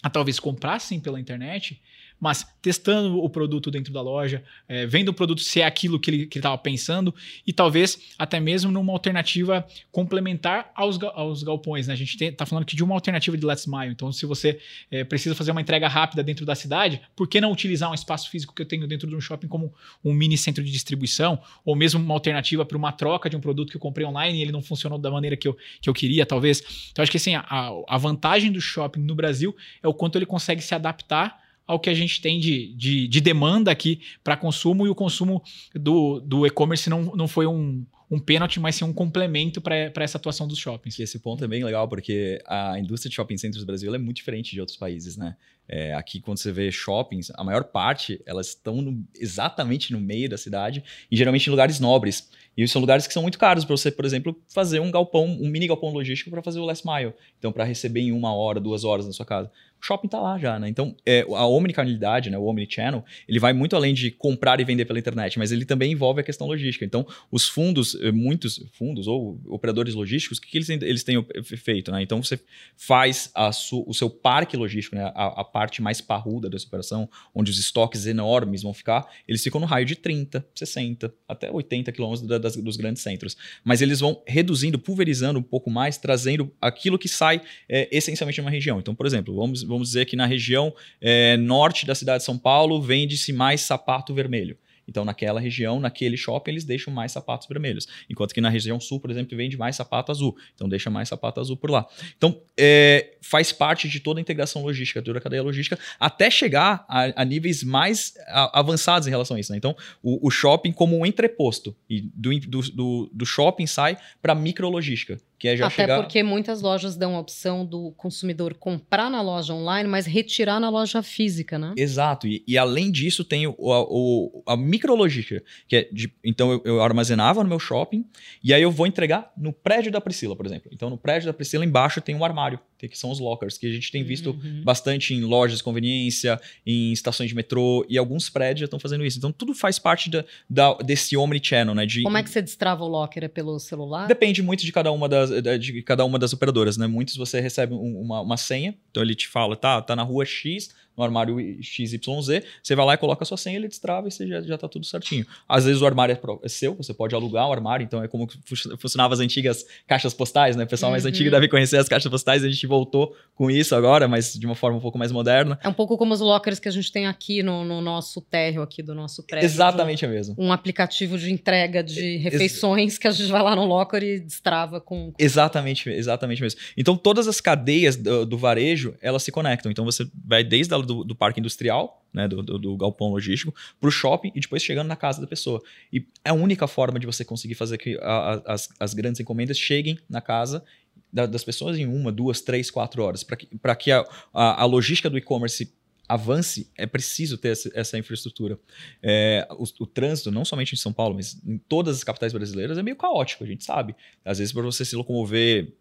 a 0.03 0.09
talvez 0.09 0.40
comprar 0.40 0.79
sim 0.81 0.98
pela 0.98 1.20
internet, 1.20 1.81
mas 2.20 2.46
testando 2.61 3.18
o 3.22 3.31
produto 3.31 3.70
dentro 3.70 3.92
da 3.92 4.00
loja, 4.00 4.42
é, 4.68 4.87
vendo 4.87 5.11
o 5.11 5.14
produto 5.14 5.40
se 5.40 5.61
é 5.61 5.66
aquilo 5.66 5.98
que 5.98 6.11
ele 6.11 6.28
estava 6.35 6.59
pensando 6.59 7.14
e 7.46 7.52
talvez 7.52 7.98
até 8.18 8.40
mesmo 8.40 8.70
numa 8.70 8.92
alternativa 8.92 9.66
complementar 9.92 10.70
aos, 10.74 11.00
aos 11.14 11.42
galpões. 11.42 11.87
Né? 11.87 11.94
A 11.94 11.96
gente 11.96 12.22
está 12.22 12.44
falando 12.44 12.62
aqui 12.62 12.74
de 12.74 12.83
uma 12.83 12.94
alternativa 12.94 13.37
de 13.37 13.46
Let's 13.46 13.66
Mile. 13.66 13.92
Então, 13.92 14.12
se 14.12 14.26
você 14.26 14.61
é, 14.90 15.04
precisa 15.04 15.35
fazer 15.35 15.52
uma 15.52 15.61
entrega 15.61 15.88
rápida 15.88 16.22
dentro 16.22 16.44
da 16.44 16.54
cidade, 16.54 17.00
por 17.14 17.28
que 17.28 17.40
não 17.40 17.52
utilizar 17.52 17.90
um 17.90 17.94
espaço 17.94 18.31
físico 18.31 18.54
que 18.54 18.62
eu 18.62 18.66
tenho 18.66 18.87
dentro 18.87 19.09
de 19.09 19.14
um 19.14 19.20
shopping 19.20 19.48
como 19.48 19.72
um 20.04 20.12
mini 20.12 20.37
centro 20.37 20.62
de 20.62 20.70
distribuição 20.70 21.40
ou 21.64 21.76
mesmo 21.76 22.02
uma 22.02 22.14
alternativa 22.14 22.64
para 22.64 22.76
uma 22.76 22.92
troca 22.92 23.31
de 23.31 23.37
um 23.37 23.40
produto 23.40 23.70
que 23.70 23.76
eu 23.76 23.81
comprei 23.81 24.07
online 24.07 24.38
e 24.38 24.42
ele 24.42 24.52
não 24.52 24.62
funcionou 24.62 24.98
da 24.98 25.11
maneira 25.11 25.37
que 25.37 25.46
eu, 25.46 25.57
que 25.81 25.88
eu 25.88 25.94
queria, 25.94 26.26
talvez. 26.26 26.90
Então, 26.90 27.02
acho 27.02 27.11
que 27.11 27.16
assim, 27.16 27.35
a, 27.35 27.70
a 27.88 27.98
vantagem 27.98 28.50
do 28.50 28.61
shopping 28.61 29.00
no 29.00 29.14
Brasil 29.14 29.57
é 29.83 29.88
o 29.88 29.94
quanto 29.94 30.18
ele 30.18 30.26
consegue 30.26 30.61
se 30.61 30.74
adaptar 30.74 31.47
ao 31.68 31.78
que 31.78 31.90
a 31.90 31.94
gente 31.94 32.20
tem 32.20 32.40
de, 32.40 32.74
de, 32.74 33.07
de 33.07 33.20
demanda 33.20 33.70
aqui 33.70 34.00
para 34.24 34.37
consumo 34.37 34.87
e 34.87 34.88
o 34.90 34.94
consumo 34.94 35.42
do, 35.74 36.18
do 36.20 36.46
e-commerce 36.46 36.88
não, 36.88 37.14
não 37.14 37.28
foi 37.28 37.46
um, 37.46 37.85
um 38.11 38.18
pênalti, 38.18 38.59
mas 38.59 38.74
sim 38.74 38.85
um 38.85 38.92
complemento 38.92 39.61
para 39.61 39.92
essa 39.96 40.16
atuação 40.16 40.48
dos 40.48 40.59
shoppings. 40.59 40.96
Que 40.96 41.02
esse 41.02 41.18
ponto 41.18 41.44
é 41.44 41.48
bem 41.48 41.62
legal, 41.62 41.87
porque 41.87 42.42
a 42.46 42.78
indústria 42.78 43.11
de 43.11 43.16
shopping 43.16 43.37
centers 43.37 43.62
do 43.62 43.66
Brasil 43.66 43.94
é 43.94 43.98
muito 43.98 44.16
diferente 44.16 44.50
de 44.52 44.61
outros 44.61 44.78
países, 44.78 45.16
né? 45.16 45.37
É, 45.70 45.92
aqui, 45.92 46.18
quando 46.18 46.38
você 46.38 46.50
vê 46.50 46.72
shoppings, 46.72 47.31
a 47.35 47.44
maior 47.44 47.62
parte, 47.64 48.18
elas 48.24 48.48
estão 48.48 48.81
no- 48.81 49.04
exatamente 49.14 49.92
no 49.92 50.00
meio 50.00 50.26
da 50.26 50.38
cidade 50.38 50.83
e 51.11 51.16
geralmente 51.16 51.46
em 51.46 51.50
lugares 51.50 51.78
nobres. 51.78 52.31
E 52.57 52.66
são 52.66 52.81
lugares 52.81 53.07
que 53.07 53.12
são 53.12 53.22
muito 53.22 53.38
caros 53.38 53.66
para 53.66 53.76
você, 53.76 53.92
por 53.92 54.07
exemplo, 54.07 54.35
fazer 54.48 54.81
um 54.81 54.90
galpão, 54.90 55.26
um 55.26 55.46
mini 55.48 55.66
galpão 55.68 55.90
logístico 55.90 56.31
para 56.31 56.42
fazer 56.42 56.59
o 56.59 56.64
last 56.64 56.87
mile. 56.87 57.12
Então, 57.38 57.52
para 57.52 57.64
receber 57.64 58.00
em 58.00 58.12
uma 58.12 58.35
hora, 58.35 58.59
duas 58.59 58.83
horas 58.83 59.07
na 59.07 59.12
sua 59.12 59.26
casa. 59.26 59.50
O 59.81 59.85
shopping 59.87 60.09
tá 60.09 60.19
lá 60.21 60.37
já, 60.38 60.59
né? 60.59 60.69
Então, 60.69 60.95
é, 61.07 61.21
a 61.29 61.47
omnicanalidade, 61.47 62.31
né, 62.31 62.37
o 62.38 62.45
omnichannel, 62.45 63.05
ele 63.29 63.38
vai 63.38 63.53
muito 63.53 63.77
além 63.77 63.95
de 63.95 64.11
comprar 64.11 64.61
e 64.61 64.64
vender 64.64 64.85
pela 64.85 64.99
internet, 64.99 65.38
mas 65.38 65.53
ele 65.53 65.64
também 65.64 65.93
envolve 65.93 66.21
a 66.21 66.25
questão 66.25 66.47
logística. 66.47 66.85
Então, 66.85 67.07
os 67.31 67.49
fundos, 67.49 67.95
eh, 68.01 68.11
muitos 68.11 68.61
fundos 68.73 69.07
ou 69.07 69.41
operadores 69.47 69.95
logísticos, 69.95 70.38
o 70.38 70.41
que, 70.41 70.49
que 70.49 70.59
eles, 70.59 70.69
eles 70.69 71.05
têm 71.05 71.25
feito, 71.57 71.93
né? 71.93 72.03
Então, 72.03 72.23
você 72.23 72.38
faz 72.77 73.31
o 73.73 73.95
seu 73.95 74.11
parque 74.11 74.57
logístico, 74.57 74.97
né? 74.97 75.12
A, 75.14 75.41
a 75.41 75.45
parte 75.45 75.81
mais 75.81 76.01
parruda 76.01 76.49
dessa 76.51 76.67
operação, 76.67 77.09
onde 77.35 77.51
os 77.51 77.59
estoques 77.59 78.07
enormes 78.07 78.62
vão 78.62 78.75
ficar, 78.75 79.07
eles 79.27 79.43
ficam 79.43 79.61
no 79.61 79.67
raio 79.67 79.87
de 79.87 79.95
30, 79.97 80.45
60, 80.55 81.12
até 81.29 81.51
80 81.51 81.93
quilômetros 81.93 82.27
da- 82.27 82.38
das- 82.38 82.57
dos 82.57 82.77
grandes 82.77 83.03
centros. 83.03 83.37
Mas 83.64 83.81
eles 83.83 84.01
vão 84.01 84.23
reduzindo, 84.27 84.79
pulverizando 84.79 85.38
um 85.38 85.43
pouco 85.43 85.71
mais, 85.71 85.99
trazendo 85.99 86.53
aquilo 86.61 86.99
que 86.99 87.09
sai 87.09 87.41
eh, 87.69 87.88
essencialmente 87.93 88.37
de 88.37 88.41
uma 88.41 88.51
região. 88.51 88.79
Então, 88.79 88.95
por 88.95 89.07
exemplo, 89.07 89.35
vamos, 89.35 89.62
vamos 89.68 89.88
dizer 89.88 90.07
que 90.07 90.16
na 90.16 90.26
região 90.26 90.74
eh, 91.00 91.37
norte 91.37 91.87
da 91.87 91.94
cidade 91.94 92.18
de 92.18 92.24
São 92.24 92.38
Paulo 92.38 92.81
vende-se 92.83 93.33
mais 93.33 93.61
sapato 93.61 94.14
vermelho. 94.14 94.57
Então, 94.90 95.04
naquela 95.04 95.38
região, 95.38 95.78
naquele 95.78 96.16
shopping, 96.16 96.50
eles 96.52 96.64
deixam 96.64 96.90
mais 96.90 97.12
sapatos 97.12 97.46
vermelhos. 97.46 97.87
Enquanto 98.09 98.33
que 98.33 98.40
na 98.40 98.48
região 98.48 98.81
sul, 98.81 98.98
por 98.98 99.11
exemplo, 99.11 99.37
vende 99.37 99.54
mais 99.54 99.76
sapato 99.76 100.11
azul. 100.11 100.35
Então, 100.54 100.66
deixa 100.66 100.88
mais 100.88 101.11
sapato 101.11 101.38
azul 101.38 101.59
por 101.59 101.70
lá. 101.70 101.87
Então, 102.16 102.40
é, 102.59 103.18
faz 103.20 103.52
parte 103.52 103.87
de 103.87 104.00
toda 104.00 104.18
a 104.18 104.22
integração 104.22 104.62
logística, 104.62 105.02
toda 105.02 105.18
a 105.18 105.20
cadeia 105.20 105.42
logística, 105.42 105.78
até 106.00 106.31
chegar 106.31 106.87
a, 106.88 107.20
a 107.20 107.24
níveis 107.26 107.62
mais 107.62 108.14
a- 108.28 108.61
avançados 108.61 109.07
em 109.07 109.11
relação 109.11 109.37
a 109.37 109.40
isso. 109.40 109.52
né? 109.52 109.59
Então, 109.59 109.76
o, 110.02 110.26
o 110.26 110.31
shopping 110.31 110.72
como 110.72 110.98
um 110.98 111.04
entreposto. 111.04 111.76
E 111.90 112.00
do, 112.00 112.31
do, 112.72 113.11
do 113.12 113.26
shopping 113.26 113.66
sai 113.66 113.98
para 114.22 114.35
micrologística, 114.35 115.20
que 115.38 115.48
é 115.48 115.57
já 115.57 115.66
Até 115.66 115.77
chegar... 115.77 116.01
porque 116.01 116.22
muitas 116.22 116.61
lojas 116.61 116.96
dão 116.96 117.14
a 117.16 117.20
opção 117.20 117.64
do 117.64 117.92
consumidor 117.96 118.55
comprar 118.55 119.09
na 119.11 119.22
loja 119.22 119.55
online, 119.55 119.88
mas 119.88 120.05
retirar 120.07 120.59
na 120.59 120.68
loja 120.68 121.03
física, 121.03 121.59
né? 121.59 121.74
Exato, 121.77 122.27
e, 122.27 122.42
e 122.46 122.59
além 122.59 122.90
disso 122.90 123.22
tem 123.24 123.46
o, 123.46 123.55
a, 123.72 123.83
o- 123.88 124.42
a 124.46 124.57
micrologística, 124.57 125.42
que 125.68 125.77
é 125.77 125.88
de, 125.92 126.12
então 126.24 126.51
eu, 126.53 126.62
eu 126.64 126.83
armazenava 126.83 127.42
no 127.42 127.48
meu 127.48 127.59
shopping 127.59 128.05
e 128.42 128.53
aí 128.55 128.62
eu 128.62 128.70
vou 128.70 128.87
entregar 128.87 129.31
no 129.37 129.53
prédio 129.53 129.92
da 129.92 130.01
Priscila, 130.01 130.35
por 130.35 130.46
exemplo. 130.46 130.70
Então 130.72 130.88
no 130.90 130.96
prédio 130.98 131.27
da 131.27 131.33
Priscila 131.33 131.64
embaixo 131.64 132.01
tem 132.01 132.14
um 132.14 132.24
armário, 132.24 132.59
que 132.79 132.96
são 132.98 133.11
os 133.11 133.18
lockers, 133.18 133.59
que 133.59 133.66
a 133.66 133.72
gente 133.72 133.90
tem 133.90 134.03
visto 134.05 134.31
Uhum. 134.31 134.62
bastante 134.64 135.14
em 135.14 135.20
lojas 135.22 135.59
de 135.59 135.64
conveniência, 135.64 136.40
em 136.66 136.92
estações 136.92 137.29
de 137.29 137.35
metrô 137.35 137.85
e 137.88 137.98
alguns 137.98 138.29
prédios 138.31 138.61
já 138.61 138.64
estão 138.66 138.79
fazendo 138.79 139.05
isso. 139.05 139.18
Então 139.18 139.33
tudo 139.33 139.55
faz 139.55 139.79
parte 139.79 140.09
da, 140.11 140.24
da- 140.48 140.74
desse 140.74 141.16
omnichannel, 141.16 141.74
né? 141.74 141.87
De, 141.87 142.03
Como 142.03 142.16
é 142.16 142.22
que 142.22 142.31
você 142.31 142.40
destrava 142.42 142.85
o 142.85 142.88
locker? 142.88 143.24
É 143.24 143.29
pelo 143.29 143.59
celular? 143.59 144.07
Depende 144.07 144.42
muito 144.42 144.64
de 144.64 144.70
cada 144.72 144.92
uma 144.92 145.09
das, 145.09 145.28
da- 145.43 145.57
de 145.57 145.83
cada 145.83 146.05
uma 146.05 146.19
das 146.19 146.33
operadoras, 146.33 146.77
né? 146.77 146.87
Muitos 146.87 147.17
você 147.17 147.41
recebe 147.41 147.75
um- 147.75 148.01
uma, 148.01 148.21
uma 148.21 148.37
senha, 148.37 148.75
então 148.91 149.03
ele 149.03 149.14
te 149.14 149.29
fala, 149.29 149.57
tá, 149.57 149.81
tá 149.83 149.95
na 149.97 150.03
rua 150.03 150.25
X, 150.25 150.71
no 150.98 151.04
armário 151.04 151.38
XYZ, 151.62 152.42
você 152.62 152.74
vai 152.74 152.84
lá 152.84 152.94
e 152.94 152.98
coloca 152.98 153.22
a 153.22 153.26
sua 153.26 153.37
senha, 153.37 153.56
ele 153.56 153.68
destrava 153.68 154.08
e 154.08 154.11
você 154.11 154.26
já, 154.26 154.40
já 154.42 154.58
tá 154.58 154.68
tudo 154.68 154.84
certinho. 154.84 155.24
Às 155.48 155.64
vezes 155.64 155.80
o 155.80 155.87
armário 155.87 156.12
é, 156.14 156.46
é 156.46 156.48
seu, 156.48 156.74
você 156.74 156.92
pode 156.92 157.14
alugar 157.14 157.48
o 157.48 157.52
armário, 157.52 157.84
então 157.84 158.02
é 158.02 158.08
como 158.08 158.26
fu- 158.44 158.76
funcionavam 158.78 159.14
as 159.14 159.20
antigas 159.20 159.64
caixas 159.87 160.12
postais, 160.12 160.56
né? 160.56 160.64
O 160.64 160.66
pessoal 160.66 160.90
mais 160.90 161.04
Uhum. 161.04 161.11
antigo 161.11 161.30
deve 161.30 161.46
conhecer 161.48 161.76
as 161.76 161.88
caixas 161.88 162.11
postais, 162.11 162.42
a 162.44 162.48
gente 162.50 162.66
voltou 162.66 163.14
com 163.34 163.48
isso 163.50 163.74
agora, 163.74 164.08
mas 164.08 164.34
de 164.34 164.44
uma 164.44 164.54
forma 164.56 164.76
um 164.76 164.80
pouco 164.80 164.98
mais 164.98 165.12
moderna. 165.12 165.58
É 165.62 165.68
um 165.68 165.72
pouco 165.72 165.96
como 165.96 166.12
os 166.12 166.20
lockers 166.20 166.58
que 166.58 166.68
a 166.68 166.72
gente 166.72 166.90
tem 166.90 167.06
aqui 167.06 167.42
no, 167.42 167.64
no 167.64 167.80
nosso 167.80 168.20
térreo 168.20 168.61
aqui 168.62 168.82
do 168.82 168.94
nosso 168.94 169.22
prédio. 169.22 169.46
Exatamente 169.46 170.04
a 170.04 170.08
mesma. 170.08 170.34
Um 170.37 170.52
aplicativo 170.52 171.16
de 171.16 171.32
entrega 171.32 171.82
de 171.82 172.16
refeições 172.16 172.98
que 172.98 173.06
a 173.06 173.11
gente 173.12 173.30
vai 173.30 173.42
lá 173.42 173.55
no 173.55 173.64
locker 173.64 174.03
e 174.03 174.18
destrava 174.18 174.80
com... 174.80 175.12
Exatamente, 175.18 175.88
exatamente 175.90 176.42
mesmo. 176.42 176.59
Então 176.76 176.96
todas 176.96 177.28
as 177.28 177.40
cadeias 177.40 177.96
do, 177.96 178.26
do 178.26 178.36
varejo, 178.36 178.94
elas 179.01 179.22
se 179.22 179.30
conectam. 179.30 179.70
Então 179.70 179.84
você 179.84 180.07
vai 180.26 180.42
desde 180.42 180.74
a, 180.74 180.78
do, 180.89 181.05
do 181.05 181.14
parque 181.14 181.39
industrial, 181.39 182.05
né, 182.12 182.26
do, 182.26 182.43
do, 182.43 182.59
do 182.59 182.76
galpão 182.76 183.11
logístico, 183.11 183.55
para 183.78 183.89
o 183.89 183.91
shopping 183.91 184.32
e 184.34 184.41
depois 184.41 184.62
chegando 184.62 184.89
na 184.89 184.97
casa 184.97 185.20
da 185.20 185.26
pessoa. 185.26 185.62
E 185.93 186.05
é 186.24 186.30
a 186.30 186.34
única 186.34 186.66
forma 186.66 186.99
de 186.99 187.07
você 187.07 187.24
conseguir 187.24 187.55
fazer 187.55 187.78
que 187.78 187.97
a, 188.03 188.43
a, 188.45 188.55
as, 188.55 188.68
as 188.80 188.95
grandes 188.95 189.20
encomendas 189.20 189.57
cheguem 189.57 189.99
na 190.09 190.20
casa 190.20 190.64
das 191.11 191.43
pessoas 191.45 191.78
em 191.78 191.86
uma, 191.86 192.12
duas, 192.12 192.41
três, 192.41 192.70
quatro 192.70 193.03
horas. 193.03 193.22
Para 193.22 193.36
que, 193.36 193.47
que 193.78 193.93
a, 193.93 194.05
a, 194.34 194.62
a 194.62 194.64
logística 194.64 195.09
do 195.09 195.16
e-commerce 195.16 195.72
avance, 196.09 196.70
é 196.76 196.86
preciso 196.86 197.36
ter 197.36 197.51
essa, 197.51 197.70
essa 197.74 197.99
infraestrutura. 197.99 198.59
É, 199.03 199.47
o, 199.51 199.64
o, 199.80 199.86
trânsito, 199.86 200.30
não 200.30 200.45
somente 200.45 200.74
em 200.74 200.78
São 200.78 200.93
Paulo, 200.93 201.14
mas 201.14 201.39
em 201.47 201.59
todas 201.59 201.99
as 201.99 202.05
capitais 202.05 202.32
brasileiras, 202.32 202.78
é 202.78 202.82
meio 202.82 202.97
caótico, 202.97 203.45
a 203.45 203.47
gente 203.47 203.62
sabe. 203.62 203.95
Às 204.24 204.39
vezes, 204.39 204.53
para 204.53 204.62
você 204.62 204.84
se 204.84 204.97
locomover 204.97 205.74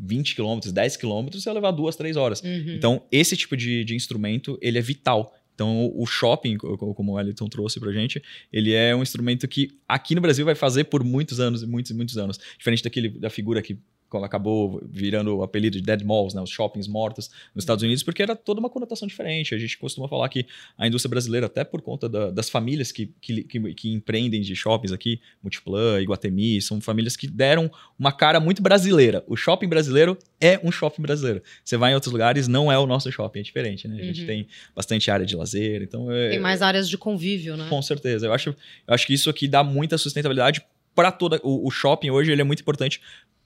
20 0.00 0.34
quilômetros, 0.34 0.72
10 0.72 0.96
quilômetros, 0.96 1.42
você 1.42 1.48
vai 1.48 1.54
levar 1.54 1.70
duas, 1.70 1.96
três 1.96 2.16
horas. 2.16 2.42
Uhum. 2.42 2.74
Então, 2.74 3.02
esse 3.10 3.36
tipo 3.36 3.56
de, 3.56 3.84
de 3.84 3.94
instrumento, 3.94 4.58
ele 4.60 4.78
é 4.78 4.82
vital. 4.82 5.34
Então, 5.54 5.92
o 5.94 6.06
shopping, 6.06 6.56
como 6.56 7.12
o 7.12 7.14
Wellington 7.14 7.46
trouxe 7.46 7.78
pra 7.78 7.92
gente, 7.92 8.22
ele 8.52 8.72
é 8.72 8.96
um 8.96 9.02
instrumento 9.02 9.46
que 9.46 9.68
aqui 9.86 10.14
no 10.14 10.20
Brasil 10.20 10.44
vai 10.44 10.54
fazer 10.54 10.84
por 10.84 11.04
muitos 11.04 11.40
anos 11.40 11.62
e 11.62 11.66
muitos 11.66 11.90
e 11.90 11.94
muitos 11.94 12.16
anos. 12.16 12.40
Diferente 12.56 12.82
daquele 12.82 13.10
da 13.10 13.28
figura 13.28 13.60
que 13.60 13.78
acabou 14.24 14.82
virando 14.88 15.36
o 15.36 15.42
apelido 15.42 15.78
de 15.78 15.82
dead 15.82 16.02
malls, 16.04 16.34
né, 16.34 16.42
os 16.42 16.50
shoppings 16.50 16.86
mortos 16.86 17.30
nos 17.54 17.62
Estados 17.62 17.82
Unidos, 17.82 18.02
porque 18.02 18.22
era 18.22 18.36
toda 18.36 18.60
uma 18.60 18.68
conotação 18.70 19.06
diferente. 19.08 19.54
A 19.54 19.58
gente 19.58 19.78
costuma 19.78 20.08
falar 20.08 20.28
que 20.28 20.46
a 20.76 20.86
indústria 20.86 21.10
brasileira, 21.10 21.46
até 21.46 21.64
por 21.64 21.80
conta 21.82 22.08
da, 22.08 22.30
das 22.30 22.48
famílias 22.48 22.92
que, 22.92 23.12
que, 23.20 23.44
que, 23.44 23.74
que, 23.74 23.92
empreendem 23.92 24.40
de 24.40 24.54
shoppings 24.54 24.92
aqui, 24.92 25.20
Multiplan, 25.42 26.00
Iguatemi, 26.00 26.60
são 26.60 26.80
famílias 26.80 27.16
que 27.16 27.26
deram 27.26 27.70
uma 27.98 28.12
cara 28.12 28.40
muito 28.40 28.62
brasileira. 28.62 29.24
O 29.26 29.36
shopping 29.36 29.68
brasileiro 29.68 30.18
é 30.40 30.60
um 30.62 30.70
shopping 30.70 31.02
brasileiro. 31.02 31.42
Você 31.64 31.76
vai 31.76 31.92
em 31.92 31.94
outros 31.94 32.12
lugares, 32.12 32.48
não 32.48 32.70
é 32.70 32.78
o 32.78 32.86
nosso 32.86 33.10
shopping, 33.10 33.40
é 33.40 33.42
diferente, 33.42 33.88
né? 33.88 34.00
A 34.00 34.04
gente 34.04 34.20
uhum. 34.22 34.26
tem 34.26 34.46
bastante 34.74 35.10
área 35.10 35.24
de 35.24 35.36
lazer, 35.36 35.82
então... 35.82 36.10
É, 36.10 36.30
tem 36.30 36.40
mais 36.40 36.62
áreas 36.62 36.88
de 36.88 36.98
convívio, 36.98 37.56
né? 37.56 37.66
Com 37.68 37.80
certeza. 37.80 38.26
Eu 38.26 38.32
acho, 38.32 38.50
eu 38.86 38.94
acho 38.94 39.06
que 39.06 39.14
isso 39.14 39.30
aqui 39.30 39.48
dá 39.48 39.62
muita 39.62 39.96
sustentabilidade 39.98 40.62
para 40.94 41.10
toda 41.10 41.40
o, 41.42 41.66
o, 41.66 41.70
shopping 41.70 42.10
hoje 42.10 42.30
ele 42.30 42.40
é 42.40 42.44
muito 42.44 42.60
importante 42.60 43.00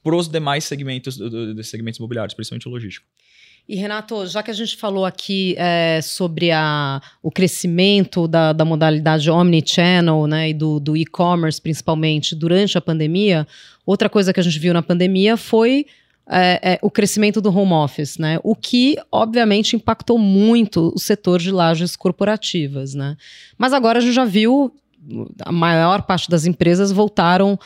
para 0.07 0.15
os 0.15 0.29
demais 0.29 0.65
segmentos 0.65 1.17
dos 1.17 1.69
segmentos 1.69 1.99
imobiliários, 1.99 2.33
principalmente 2.33 2.69
o 2.69 2.71
logístico. 2.71 3.05
E 3.69 3.75
Renato, 3.75 4.25
já 4.29 4.41
que 4.41 4.53
a 4.53 4.55
gente 4.55 4.77
falou 4.77 5.05
aqui 5.05 5.57
é, 5.59 6.01
sobre 6.01 6.53
a, 6.53 7.03
o 7.21 7.33
crescimento 7.33 8.29
da, 8.29 8.53
da 8.53 8.65
modalidade 8.65 9.29
omnichannel 9.29 10.29
né, 10.29 10.51
e 10.51 10.55
do, 10.55 10.79
do 10.79 10.97
e-commerce, 10.97 11.61
principalmente 11.61 12.37
durante 12.37 12.79
a 12.79 12.81
pandemia, 12.81 13.49
outra 13.85 14.09
coisa 14.09 14.33
que 14.33 14.39
a 14.39 14.43
gente 14.45 14.61
viu 14.61 14.73
na 14.73 14.81
pandemia 14.81 15.37
foi 15.37 15.87
é, 16.31 16.75
é, 16.75 16.79
o 16.81 16.89
crescimento 16.89 17.41
do 17.41 17.51
home 17.51 17.73
office, 17.73 18.17
né? 18.19 18.39
O 18.45 18.55
que, 18.55 18.97
obviamente, 19.11 19.75
impactou 19.75 20.19
muito 20.19 20.93
o 20.95 21.01
setor 21.01 21.41
de 21.41 21.51
lajes 21.51 21.97
corporativas, 21.97 22.95
né? 22.95 23.17
Mas 23.59 23.73
agora 23.73 23.99
a 23.99 24.01
gente 24.01 24.15
já 24.15 24.25
viu 24.25 24.73
a 25.45 25.51
maior 25.51 26.03
parte 26.03 26.31
das 26.31 26.47
empresas 26.47 26.93
voltaram 26.93 27.59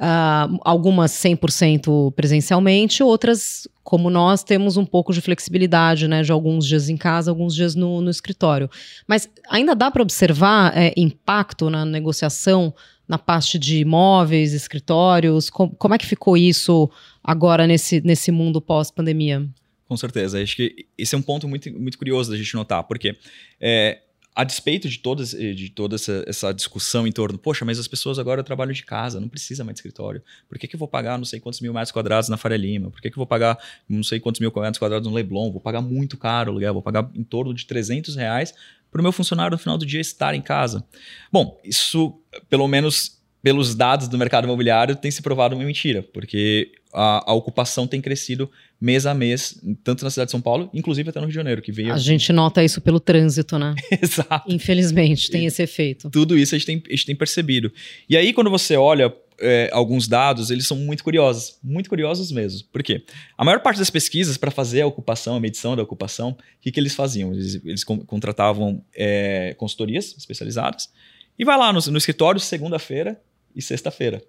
Uh, 0.00 0.58
algumas 0.62 1.12
100% 1.12 2.14
presencialmente, 2.14 3.02
outras, 3.02 3.68
como 3.84 4.08
nós, 4.08 4.42
temos 4.42 4.78
um 4.78 4.84
pouco 4.86 5.12
de 5.12 5.20
flexibilidade, 5.20 6.08
né? 6.08 6.22
De 6.22 6.32
alguns 6.32 6.66
dias 6.66 6.88
em 6.88 6.96
casa, 6.96 7.30
alguns 7.30 7.54
dias 7.54 7.74
no, 7.74 8.00
no 8.00 8.08
escritório. 8.08 8.70
Mas 9.06 9.28
ainda 9.50 9.74
dá 9.74 9.90
para 9.90 10.02
observar 10.02 10.74
é, 10.74 10.94
impacto 10.96 11.68
na 11.68 11.84
negociação 11.84 12.74
na 13.06 13.18
parte 13.18 13.58
de 13.58 13.80
imóveis, 13.80 14.54
escritórios? 14.54 15.50
Com, 15.50 15.68
como 15.68 15.94
é 15.94 15.98
que 15.98 16.06
ficou 16.06 16.36
isso 16.36 16.88
agora 17.22 17.66
nesse, 17.66 18.00
nesse 18.00 18.30
mundo 18.30 18.60
pós-pandemia? 18.60 19.46
Com 19.84 19.96
certeza. 19.96 20.40
Acho 20.40 20.54
que 20.54 20.86
esse 20.96 21.14
é 21.14 21.18
um 21.18 21.22
ponto 21.22 21.48
muito, 21.48 21.70
muito 21.72 21.98
curioso 21.98 22.30
da 22.30 22.36
gente 22.36 22.54
notar, 22.54 22.84
porque 22.84 23.16
é, 23.60 23.98
a 24.34 24.44
despeito 24.44 24.88
de, 24.88 24.98
todas, 24.98 25.34
eh, 25.34 25.52
de 25.52 25.70
toda 25.70 25.96
essa, 25.96 26.24
essa, 26.26 26.52
discussão 26.52 27.06
em 27.06 27.12
torno, 27.12 27.36
poxa, 27.36 27.64
mas 27.64 27.78
as 27.78 27.88
pessoas 27.88 28.18
agora 28.18 28.42
trabalham 28.44 28.72
de 28.72 28.84
casa, 28.84 29.20
não 29.20 29.28
precisa 29.28 29.64
mais 29.64 29.74
de 29.74 29.80
escritório. 29.80 30.22
Por 30.48 30.58
que, 30.58 30.68
que 30.68 30.76
eu 30.76 30.78
vou 30.78 30.88
pagar 30.88 31.18
não 31.18 31.24
sei 31.24 31.40
quantos 31.40 31.60
mil 31.60 31.72
metros 31.72 31.90
quadrados 31.90 32.28
na 32.28 32.36
Faria 32.36 32.56
Lima? 32.56 32.90
Por 32.90 33.00
que, 33.00 33.10
que 33.10 33.14
eu 33.14 33.20
vou 33.20 33.26
pagar 33.26 33.58
não 33.88 34.02
sei 34.02 34.20
quantos 34.20 34.40
mil 34.40 34.52
metros 34.54 34.78
quadrados 34.78 35.08
no 35.08 35.14
Leblon? 35.14 35.50
Vou 35.50 35.60
pagar 35.60 35.80
muito 35.80 36.16
caro 36.16 36.50
o 36.50 36.52
aluguel, 36.52 36.72
vou 36.72 36.82
pagar 36.82 37.10
em 37.14 37.24
torno 37.24 37.52
de 37.52 37.66
300 37.66 38.14
reais 38.16 38.54
para 38.90 39.00
o 39.00 39.02
meu 39.02 39.12
funcionário 39.12 39.52
no 39.52 39.58
final 39.58 39.76
do 39.76 39.86
dia 39.86 40.00
estar 40.00 40.34
em 40.34 40.42
casa. 40.42 40.84
Bom, 41.30 41.60
isso, 41.64 42.18
pelo 42.48 42.66
menos 42.66 43.19
pelos 43.42 43.74
dados 43.74 44.08
do 44.08 44.18
mercado 44.18 44.44
imobiliário, 44.44 44.96
tem 44.96 45.10
se 45.10 45.22
provado 45.22 45.54
uma 45.54 45.64
mentira, 45.64 46.02
porque 46.02 46.72
a, 46.92 47.30
a, 47.30 47.34
ocupação 47.34 47.86
tem 47.86 48.00
crescido 48.00 48.50
mês 48.80 49.06
a 49.06 49.14
mês, 49.14 49.60
tanto 49.82 50.04
na 50.04 50.10
cidade 50.10 50.28
de 50.28 50.32
São 50.32 50.40
Paulo, 50.40 50.68
inclusive 50.74 51.08
até 51.08 51.20
no 51.20 51.26
Rio 51.26 51.32
de 51.32 51.36
Janeiro, 51.36 51.62
que 51.62 51.72
veio. 51.72 51.92
A 51.92 51.98
gente 51.98 52.32
nota 52.32 52.62
isso 52.62 52.80
pelo 52.80 53.00
trânsito, 53.00 53.58
né? 53.58 53.74
Exato. 54.02 54.52
Infelizmente, 54.52 55.30
tem 55.30 55.46
esse 55.46 55.62
efeito. 55.62 56.10
Tudo 56.10 56.36
isso 56.36 56.54
a 56.54 56.58
gente 56.58 56.66
tem, 56.66 56.82
a 56.86 56.90
gente 56.90 57.06
tem 57.06 57.16
percebido. 57.16 57.72
E 58.08 58.16
aí, 58.16 58.32
quando 58.32 58.50
você 58.50 58.76
olha 58.76 59.14
é, 59.40 59.70
alguns 59.72 60.06
dados, 60.06 60.50
eles 60.50 60.66
são 60.66 60.76
muito 60.76 61.02
curiosos, 61.02 61.58
muito 61.62 61.88
curiosos 61.88 62.30
mesmo. 62.30 62.68
Por 62.70 62.82
quê? 62.82 63.04
A 63.38 63.44
maior 63.44 63.60
parte 63.60 63.78
das 63.78 63.90
pesquisas 63.90 64.36
para 64.36 64.50
fazer 64.50 64.82
a 64.82 64.86
ocupação, 64.86 65.36
a 65.36 65.40
medição 65.40 65.74
da 65.74 65.82
ocupação, 65.82 66.30
o 66.30 66.36
que, 66.60 66.70
que 66.70 66.78
eles 66.78 66.94
faziam? 66.94 67.32
Eles, 67.32 67.60
eles 67.64 67.84
contratavam 67.84 68.84
é, 68.94 69.54
consultorias 69.56 70.14
especializadas 70.16 70.90
e 71.38 71.44
vai 71.44 71.56
lá 71.56 71.72
no, 71.72 71.80
no 71.80 71.96
escritório 71.96 72.38
segunda-feira 72.38 73.18
e 73.54 73.62
sexta-feira. 73.62 74.22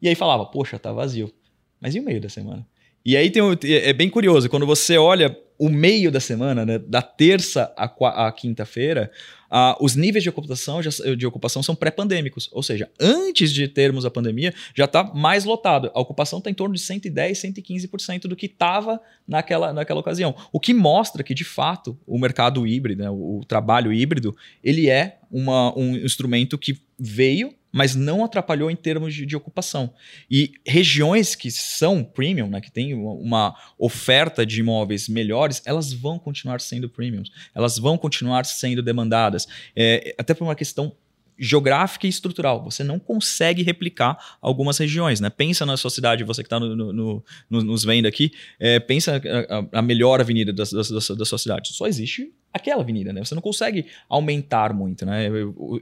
E 0.00 0.08
aí 0.08 0.14
falava, 0.14 0.46
poxa, 0.46 0.78
tá 0.78 0.92
vazio. 0.92 1.32
Mas 1.80 1.94
e 1.94 2.00
o 2.00 2.02
meio 2.02 2.20
da 2.20 2.28
semana? 2.28 2.66
E 3.04 3.16
aí 3.16 3.30
tem, 3.30 3.42
é 3.64 3.92
bem 3.92 4.10
curioso, 4.10 4.48
quando 4.48 4.66
você 4.66 4.98
olha 4.98 5.36
o 5.58 5.68
meio 5.68 6.10
da 6.10 6.20
semana, 6.20 6.64
né, 6.64 6.78
da 6.78 7.02
terça 7.02 7.70
à, 7.76 7.84
à 8.26 8.32
quinta-feira, 8.32 9.10
uh, 9.50 9.76
os 9.84 9.94
níveis 9.94 10.22
de 10.22 10.30
ocupação, 10.30 10.80
de 10.80 11.26
ocupação 11.26 11.62
são 11.62 11.74
pré-pandêmicos. 11.74 12.48
Ou 12.50 12.62
seja, 12.62 12.90
antes 12.98 13.52
de 13.52 13.68
termos 13.68 14.06
a 14.06 14.10
pandemia, 14.10 14.54
já 14.74 14.86
está 14.86 15.04
mais 15.04 15.44
lotado. 15.44 15.90
A 15.94 16.00
ocupação 16.00 16.38
está 16.38 16.50
em 16.50 16.54
torno 16.54 16.74
de 16.74 16.80
110, 16.80 17.38
115% 17.38 18.22
do 18.22 18.34
que 18.34 18.46
estava 18.46 18.98
naquela, 19.28 19.70
naquela 19.70 20.00
ocasião. 20.00 20.34
O 20.50 20.58
que 20.58 20.72
mostra 20.72 21.22
que, 21.22 21.34
de 21.34 21.44
fato, 21.44 21.98
o 22.06 22.18
mercado 22.18 22.66
híbrido, 22.66 23.02
né, 23.02 23.10
o, 23.10 23.40
o 23.40 23.44
trabalho 23.44 23.92
híbrido, 23.92 24.34
ele 24.64 24.88
é 24.88 25.18
uma, 25.30 25.78
um 25.78 25.94
instrumento 25.94 26.56
que 26.56 26.80
veio 26.98 27.54
mas 27.72 27.94
não 27.94 28.24
atrapalhou 28.24 28.70
em 28.70 28.76
termos 28.76 29.14
de, 29.14 29.24
de, 29.24 29.36
ocupação. 29.36 29.92
E 30.30 30.52
regiões 30.66 31.34
que 31.34 31.50
são 31.50 32.02
premium, 32.02 32.48
né, 32.48 32.60
que 32.60 32.70
tem 32.70 32.94
uma 32.94 33.54
oferta 33.78 34.44
de 34.44 34.60
imóveis 34.60 35.08
melhores, 35.08 35.62
elas 35.64 35.92
vão 35.92 36.18
continuar 36.18 36.60
sendo 36.60 36.88
premiums, 36.88 37.30
elas 37.54 37.78
vão 37.78 37.96
continuar 37.96 38.44
sendo 38.44 38.82
demandadas, 38.82 39.46
é, 39.76 40.14
até 40.18 40.34
por 40.34 40.44
uma 40.44 40.54
questão 40.54 40.92
geográfica 41.40 42.06
e 42.06 42.10
estrutural. 42.10 42.62
Você 42.64 42.84
não 42.84 42.98
consegue 42.98 43.62
replicar 43.62 44.18
algumas 44.42 44.76
regiões, 44.76 45.20
né? 45.20 45.30
Pensa 45.30 45.64
na 45.64 45.76
sua 45.76 45.90
cidade, 45.90 46.22
você 46.22 46.42
que 46.42 46.46
está 46.46 46.60
no, 46.60 46.76
no, 46.76 47.24
no, 47.48 47.62
nos 47.62 47.82
vendo 47.82 48.06
aqui, 48.06 48.30
é, 48.58 48.78
pensa 48.78 49.20
a, 49.48 49.78
a, 49.78 49.82
melhor 49.82 50.20
avenida 50.20 50.52
da, 50.52 50.64
da, 50.64 50.82
da, 50.82 51.14
da 51.14 51.24
sua 51.24 51.38
cidade. 51.38 51.72
Só 51.72 51.86
existe 51.86 52.30
aquela 52.52 52.82
avenida, 52.82 53.12
né? 53.12 53.24
Você 53.24 53.34
não 53.34 53.40
consegue 53.40 53.86
aumentar 54.08 54.74
muito, 54.74 55.06
né? 55.06 55.28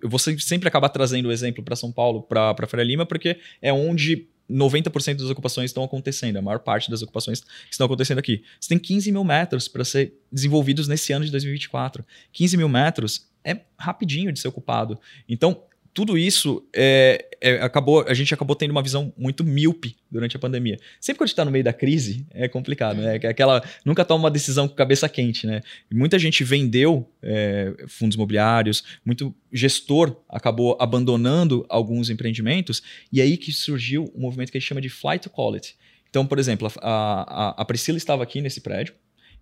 Você 0.04 0.38
sempre 0.38 0.68
acaba 0.68 0.88
trazendo 0.88 1.28
o 1.28 1.32
exemplo 1.32 1.64
para 1.64 1.74
São 1.74 1.90
Paulo, 1.90 2.22
para 2.22 2.66
Faria 2.68 2.84
Lima, 2.84 3.04
porque 3.04 3.38
é 3.60 3.72
onde 3.72 4.28
90% 4.50 5.16
das 5.16 5.30
ocupações 5.30 5.70
estão 5.70 5.84
acontecendo, 5.84 6.38
a 6.38 6.42
maior 6.42 6.58
parte 6.60 6.90
das 6.90 7.02
ocupações 7.02 7.42
estão 7.70 7.84
acontecendo 7.84 8.18
aqui. 8.18 8.42
Você 8.58 8.68
tem 8.68 8.78
15 8.78 9.12
mil 9.12 9.24
metros 9.24 9.68
para 9.68 9.84
ser 9.84 10.14
desenvolvidos 10.32 10.88
nesse 10.88 11.12
ano 11.12 11.24
de 11.24 11.30
2024. 11.30 12.04
15 12.32 12.56
mil 12.56 12.68
metros 12.68 13.27
é 13.50 13.60
rapidinho 13.78 14.32
de 14.32 14.40
ser 14.40 14.48
ocupado. 14.48 14.98
Então, 15.28 15.62
tudo 15.98 16.16
isso 16.16 16.64
é, 16.72 17.26
é, 17.40 17.54
acabou, 17.60 18.04
a 18.06 18.14
gente 18.14 18.32
acabou 18.32 18.54
tendo 18.54 18.70
uma 18.70 18.82
visão 18.82 19.12
muito 19.16 19.42
míope 19.42 19.96
durante 20.08 20.36
a 20.36 20.38
pandemia. 20.38 20.78
Sempre 21.00 21.18
que 21.18 21.24
a 21.24 21.26
gente 21.26 21.32
está 21.32 21.44
no 21.44 21.50
meio 21.50 21.64
da 21.64 21.72
crise, 21.72 22.24
é 22.30 22.46
complicado, 22.46 23.00
né? 23.00 23.18
É 23.20 23.26
aquela, 23.26 23.60
nunca 23.84 24.04
toma 24.04 24.24
uma 24.24 24.30
decisão 24.30 24.68
com 24.68 24.76
cabeça 24.76 25.08
quente, 25.08 25.44
né? 25.44 25.60
muita 25.92 26.16
gente 26.16 26.44
vendeu 26.44 27.10
é, 27.20 27.74
fundos 27.88 28.14
imobiliários, 28.14 28.84
muito 29.04 29.34
gestor 29.52 30.16
acabou 30.28 30.76
abandonando 30.80 31.66
alguns 31.68 32.10
empreendimentos, 32.10 32.80
e 33.12 33.20
aí 33.20 33.36
que 33.36 33.50
surgiu 33.50 34.12
um 34.14 34.20
movimento 34.20 34.52
que 34.52 34.58
a 34.58 34.60
gente 34.60 34.68
chama 34.68 34.80
de 34.80 34.88
flight 34.88 35.24
to 35.24 35.30
quality. 35.30 35.74
Então, 36.08 36.24
por 36.24 36.38
exemplo, 36.38 36.70
a, 36.80 37.50
a, 37.60 37.62
a 37.62 37.64
Priscila 37.64 37.98
estava 37.98 38.22
aqui 38.22 38.40
nesse 38.40 38.60
prédio, 38.60 38.94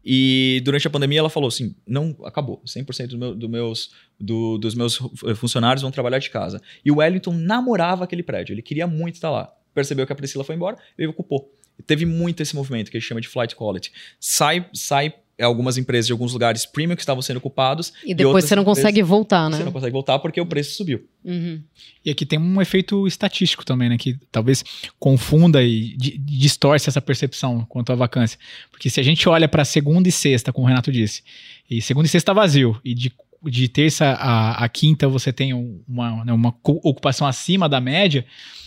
e 0.04 0.60
durante 0.64 0.86
a 0.86 0.90
pandemia 0.90 1.18
ela 1.18 1.30
falou 1.30 1.48
assim: 1.48 1.74
não, 1.86 2.16
acabou. 2.24 2.62
100% 2.66 3.08
do 3.08 3.18
meu, 3.18 3.34
do 3.34 3.48
meus, 3.48 3.90
do, 4.18 4.58
dos 4.58 4.74
meus 4.74 4.98
funcionários 5.36 5.82
vão 5.82 5.90
trabalhar 5.90 6.18
de 6.18 6.30
casa. 6.30 6.60
E 6.84 6.90
o 6.90 6.96
Wellington 6.98 7.32
namorava 7.32 8.04
aquele 8.04 8.22
prédio, 8.22 8.52
ele 8.52 8.62
queria 8.62 8.86
muito 8.86 9.16
estar 9.16 9.30
lá. 9.30 9.52
Percebeu 9.74 10.06
que 10.06 10.12
a 10.12 10.16
Priscila 10.16 10.44
foi 10.44 10.54
embora, 10.54 10.78
ele 10.96 11.08
ocupou. 11.08 11.52
teve 11.86 12.06
muito 12.06 12.42
esse 12.42 12.54
movimento 12.54 12.90
que 12.90 12.96
a 12.96 13.00
gente 13.00 13.08
chama 13.08 13.20
de 13.20 13.28
flight 13.28 13.54
quality. 13.54 13.92
Sai, 14.18 14.68
sai 14.72 15.14
algumas 15.44 15.76
empresas 15.76 16.06
de 16.06 16.12
alguns 16.12 16.32
lugares 16.32 16.64
premium 16.64 16.96
que 16.96 17.02
estavam 17.02 17.20
sendo 17.20 17.36
ocupados. 17.36 17.92
E 18.04 18.14
depois 18.14 18.44
você 18.44 18.56
não 18.56 18.64
consegue 18.64 19.02
voltar, 19.02 19.50
né? 19.50 19.58
Você 19.58 19.64
não 19.64 19.72
consegue 19.72 19.92
voltar 19.92 20.18
porque 20.18 20.40
o 20.40 20.46
preço 20.46 20.76
subiu. 20.76 21.06
Uhum. 21.24 21.62
E 22.04 22.10
aqui 22.10 22.24
tem 22.24 22.38
um 22.38 22.62
efeito 22.62 23.06
estatístico 23.06 23.64
também, 23.64 23.88
né? 23.88 23.98
Que 23.98 24.18
talvez 24.32 24.64
confunda 24.98 25.62
e 25.62 25.96
distorce 25.96 26.88
essa 26.88 27.00
percepção 27.00 27.66
quanto 27.68 27.92
à 27.92 27.94
vacância. 27.94 28.38
Porque 28.70 28.88
se 28.88 28.98
a 28.98 29.02
gente 29.02 29.28
olha 29.28 29.48
para 29.48 29.64
segunda 29.64 30.08
e 30.08 30.12
sexta, 30.12 30.52
como 30.52 30.66
o 30.66 30.68
Renato 30.68 30.90
disse, 30.90 31.22
e 31.68 31.82
segunda 31.82 32.06
e 32.06 32.10
sexta 32.10 32.32
vazio, 32.32 32.80
e 32.84 32.94
de 32.94 33.12
de 33.44 33.68
terça 33.68 34.06
a, 34.06 34.64
a 34.64 34.68
quinta 34.68 35.08
você 35.08 35.32
tem 35.32 35.52
uma, 35.86 36.24
né, 36.24 36.32
uma 36.32 36.54
ocupação 36.64 37.26
acima 37.26 37.68
da 37.68 37.80
média, 37.80 38.24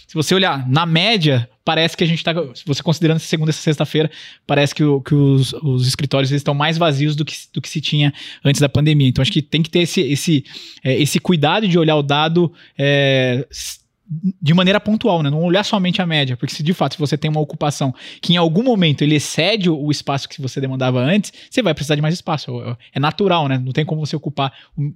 se 0.09 0.15
você 0.15 0.33
olhar 0.33 0.67
na 0.67 0.87
média, 0.87 1.47
parece 1.63 1.95
que 1.95 2.03
a 2.03 2.07
gente 2.07 2.17
está. 2.17 2.33
Se 2.55 2.65
você 2.65 2.81
considerando 2.81 3.19
segunda 3.19 3.51
e 3.51 3.53
sexta-feira, 3.53 4.09
parece 4.47 4.73
que, 4.73 4.83
o, 4.83 4.99
que 4.99 5.13
os, 5.13 5.53
os, 5.53 5.87
escritórios 5.87 6.31
estão 6.31 6.55
mais 6.55 6.79
vazios 6.79 7.15
do 7.15 7.23
que, 7.23 7.35
do 7.53 7.61
que 7.61 7.69
se 7.69 7.79
tinha 7.79 8.11
antes 8.43 8.59
da 8.59 8.67
pandemia. 8.67 9.07
Então, 9.07 9.21
acho 9.21 9.31
que 9.31 9.39
tem 9.39 9.61
que 9.61 9.69
ter 9.69 9.81
esse, 9.81 10.01
esse, 10.01 10.43
é, 10.83 10.99
esse 10.99 11.19
cuidado 11.19 11.67
de 11.67 11.77
olhar 11.77 11.95
o 11.95 12.01
dado. 12.01 12.51
É, 12.75 13.47
de 14.41 14.53
maneira 14.53 14.79
pontual, 14.79 15.21
né? 15.21 15.29
Não 15.29 15.43
olhar 15.43 15.63
somente 15.63 16.01
a 16.01 16.05
média, 16.05 16.35
porque 16.35 16.53
se 16.53 16.63
de 16.63 16.73
fato 16.73 16.97
você 16.97 17.17
tem 17.17 17.29
uma 17.29 17.39
ocupação 17.39 17.93
que 18.21 18.33
em 18.33 18.37
algum 18.37 18.63
momento 18.63 19.03
ele 19.03 19.15
excede 19.15 19.69
o 19.69 19.91
espaço 19.91 20.27
que 20.27 20.41
você 20.41 20.59
demandava 20.59 20.99
antes, 20.99 21.31
você 21.49 21.61
vai 21.61 21.73
precisar 21.73 21.95
de 21.95 22.01
mais 22.01 22.15
espaço. 22.15 22.51
É 22.93 22.99
natural, 22.99 23.47
né? 23.47 23.61
Não 23.63 23.71
tem 23.71 23.85
como 23.85 24.05
você 24.05 24.15
ocupar 24.15 24.51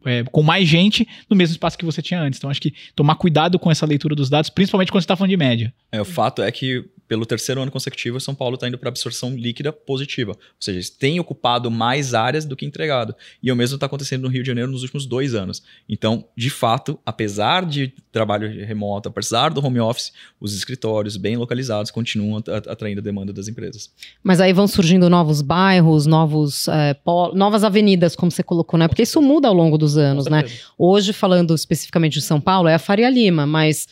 é, 0.05 0.23
com 0.23 0.41
mais 0.41 0.67
gente 0.67 1.07
no 1.29 1.35
mesmo 1.35 1.53
espaço 1.53 1.77
que 1.77 1.85
você 1.85 2.01
tinha 2.01 2.19
antes. 2.19 2.39
Então 2.39 2.49
acho 2.49 2.61
que 2.61 2.73
tomar 2.95 3.15
cuidado 3.15 3.59
com 3.59 3.69
essa 3.69 3.85
leitura 3.85 4.15
dos 4.15 4.29
dados, 4.29 4.49
principalmente 4.49 4.91
quando 4.91 5.01
você 5.01 5.05
está 5.05 5.15
falando 5.15 5.29
de 5.29 5.37
média. 5.37 5.73
É, 5.91 6.01
o 6.01 6.05
fato 6.05 6.41
é 6.41 6.51
que 6.51 6.83
pelo 7.13 7.27
terceiro 7.27 7.61
ano 7.61 7.69
consecutivo, 7.69 8.19
São 8.19 8.33
Paulo 8.33 8.55
está 8.55 8.67
indo 8.67 8.75
para 8.79 8.89
absorção 8.89 9.35
líquida 9.35 9.71
positiva. 9.71 10.31
Ou 10.31 10.59
seja, 10.59 10.89
tem 10.97 11.19
ocupado 11.19 11.69
mais 11.69 12.15
áreas 12.15 12.43
do 12.43 12.55
que 12.55 12.65
entregado. 12.65 13.13
E 13.41 13.51
o 13.51 13.55
mesmo 13.55 13.75
está 13.75 13.85
acontecendo 13.85 14.23
no 14.23 14.29
Rio 14.29 14.41
de 14.41 14.47
Janeiro 14.47 14.71
nos 14.71 14.81
últimos 14.81 15.05
dois 15.05 15.35
anos. 15.35 15.61
Então, 15.87 16.25
de 16.35 16.49
fato, 16.49 16.97
apesar 17.05 17.67
de 17.67 17.93
trabalho 18.11 18.49
remoto, 18.65 19.09
apesar 19.09 19.49
do 19.49 19.63
home 19.63 19.79
office, 19.79 20.11
os 20.41 20.55
escritórios 20.55 21.15
bem 21.15 21.37
localizados 21.37 21.91
continuam 21.91 22.41
atraindo 22.67 22.99
a 22.99 23.03
demanda 23.03 23.31
das 23.31 23.47
empresas. 23.47 23.91
Mas 24.23 24.41
aí 24.41 24.51
vão 24.51 24.65
surgindo 24.65 25.07
novos 25.07 25.43
bairros, 25.43 26.07
novos, 26.07 26.67
é, 26.67 26.97
novas 27.35 27.63
avenidas, 27.63 28.15
como 28.15 28.31
você 28.31 28.41
colocou, 28.41 28.79
né? 28.79 28.87
Porque 28.87 29.03
isso 29.03 29.21
muda 29.21 29.47
ao 29.47 29.53
longo 29.53 29.77
dos 29.77 29.97
anos, 29.97 30.25
né? 30.25 30.45
Hoje, 30.79 31.13
falando 31.13 31.53
especificamente 31.53 32.13
de 32.13 32.21
São 32.23 32.41
Paulo, 32.41 32.67
é 32.67 32.73
a 32.73 32.79
Faria 32.79 33.07
Lima, 33.07 33.45
mas 33.45 33.87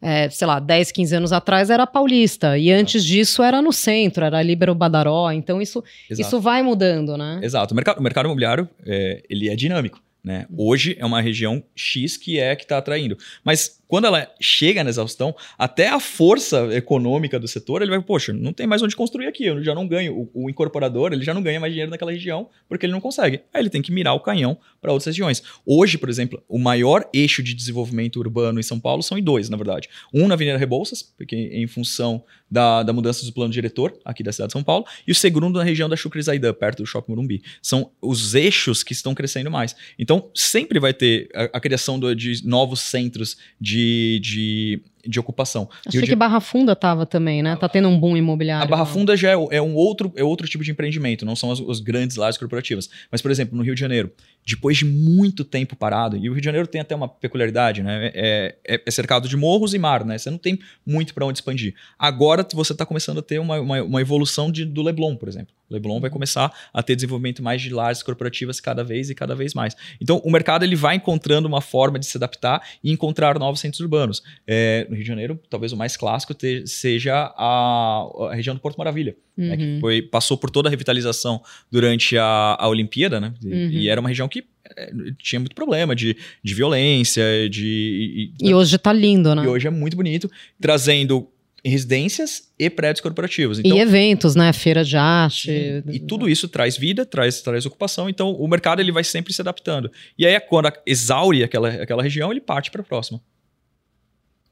é, 0.00 0.28
sei 0.28 0.46
lá, 0.46 0.58
10, 0.58 0.92
15 0.92 1.16
anos 1.16 1.32
atrás 1.32 1.70
era 1.70 1.86
paulista. 1.86 2.58
E 2.58 2.70
antes 2.70 3.04
disso 3.04 3.42
era 3.42 3.62
no 3.62 3.72
centro, 3.72 4.24
era 4.24 4.42
Libero 4.42 4.74
Badaró. 4.74 5.30
Então 5.30 5.60
isso, 5.60 5.82
isso 6.10 6.40
vai 6.40 6.62
mudando, 6.62 7.16
né? 7.16 7.40
Exato. 7.42 7.72
O 7.72 7.76
mercado, 7.76 7.98
o 7.98 8.02
mercado 8.02 8.26
imobiliário, 8.26 8.68
é, 8.84 9.22
ele 9.28 9.48
é 9.48 9.56
dinâmico. 9.56 10.00
Né? 10.22 10.44
Hoje 10.56 10.96
é 10.98 11.06
uma 11.06 11.20
região 11.20 11.62
X 11.72 12.16
que 12.16 12.40
é 12.40 12.56
que 12.56 12.64
está 12.64 12.78
atraindo. 12.78 13.16
Mas 13.44 13.80
quando 13.88 14.06
ela 14.06 14.28
chega 14.40 14.82
na 14.82 14.90
exaustão, 14.90 15.34
até 15.56 15.88
a 15.88 16.00
força 16.00 16.74
econômica 16.74 17.38
do 17.38 17.46
setor, 17.46 17.82
ele 17.82 17.90
vai, 17.90 18.00
poxa, 18.00 18.32
não 18.32 18.52
tem 18.52 18.66
mais 18.66 18.82
onde 18.82 18.96
construir 18.96 19.26
aqui, 19.26 19.44
eu 19.44 19.62
já 19.62 19.74
não 19.74 19.86
ganho. 19.86 20.28
O, 20.34 20.44
o 20.44 20.50
incorporador, 20.50 21.12
ele 21.12 21.24
já 21.24 21.32
não 21.32 21.42
ganha 21.42 21.60
mais 21.60 21.72
dinheiro 21.72 21.90
naquela 21.90 22.12
região, 22.12 22.48
porque 22.68 22.86
ele 22.86 22.92
não 22.92 23.00
consegue. 23.00 23.42
Aí 23.52 23.62
ele 23.62 23.70
tem 23.70 23.82
que 23.82 23.92
mirar 23.92 24.14
o 24.14 24.20
canhão 24.20 24.58
para 24.80 24.92
outras 24.92 25.06
regiões. 25.06 25.42
Hoje, 25.64 25.98
por 25.98 26.08
exemplo, 26.08 26.42
o 26.48 26.58
maior 26.58 27.08
eixo 27.12 27.42
de 27.42 27.54
desenvolvimento 27.54 28.16
urbano 28.16 28.58
em 28.58 28.62
São 28.62 28.80
Paulo 28.80 29.02
são 29.02 29.16
em 29.16 29.22
dois, 29.22 29.48
na 29.48 29.56
verdade. 29.56 29.88
Um 30.12 30.26
na 30.26 30.34
Avenida 30.34 30.58
Rebouças, 30.58 31.02
porque 31.02 31.36
em 31.36 31.66
função 31.66 32.24
da, 32.50 32.82
da 32.82 32.92
mudança 32.92 33.24
do 33.24 33.32
plano 33.32 33.52
diretor 33.52 33.96
aqui 34.04 34.22
da 34.22 34.32
cidade 34.32 34.48
de 34.48 34.52
São 34.52 34.62
Paulo, 34.62 34.84
e 35.06 35.12
o 35.12 35.14
segundo 35.14 35.58
na 35.58 35.64
região 35.64 35.88
da 35.88 35.96
Chucre 35.96 36.22
Zaidan, 36.22 36.54
perto 36.54 36.82
do 36.82 36.86
Shopping 36.86 37.12
Morumbi. 37.12 37.42
São 37.60 37.90
os 38.00 38.34
eixos 38.34 38.82
que 38.82 38.92
estão 38.92 39.14
crescendo 39.14 39.50
mais. 39.50 39.74
Então, 39.98 40.30
sempre 40.34 40.78
vai 40.78 40.94
ter 40.94 41.28
a, 41.34 41.44
a 41.58 41.60
criação 41.60 41.98
do, 41.98 42.14
de 42.14 42.46
novos 42.46 42.80
centros 42.80 43.36
de 43.60 43.75
de, 43.76 44.18
de, 44.20 44.82
de 45.06 45.20
ocupação. 45.20 45.68
Achei 45.86 46.02
que 46.02 46.16
Barra 46.16 46.40
Funda 46.40 46.72
estava 46.72 47.06
também, 47.06 47.42
né? 47.42 47.56
Tá 47.56 47.68
tendo 47.68 47.88
um 47.88 47.98
boom 47.98 48.16
imobiliário. 48.16 48.64
A 48.64 48.66
Barra 48.66 48.84
não. 48.84 48.92
Funda 48.92 49.16
já 49.16 49.30
é, 49.30 49.56
é, 49.56 49.62
um 49.62 49.74
outro, 49.74 50.12
é 50.16 50.24
outro 50.24 50.46
tipo 50.48 50.64
de 50.64 50.70
empreendimento, 50.70 51.24
não 51.24 51.36
são 51.36 51.50
as, 51.50 51.60
os 51.60 51.80
grandes 51.80 52.16
lajes 52.16 52.38
corporativas. 52.38 52.88
Mas, 53.10 53.22
por 53.22 53.30
exemplo, 53.30 53.56
no 53.56 53.62
Rio 53.62 53.74
de 53.74 53.80
Janeiro, 53.80 54.12
depois 54.46 54.76
de 54.76 54.84
muito 54.84 55.44
tempo 55.44 55.74
parado, 55.74 56.16
e 56.16 56.28
o 56.28 56.32
Rio 56.32 56.40
de 56.40 56.44
Janeiro 56.44 56.66
tem 56.66 56.80
até 56.80 56.94
uma 56.94 57.08
peculiaridade, 57.08 57.82
né? 57.82 58.10
É, 58.14 58.56
é, 58.66 58.82
é 58.84 58.90
cercado 58.90 59.28
de 59.28 59.36
morros 59.36 59.74
e 59.74 59.78
mar, 59.78 60.04
né? 60.04 60.16
Você 60.16 60.30
não 60.30 60.38
tem 60.38 60.58
muito 60.84 61.14
para 61.14 61.26
onde 61.26 61.38
expandir. 61.38 61.74
Agora 61.98 62.46
você 62.52 62.72
está 62.72 62.86
começando 62.86 63.18
a 63.18 63.22
ter 63.22 63.38
uma, 63.38 63.60
uma, 63.60 63.82
uma 63.82 64.00
evolução 64.00 64.50
de, 64.50 64.64
do 64.64 64.82
Leblon, 64.82 65.16
por 65.16 65.28
exemplo. 65.28 65.54
O 65.68 65.74
Leblon 65.74 66.00
vai 66.00 66.10
começar 66.10 66.52
a 66.72 66.82
ter 66.82 66.94
desenvolvimento 66.94 67.42
mais 67.42 67.60
de 67.60 67.70
lajes 67.70 68.02
corporativas 68.02 68.60
cada 68.60 68.84
vez 68.84 69.10
e 69.10 69.14
cada 69.14 69.34
vez 69.34 69.52
mais. 69.52 69.76
Então, 70.00 70.18
o 70.24 70.30
mercado 70.30 70.64
ele 70.64 70.76
vai 70.76 70.94
encontrando 70.96 71.48
uma 71.48 71.60
forma 71.60 71.98
de 71.98 72.06
se 72.06 72.16
adaptar 72.16 72.62
e 72.82 72.92
encontrar 72.92 73.38
novos 73.38 73.60
centros 73.60 73.80
urbanos. 73.80 74.22
É, 74.46 74.86
Rio 74.96 75.04
de 75.04 75.08
Janeiro, 75.08 75.40
talvez 75.48 75.72
o 75.72 75.76
mais 75.76 75.96
clássico 75.96 76.34
te, 76.34 76.66
seja 76.66 77.32
a, 77.36 78.08
a, 78.30 78.34
região 78.34 78.54
do 78.54 78.60
Porto 78.60 78.76
Maravilha, 78.76 79.16
uhum. 79.36 79.48
né, 79.48 79.56
que 79.56 79.64
uhum. 79.64 79.80
foi, 79.80 80.02
passou 80.02 80.36
por 80.36 80.50
toda 80.50 80.68
a 80.68 80.70
revitalização 80.70 81.40
durante 81.70 82.16
a, 82.18 82.56
a 82.58 82.68
Olimpíada, 82.68 83.20
né? 83.20 83.34
E, 83.42 83.46
uhum. 83.46 83.70
e 83.70 83.88
era 83.88 84.00
uma 84.00 84.08
região 84.08 84.28
que 84.28 84.44
é, 84.76 84.92
tinha 85.18 85.40
muito 85.40 85.54
problema 85.54 85.94
de, 85.94 86.16
de 86.42 86.54
violência, 86.54 87.24
de. 87.48 88.32
E, 88.40 88.48
e 88.48 88.54
hoje 88.54 88.76
está 88.76 88.92
lindo, 88.92 89.34
né? 89.34 89.44
E 89.44 89.48
hoje 89.48 89.66
é 89.66 89.70
muito 89.70 89.96
bonito, 89.96 90.30
trazendo 90.60 91.28
residências 91.68 92.48
e 92.58 92.70
prédios 92.70 93.00
corporativos. 93.00 93.58
Então, 93.58 93.76
e 93.76 93.80
eventos, 93.80 94.34
né? 94.34 94.52
Feira 94.52 94.84
de 94.84 94.96
arte. 94.96 95.50
E 95.90 95.98
tudo 95.98 96.28
isso 96.28 96.48
traz 96.48 96.76
vida, 96.76 97.04
traz, 97.04 97.40
traz 97.42 97.66
ocupação. 97.66 98.08
Então, 98.08 98.32
o 98.32 98.46
mercado 98.46 98.80
ele 98.80 98.92
vai 98.92 99.04
sempre 99.04 99.32
se 99.32 99.40
adaptando. 99.40 99.90
E 100.16 100.26
aí, 100.26 100.38
quando 100.40 100.72
exaure 100.86 101.42
aquela, 101.42 101.68
aquela 101.68 102.02
região, 102.02 102.30
ele 102.30 102.40
parte 102.40 102.70
para 102.70 102.82
a 102.82 102.84
próxima. 102.84 103.20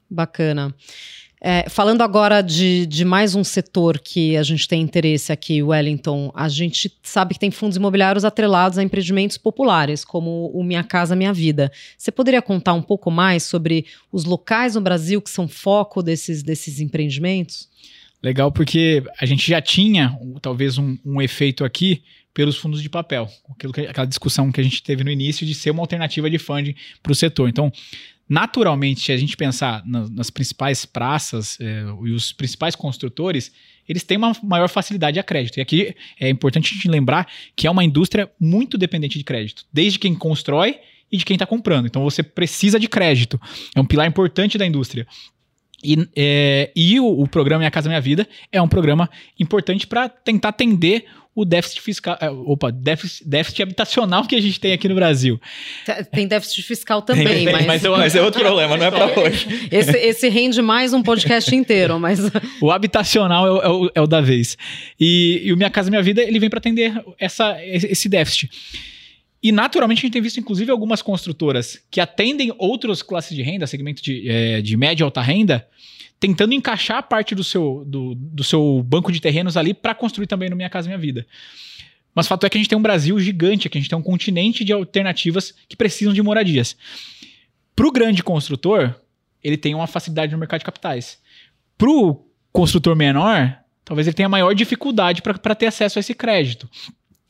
Bacana. 0.09 0.73
É, 1.47 1.69
falando 1.69 2.01
agora 2.01 2.41
de, 2.41 2.87
de 2.87 3.05
mais 3.05 3.35
um 3.35 3.43
setor 3.43 3.99
que 3.99 4.35
a 4.35 4.41
gente 4.41 4.67
tem 4.67 4.81
interesse 4.81 5.31
aqui, 5.31 5.61
Wellington, 5.61 6.31
a 6.33 6.49
gente 6.49 6.91
sabe 7.03 7.35
que 7.35 7.39
tem 7.39 7.51
fundos 7.51 7.77
imobiliários 7.77 8.25
atrelados 8.25 8.79
a 8.79 8.83
empreendimentos 8.83 9.37
populares, 9.37 10.03
como 10.03 10.49
o 10.53 10.63
Minha 10.63 10.83
Casa 10.83 11.15
Minha 11.15 11.31
Vida. 11.31 11.71
Você 11.97 12.11
poderia 12.11 12.41
contar 12.41 12.73
um 12.73 12.81
pouco 12.81 13.11
mais 13.11 13.43
sobre 13.43 13.85
os 14.11 14.25
locais 14.25 14.73
no 14.73 14.81
Brasil 14.81 15.21
que 15.21 15.29
são 15.29 15.47
foco 15.47 16.01
desses, 16.01 16.41
desses 16.41 16.79
empreendimentos? 16.79 17.69
Legal, 18.23 18.51
porque 18.51 19.03
a 19.21 19.25
gente 19.27 19.47
já 19.47 19.61
tinha 19.61 20.17
talvez 20.41 20.79
um, 20.79 20.97
um 21.05 21.21
efeito 21.21 21.63
aqui 21.63 22.01
pelos 22.33 22.57
fundos 22.57 22.81
de 22.81 22.89
papel, 22.89 23.29
aquilo 23.49 23.71
que, 23.71 23.81
aquela 23.81 24.07
discussão 24.07 24.51
que 24.51 24.59
a 24.59 24.63
gente 24.63 24.81
teve 24.81 25.03
no 25.03 25.11
início 25.11 25.45
de 25.45 25.53
ser 25.53 25.69
uma 25.69 25.83
alternativa 25.83 26.29
de 26.29 26.37
funding 26.37 26.75
para 27.03 27.11
o 27.11 27.15
setor. 27.15 27.47
Então, 27.47 27.71
naturalmente, 28.27 29.01
se 29.01 29.11
a 29.11 29.17
gente 29.17 29.37
pensar 29.37 29.83
na, 29.85 30.07
nas 30.09 30.29
principais 30.29 30.85
praças 30.85 31.57
é, 31.59 31.83
e 32.05 32.11
os 32.11 32.33
principais 32.33 32.75
construtores, 32.75 33.51
eles 33.87 34.03
têm 34.03 34.17
uma 34.17 34.35
maior 34.43 34.67
facilidade 34.67 35.19
a 35.19 35.23
crédito. 35.23 35.57
E 35.57 35.61
aqui 35.61 35.95
é 36.19 36.29
importante 36.29 36.71
a 36.71 36.75
gente 36.75 36.87
lembrar 36.87 37.27
que 37.55 37.67
é 37.67 37.71
uma 37.71 37.83
indústria 37.83 38.29
muito 38.39 38.77
dependente 38.77 39.17
de 39.17 39.23
crédito, 39.23 39.65
desde 39.71 39.99
quem 39.99 40.15
constrói 40.15 40.79
e 41.11 41.17
de 41.17 41.25
quem 41.25 41.35
está 41.35 41.45
comprando. 41.45 41.85
Então 41.85 42.03
você 42.03 42.23
precisa 42.23 42.79
de 42.79 42.87
crédito. 42.87 43.39
É 43.75 43.79
um 43.79 43.85
pilar 43.85 44.07
importante 44.07 44.57
da 44.57 44.65
indústria. 44.65 45.07
E, 45.83 46.07
é, 46.15 46.71
e 46.75 46.99
o, 46.99 47.05
o, 47.05 47.27
programa 47.27 47.59
Minha 47.59 47.71
Casa 47.71 47.87
Minha 47.87 48.01
Vida 48.01 48.27
é 48.51 48.59
um 48.59 48.67
programa 48.67 49.07
importante 49.39 49.85
para 49.85 50.09
tentar 50.09 50.49
atender 50.49 51.05
o 51.35 51.43
déficit 51.43 51.81
fiscal, 51.81 52.17
é, 52.21 52.29
opa, 52.29 52.71
déficit, 52.71 53.27
déficit, 53.27 53.61
habitacional 53.61 54.25
que 54.25 54.35
a 54.37 54.41
gente 54.41 54.57
tem 54.57 54.71
aqui 54.71 54.87
no 54.87 54.95
Brasil. 54.95 55.39
Tem 56.09 56.25
déficit 56.25 56.63
fiscal 56.63 57.01
também, 57.01 57.25
tem, 57.27 57.51
mas... 57.51 57.65
Mas, 57.65 57.83
é, 57.83 57.89
mas 57.89 58.15
é 58.15 58.21
outro 58.21 58.39
problema, 58.41 58.77
não 58.77 58.85
é 58.85 58.89
para 58.89 59.19
hoje. 59.19 59.67
Esse, 59.69 59.97
esse, 59.97 60.29
rende 60.29 60.61
mais 60.61 60.93
um 60.93 61.03
podcast 61.03 61.53
inteiro, 61.53 61.99
mas... 61.99 62.19
o 62.61 62.71
habitacional 62.71 63.45
é 63.45 63.51
o, 63.51 63.61
é 63.61 63.69
o, 63.69 63.91
é 63.95 64.01
o 64.01 64.07
da 64.07 64.21
vez. 64.21 64.57
E, 64.97 65.41
e, 65.43 65.51
o 65.51 65.57
Minha 65.57 65.69
Casa 65.69 65.89
Minha 65.89 66.01
Vida, 66.01 66.23
ele 66.23 66.39
vem 66.39 66.49
para 66.49 66.59
atender 66.59 66.93
essa, 67.19 67.57
esse 67.65 68.07
déficit. 68.07 68.49
E 69.43 69.51
naturalmente 69.51 69.99
a 69.99 70.01
gente 70.03 70.13
tem 70.13 70.21
visto, 70.21 70.39
inclusive, 70.39 70.71
algumas 70.71 71.01
construtoras 71.01 71.81
que 71.91 71.99
atendem 71.99 72.53
outras 72.57 73.01
classes 73.01 73.35
de 73.35 73.43
renda, 73.43 73.67
segmento 73.67 74.01
de, 74.01 74.29
é, 74.29 74.61
de 74.61 74.77
média 74.77 75.03
e 75.03 75.05
alta 75.05 75.21
renda, 75.21 75.67
tentando 76.19 76.53
encaixar 76.53 77.03
parte 77.03 77.35
do 77.35 77.43
seu, 77.43 77.83
do, 77.85 78.15
do 78.15 78.43
seu 78.43 78.83
banco 78.83 79.11
de 79.11 79.19
terrenos 79.19 79.57
ali 79.57 79.73
para 79.73 79.93
construir 79.93 80.27
também 80.27 80.49
no 80.49 80.55
Minha 80.55 80.69
Casa 80.69 80.87
Minha 80.87 80.97
Vida. 80.97 81.25
Mas 82.13 82.25
o 82.25 82.29
fato 82.29 82.45
é 82.45 82.49
que 82.49 82.57
a 82.57 82.59
gente 82.59 82.69
tem 82.69 82.77
um 82.77 82.81
Brasil 82.81 83.19
gigante, 83.19 83.69
que 83.69 83.77
a 83.77 83.81
gente 83.81 83.89
tem 83.89 83.99
um 83.99 84.03
continente 84.03 84.63
de 84.63 84.71
alternativas 84.71 85.53
que 85.67 85.75
precisam 85.75 86.13
de 86.13 86.21
moradias. 86.21 86.77
Para 87.75 87.87
o 87.87 87.91
grande 87.91 88.23
construtor, 88.23 88.95
ele 89.43 89.57
tem 89.57 89.75
uma 89.75 89.85
facilidade 89.85 90.31
no 90.31 90.37
mercado 90.37 90.59
de 90.59 90.65
capitais. 90.65 91.19
Para 91.77 91.89
o 91.89 92.25
construtor 92.53 92.95
menor, 92.95 93.59
talvez 93.83 94.07
ele 94.07 94.15
tenha 94.15 94.29
maior 94.29 94.55
dificuldade 94.55 95.21
para 95.21 95.55
ter 95.55 95.67
acesso 95.67 95.99
a 95.99 96.01
esse 96.01 96.13
crédito. 96.13 96.69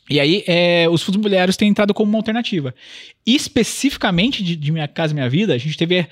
E 0.10 0.20
aí, 0.20 0.44
é, 0.46 0.88
os 0.90 1.02
fundos 1.02 1.16
imobiliários 1.16 1.58
têm 1.58 1.68
entrado 1.68 1.94
como 1.94 2.10
uma 2.10 2.20
alternativa. 2.20 2.76
Especificamente 3.26 4.44
de, 4.44 4.56
de 4.56 4.72
Minha 4.72 4.88
Casa 4.88 5.16
Minha 5.16 5.28
Vida, 5.28 5.54
a 5.54 5.58
gente 5.58 5.76
teve 5.76 6.08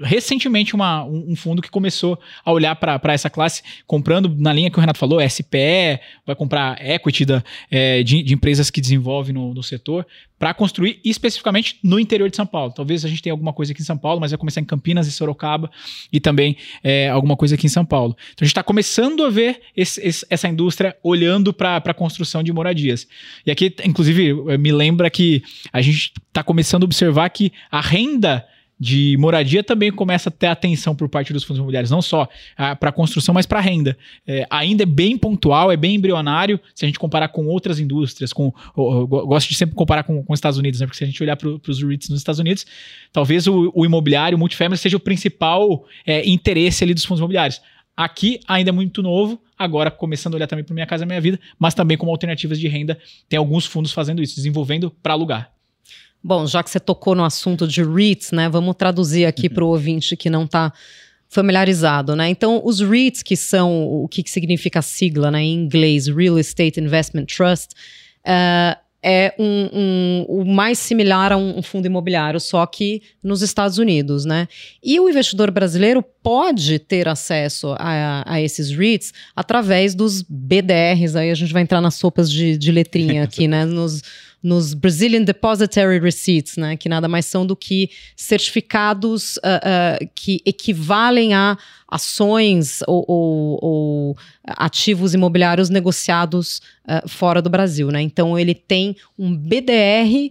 recentemente 0.00 0.74
uma, 0.74 1.04
um, 1.04 1.32
um 1.32 1.36
fundo 1.36 1.62
que 1.62 1.70
começou 1.70 2.18
a 2.44 2.50
olhar 2.50 2.74
para 2.74 3.12
essa 3.12 3.30
classe, 3.30 3.62
comprando 3.86 4.34
na 4.36 4.52
linha 4.52 4.68
que 4.68 4.76
o 4.76 4.80
Renato 4.80 4.98
falou, 4.98 5.20
SPE, 5.20 6.00
vai 6.26 6.34
comprar 6.34 6.84
equity 6.84 7.24
da, 7.24 7.44
é, 7.70 8.02
de, 8.02 8.22
de, 8.22 8.34
empresas 8.34 8.68
que 8.68 8.80
desenvolvem 8.80 9.32
no, 9.32 9.54
no 9.54 9.62
setor, 9.62 10.04
para 10.38 10.52
construir 10.52 11.00
especificamente 11.04 11.78
no 11.82 11.98
interior 11.98 12.28
de 12.28 12.36
São 12.36 12.46
Paulo. 12.46 12.72
Talvez 12.72 13.04
a 13.04 13.08
gente 13.08 13.22
tenha 13.22 13.32
alguma 13.32 13.52
coisa 13.52 13.72
aqui 13.72 13.80
em 13.80 13.84
São 13.84 13.96
Paulo, 13.96 14.20
mas 14.20 14.32
vai 14.32 14.38
começar 14.38 14.60
em 14.60 14.64
Campinas 14.64 15.06
e 15.06 15.12
Sorocaba 15.12 15.70
e 16.12 16.20
também 16.20 16.56
é, 16.82 17.08
alguma 17.08 17.36
coisa 17.36 17.54
aqui 17.54 17.66
em 17.66 17.70
São 17.70 17.84
Paulo. 17.84 18.14
Então 18.32 18.42
a 18.42 18.44
gente 18.44 18.52
está 18.52 18.62
começando 18.62 19.24
a 19.24 19.30
ver 19.30 19.62
esse, 19.74 20.00
esse, 20.06 20.26
essa 20.28 20.48
indústria 20.48 20.96
olhando 21.02 21.52
para 21.52 21.76
a 21.76 21.94
construção 21.94 22.42
de 22.42 22.52
moradias. 22.52 23.06
E 23.44 23.50
aqui, 23.50 23.74
inclusive, 23.84 24.34
me 24.58 24.72
lembra 24.72 25.10
que 25.10 25.42
a 25.72 25.80
gente 25.80 26.12
está 26.28 26.42
começando 26.42 26.82
a 26.82 26.86
observar 26.86 27.28
que 27.30 27.52
a 27.70 27.80
renda 27.80 28.46
de 28.78 29.16
moradia 29.18 29.64
também 29.64 29.90
começa 29.90 30.28
a 30.28 30.32
ter 30.32 30.48
atenção 30.48 30.94
por 30.94 31.08
parte 31.08 31.32
dos 31.32 31.42
fundos 31.42 31.58
imobiliários, 31.58 31.90
não 31.90 32.02
só 32.02 32.28
ah, 32.56 32.76
para 32.76 32.92
construção, 32.92 33.34
mas 33.34 33.46
para 33.46 33.58
renda. 33.60 33.96
É, 34.26 34.46
ainda 34.50 34.82
é 34.82 34.86
bem 34.86 35.16
pontual, 35.16 35.72
é 35.72 35.76
bem 35.76 35.94
embrionário, 35.94 36.60
se 36.74 36.84
a 36.84 36.88
gente 36.88 36.98
comparar 36.98 37.28
com 37.28 37.46
outras 37.46 37.80
indústrias, 37.80 38.32
com, 38.32 38.52
eu, 38.76 39.06
gosto 39.06 39.48
de 39.48 39.54
sempre 39.54 39.74
comparar 39.74 40.02
com, 40.02 40.22
com 40.22 40.32
os 40.32 40.36
Estados 40.36 40.58
Unidos, 40.58 40.80
né? 40.80 40.86
porque 40.86 40.98
se 40.98 41.04
a 41.04 41.06
gente 41.06 41.22
olhar 41.22 41.36
para 41.36 41.48
os 41.48 41.82
REITs 41.82 42.10
nos 42.10 42.20
Estados 42.20 42.38
Unidos, 42.38 42.66
talvez 43.12 43.46
o, 43.46 43.72
o 43.74 43.84
imobiliário, 43.86 44.36
o 44.36 44.38
multifamily, 44.38 44.76
seja 44.76 44.96
o 44.96 45.00
principal 45.00 45.84
é, 46.06 46.28
interesse 46.28 46.84
ali 46.84 46.92
dos 46.92 47.04
fundos 47.04 47.20
imobiliários. 47.20 47.60
Aqui 47.96 48.40
ainda 48.46 48.70
é 48.70 48.72
muito 48.72 49.02
novo, 49.02 49.40
agora 49.58 49.90
começando 49.90 50.34
a 50.34 50.36
olhar 50.36 50.46
também 50.46 50.64
para 50.64 50.74
Minha 50.74 50.86
Casa 50.86 51.06
Minha 51.06 51.20
Vida, 51.20 51.40
mas 51.58 51.72
também 51.72 51.96
como 51.96 52.10
alternativas 52.10 52.60
de 52.60 52.68
renda, 52.68 52.98
tem 53.28 53.38
alguns 53.38 53.64
fundos 53.64 53.92
fazendo 53.92 54.22
isso, 54.22 54.36
desenvolvendo 54.36 54.90
para 55.02 55.14
alugar. 55.14 55.50
Bom, 56.22 56.46
já 56.46 56.62
que 56.62 56.68
você 56.68 56.80
tocou 56.80 57.14
no 57.14 57.24
assunto 57.24 57.66
de 57.66 57.82
REITs, 57.82 58.32
né, 58.32 58.48
vamos 58.48 58.74
traduzir 58.76 59.24
aqui 59.24 59.46
uhum. 59.46 59.54
para 59.54 59.64
o 59.64 59.68
ouvinte 59.68 60.16
que 60.16 60.28
não 60.28 60.44
está 60.44 60.72
familiarizado, 61.28 62.14
né? 62.14 62.28
Então, 62.28 62.60
os 62.64 62.80
REITs, 62.80 63.22
que 63.22 63.36
são 63.36 63.84
o 63.84 64.08
que, 64.08 64.22
que 64.22 64.30
significa 64.30 64.80
a 64.80 64.82
sigla, 64.82 65.30
né, 65.30 65.42
em 65.42 65.54
inglês, 65.54 66.06
Real 66.06 66.38
Estate 66.38 66.80
Investment 66.80 67.26
Trust, 67.26 67.72
uh, 68.26 68.85
é 69.08 69.32
um, 69.38 69.68
um, 69.72 70.26
o 70.28 70.44
mais 70.44 70.80
similar 70.80 71.30
a 71.30 71.36
um, 71.36 71.58
um, 71.58 71.62
fundo 71.62 71.86
imobiliário, 71.86 72.40
só 72.40 72.66
que 72.66 73.00
nos 73.22 73.40
Estados 73.40 73.78
Unidos, 73.78 74.24
né? 74.24 74.48
E 74.82 74.98
o 74.98 75.08
investidor 75.08 75.52
brasileiro 75.52 76.02
pode 76.02 76.80
ter 76.80 77.06
acesso 77.06 77.76
a, 77.78 78.24
a 78.26 78.40
esses 78.40 78.68
REITs 78.68 79.12
através 79.36 79.94
dos 79.94 80.22
BDRs, 80.22 81.14
aí 81.14 81.30
a 81.30 81.34
gente 81.34 81.52
vai 81.52 81.62
entrar 81.62 81.80
nas 81.80 81.94
sopas 81.94 82.28
de, 82.28 82.58
de 82.58 82.72
letrinha 82.72 83.22
aqui, 83.22 83.46
né? 83.46 83.64
Nos, 83.76 84.02
nos 84.46 84.74
Brazilian 84.74 85.24
Depository 85.24 85.98
Receipts, 85.98 86.56
né, 86.56 86.76
que 86.76 86.88
nada 86.88 87.08
mais 87.08 87.26
são 87.26 87.44
do 87.44 87.56
que 87.56 87.90
certificados 88.14 89.38
uh, 89.38 89.40
uh, 89.40 90.08
que 90.14 90.40
equivalem 90.46 91.34
a 91.34 91.58
ações 91.88 92.80
ou, 92.86 93.04
ou, 93.08 93.58
ou 93.60 94.16
ativos 94.46 95.14
imobiliários 95.14 95.68
negociados 95.68 96.62
uh, 96.84 97.08
fora 97.08 97.42
do 97.42 97.50
Brasil. 97.50 97.90
Né? 97.90 98.00
Então, 98.02 98.38
ele 98.38 98.54
tem 98.54 98.96
um 99.18 99.36
BDR 99.36 100.30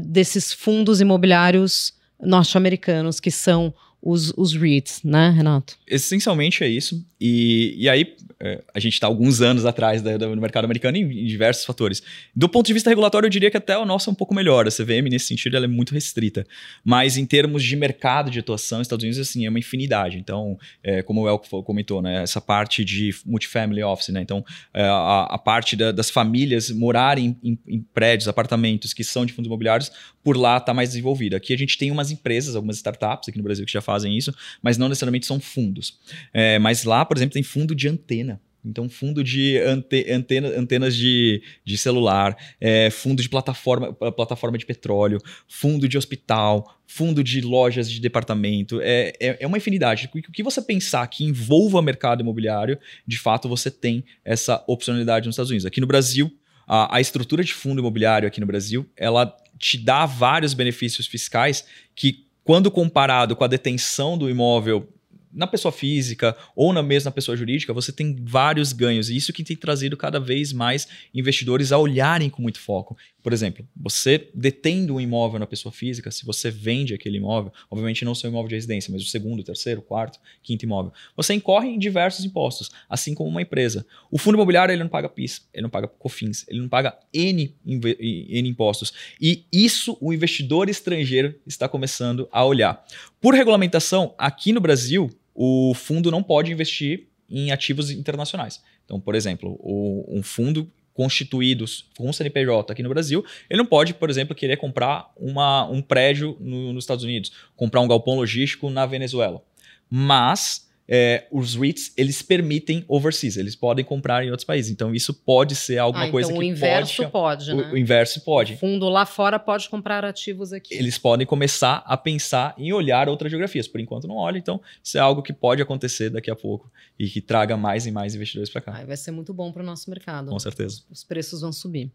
desses 0.00 0.52
fundos 0.52 1.00
imobiliários 1.00 1.92
norte-americanos 2.20 3.18
que 3.18 3.30
são 3.30 3.74
os, 4.00 4.32
os 4.36 4.54
REITs, 4.54 5.02
né, 5.02 5.30
Renato? 5.30 5.76
Essencialmente 5.86 6.62
é 6.62 6.68
isso. 6.68 7.04
E, 7.20 7.74
e 7.76 7.88
aí, 7.88 8.14
é, 8.40 8.62
a 8.72 8.78
gente 8.78 8.92
está 8.92 9.08
alguns 9.08 9.40
anos 9.40 9.66
atrás 9.66 10.00
da, 10.00 10.16
do 10.16 10.36
mercado 10.36 10.64
americano 10.64 10.96
em, 10.96 11.02
em, 11.02 11.26
diversos 11.26 11.64
fatores. 11.64 12.00
Do 12.34 12.48
ponto 12.48 12.66
de 12.66 12.72
vista 12.72 12.88
regulatório, 12.88 13.26
eu 13.26 13.30
diria 13.30 13.50
que 13.50 13.56
até 13.56 13.76
o 13.76 13.84
nosso 13.84 14.08
é 14.08 14.12
um 14.12 14.14
pouco 14.14 14.32
melhor. 14.32 14.68
A 14.68 14.70
CVM, 14.70 15.08
nesse 15.10 15.26
sentido, 15.26 15.56
ela 15.56 15.66
é 15.66 15.68
muito 15.68 15.92
restrita. 15.92 16.46
Mas 16.84 17.16
em 17.16 17.26
termos 17.26 17.64
de 17.64 17.74
mercado 17.74 18.30
de 18.30 18.38
atuação, 18.38 18.80
Estados 18.80 19.02
Unidos, 19.02 19.18
assim, 19.18 19.44
é 19.44 19.48
uma 19.48 19.58
infinidade. 19.58 20.18
Então, 20.18 20.56
é, 20.82 21.02
como 21.02 21.22
o 21.22 21.28
Elko 21.28 21.62
comentou, 21.64 22.00
né, 22.00 22.22
essa 22.22 22.40
parte 22.40 22.84
de 22.84 23.12
multifamily 23.26 23.82
office, 23.82 24.10
né? 24.10 24.20
Então, 24.20 24.44
é, 24.72 24.84
a, 24.84 25.24
a, 25.30 25.38
parte 25.38 25.74
da, 25.74 25.90
das 25.90 26.08
famílias 26.08 26.70
morarem 26.70 27.36
em, 27.42 27.58
em, 27.66 27.80
prédios, 27.92 28.28
apartamentos 28.28 28.92
que 28.92 29.02
são 29.02 29.26
de 29.26 29.32
fundos 29.32 29.48
imobiliários, 29.48 29.90
por 30.22 30.36
lá 30.36 30.58
está 30.58 30.72
mais 30.72 30.90
desenvolvida. 30.90 31.36
Aqui 31.36 31.52
a 31.52 31.58
gente 31.58 31.76
tem 31.76 31.90
umas 31.90 32.12
empresas, 32.12 32.54
algumas 32.54 32.76
startups 32.76 33.28
aqui 33.28 33.38
no 33.38 33.44
Brasil 33.44 33.66
que 33.66 33.72
já 33.72 33.80
fazem 33.88 34.14
isso, 34.14 34.34
mas 34.62 34.76
não 34.76 34.86
necessariamente 34.86 35.24
são 35.24 35.40
fundos. 35.40 35.98
É, 36.30 36.58
mas 36.58 36.84
lá, 36.84 37.06
por 37.06 37.16
exemplo, 37.16 37.32
tem 37.32 37.42
fundo 37.42 37.74
de 37.74 37.88
antena. 37.88 38.38
Então, 38.62 38.86
fundo 38.86 39.24
de 39.24 39.56
ante, 39.58 40.04
antena, 40.12 40.48
antenas 40.48 40.94
de, 40.94 41.42
de 41.64 41.78
celular, 41.78 42.36
é, 42.60 42.90
fundo 42.90 43.22
de 43.22 43.28
plataforma, 43.28 43.94
plataforma 43.94 44.58
de 44.58 44.66
petróleo, 44.66 45.18
fundo 45.46 45.88
de 45.88 45.96
hospital, 45.96 46.78
fundo 46.86 47.24
de 47.24 47.40
lojas 47.40 47.90
de 47.90 47.98
departamento. 47.98 48.78
É, 48.82 49.14
é, 49.18 49.38
é, 49.40 49.46
uma 49.46 49.56
infinidade. 49.56 50.10
O 50.14 50.32
que 50.32 50.42
você 50.42 50.60
pensar 50.60 51.06
que 51.06 51.24
envolva 51.24 51.80
mercado 51.80 52.20
imobiliário, 52.20 52.78
de 53.06 53.18
fato, 53.18 53.48
você 53.48 53.70
tem 53.70 54.04
essa 54.22 54.62
opcionalidade 54.66 55.26
nos 55.26 55.34
Estados 55.34 55.50
Unidos. 55.50 55.64
Aqui 55.64 55.80
no 55.80 55.86
Brasil, 55.86 56.30
a, 56.66 56.96
a 56.96 57.00
estrutura 57.00 57.42
de 57.42 57.54
fundo 57.54 57.80
imobiliário 57.80 58.28
aqui 58.28 58.38
no 58.40 58.46
Brasil, 58.46 58.86
ela 58.96 59.34
te 59.58 59.76
dá 59.76 60.06
vários 60.06 60.54
benefícios 60.54 61.06
fiscais 61.06 61.64
que, 61.94 62.26
quando 62.48 62.70
comparado 62.70 63.36
com 63.36 63.44
a 63.44 63.46
detenção 63.46 64.16
do 64.16 64.30
imóvel 64.30 64.88
na 65.30 65.46
pessoa 65.46 65.70
física 65.70 66.34
ou 66.56 66.72
na 66.72 66.82
mesma 66.82 67.10
pessoa 67.10 67.36
jurídica, 67.36 67.74
você 67.74 67.92
tem 67.92 68.16
vários 68.18 68.72
ganhos. 68.72 69.10
E 69.10 69.16
isso 69.16 69.34
que 69.34 69.44
tem 69.44 69.54
trazido 69.54 69.98
cada 69.98 70.18
vez 70.18 70.50
mais 70.50 70.88
investidores 71.14 71.72
a 71.72 71.76
olharem 71.76 72.30
com 72.30 72.40
muito 72.40 72.58
foco. 72.58 72.96
Por 73.28 73.34
exemplo, 73.34 73.68
você 73.76 74.30
detendo 74.32 74.94
um 74.94 75.00
imóvel 75.00 75.38
na 75.38 75.46
pessoa 75.46 75.70
física, 75.70 76.10
se 76.10 76.24
você 76.24 76.50
vende 76.50 76.94
aquele 76.94 77.18
imóvel, 77.18 77.52
obviamente 77.70 78.02
não 78.02 78.14
seu 78.14 78.30
imóvel 78.30 78.48
de 78.48 78.54
residência, 78.54 78.90
mas 78.90 79.02
o 79.02 79.04
segundo, 79.04 79.44
terceiro, 79.44 79.82
quarto, 79.82 80.18
quinto 80.42 80.64
imóvel, 80.64 80.94
você 81.14 81.34
incorre 81.34 81.68
em 81.68 81.78
diversos 81.78 82.24
impostos, 82.24 82.70
assim 82.88 83.12
como 83.12 83.28
uma 83.28 83.42
empresa. 83.42 83.84
O 84.10 84.16
fundo 84.16 84.36
imobiliário 84.36 84.72
ele 84.72 84.82
não 84.82 84.88
paga 84.88 85.10
PIS, 85.10 85.46
ele 85.52 85.64
não 85.64 85.68
paga 85.68 85.86
COFINS, 85.86 86.46
ele 86.48 86.58
não 86.58 86.70
paga 86.70 86.98
N, 87.12 87.54
N 87.66 88.48
impostos. 88.48 88.94
E 89.20 89.44
isso 89.52 89.98
o 90.00 90.10
investidor 90.10 90.70
estrangeiro 90.70 91.34
está 91.46 91.68
começando 91.68 92.26
a 92.32 92.42
olhar. 92.46 92.82
Por 93.20 93.34
regulamentação, 93.34 94.14
aqui 94.16 94.54
no 94.54 94.60
Brasil, 94.62 95.10
o 95.34 95.74
fundo 95.74 96.10
não 96.10 96.22
pode 96.22 96.50
investir 96.50 97.08
em 97.28 97.50
ativos 97.50 97.90
internacionais. 97.90 98.62
Então, 98.86 98.98
por 98.98 99.14
exemplo, 99.14 99.60
um 100.08 100.22
fundo 100.22 100.66
constituído 100.98 101.64
com 101.96 102.12
CNPJ 102.12 102.72
aqui 102.72 102.82
no 102.82 102.88
Brasil, 102.88 103.24
ele 103.48 103.58
não 103.58 103.64
pode, 103.64 103.94
por 103.94 104.10
exemplo, 104.10 104.34
querer 104.34 104.56
comprar 104.56 105.12
uma, 105.16 105.64
um 105.70 105.80
prédio 105.80 106.36
no, 106.40 106.72
nos 106.72 106.82
Estados 106.82 107.04
Unidos, 107.04 107.30
comprar 107.54 107.80
um 107.80 107.86
galpão 107.86 108.16
logístico 108.16 108.68
na 108.68 108.84
Venezuela. 108.84 109.40
Mas 109.88 110.67
é, 110.88 111.26
os 111.30 111.54
REITs, 111.54 111.92
eles 111.96 112.22
permitem 112.22 112.82
overseas, 112.88 113.36
eles 113.36 113.54
podem 113.54 113.84
comprar 113.84 114.24
em 114.24 114.30
outros 114.30 114.44
países. 114.44 114.70
Então, 114.70 114.94
isso 114.94 115.12
pode 115.12 115.54
ser 115.54 115.76
alguma 115.76 116.06
ah, 116.06 116.10
coisa 116.10 116.30
então 116.30 116.40
que 116.40 116.46
o 116.46 116.50
inverso 116.50 117.02
pode... 117.10 117.46
pode 117.46 117.54
né? 117.54 117.70
o, 117.70 117.74
o, 117.74 117.76
inverso 117.76 118.20
pode. 118.22 118.54
O 118.54 118.56
fundo 118.56 118.88
lá 118.88 119.04
fora 119.04 119.38
pode 119.38 119.68
comprar 119.68 120.02
ativos 120.04 120.52
aqui. 120.52 120.74
Eles 120.74 120.96
podem 120.96 121.26
começar 121.26 121.82
a 121.84 121.96
pensar 121.96 122.54
em 122.56 122.72
olhar 122.72 123.08
outras 123.08 123.30
geografias. 123.30 123.68
Por 123.68 123.80
enquanto, 123.80 124.08
não 124.08 124.16
olha. 124.16 124.38
Então, 124.38 124.60
isso 124.82 124.96
é 124.96 125.00
algo 125.00 125.22
que 125.22 125.32
pode 125.32 125.60
acontecer 125.60 126.08
daqui 126.08 126.30
a 126.30 126.36
pouco 126.36 126.70
e 126.98 127.06
que 127.08 127.20
traga 127.20 127.56
mais 127.56 127.86
e 127.86 127.90
mais 127.90 128.14
investidores 128.14 128.48
para 128.48 128.62
cá. 128.62 128.76
Aí 128.76 128.86
vai 128.86 128.96
ser 128.96 129.10
muito 129.10 129.34
bom 129.34 129.52
para 129.52 129.62
o 129.62 129.66
nosso 129.66 129.90
mercado. 129.90 130.30
Com 130.30 130.38
certeza. 130.38 130.82
Os 130.90 131.04
preços 131.04 131.42
vão 131.42 131.52
subir. 131.52 131.92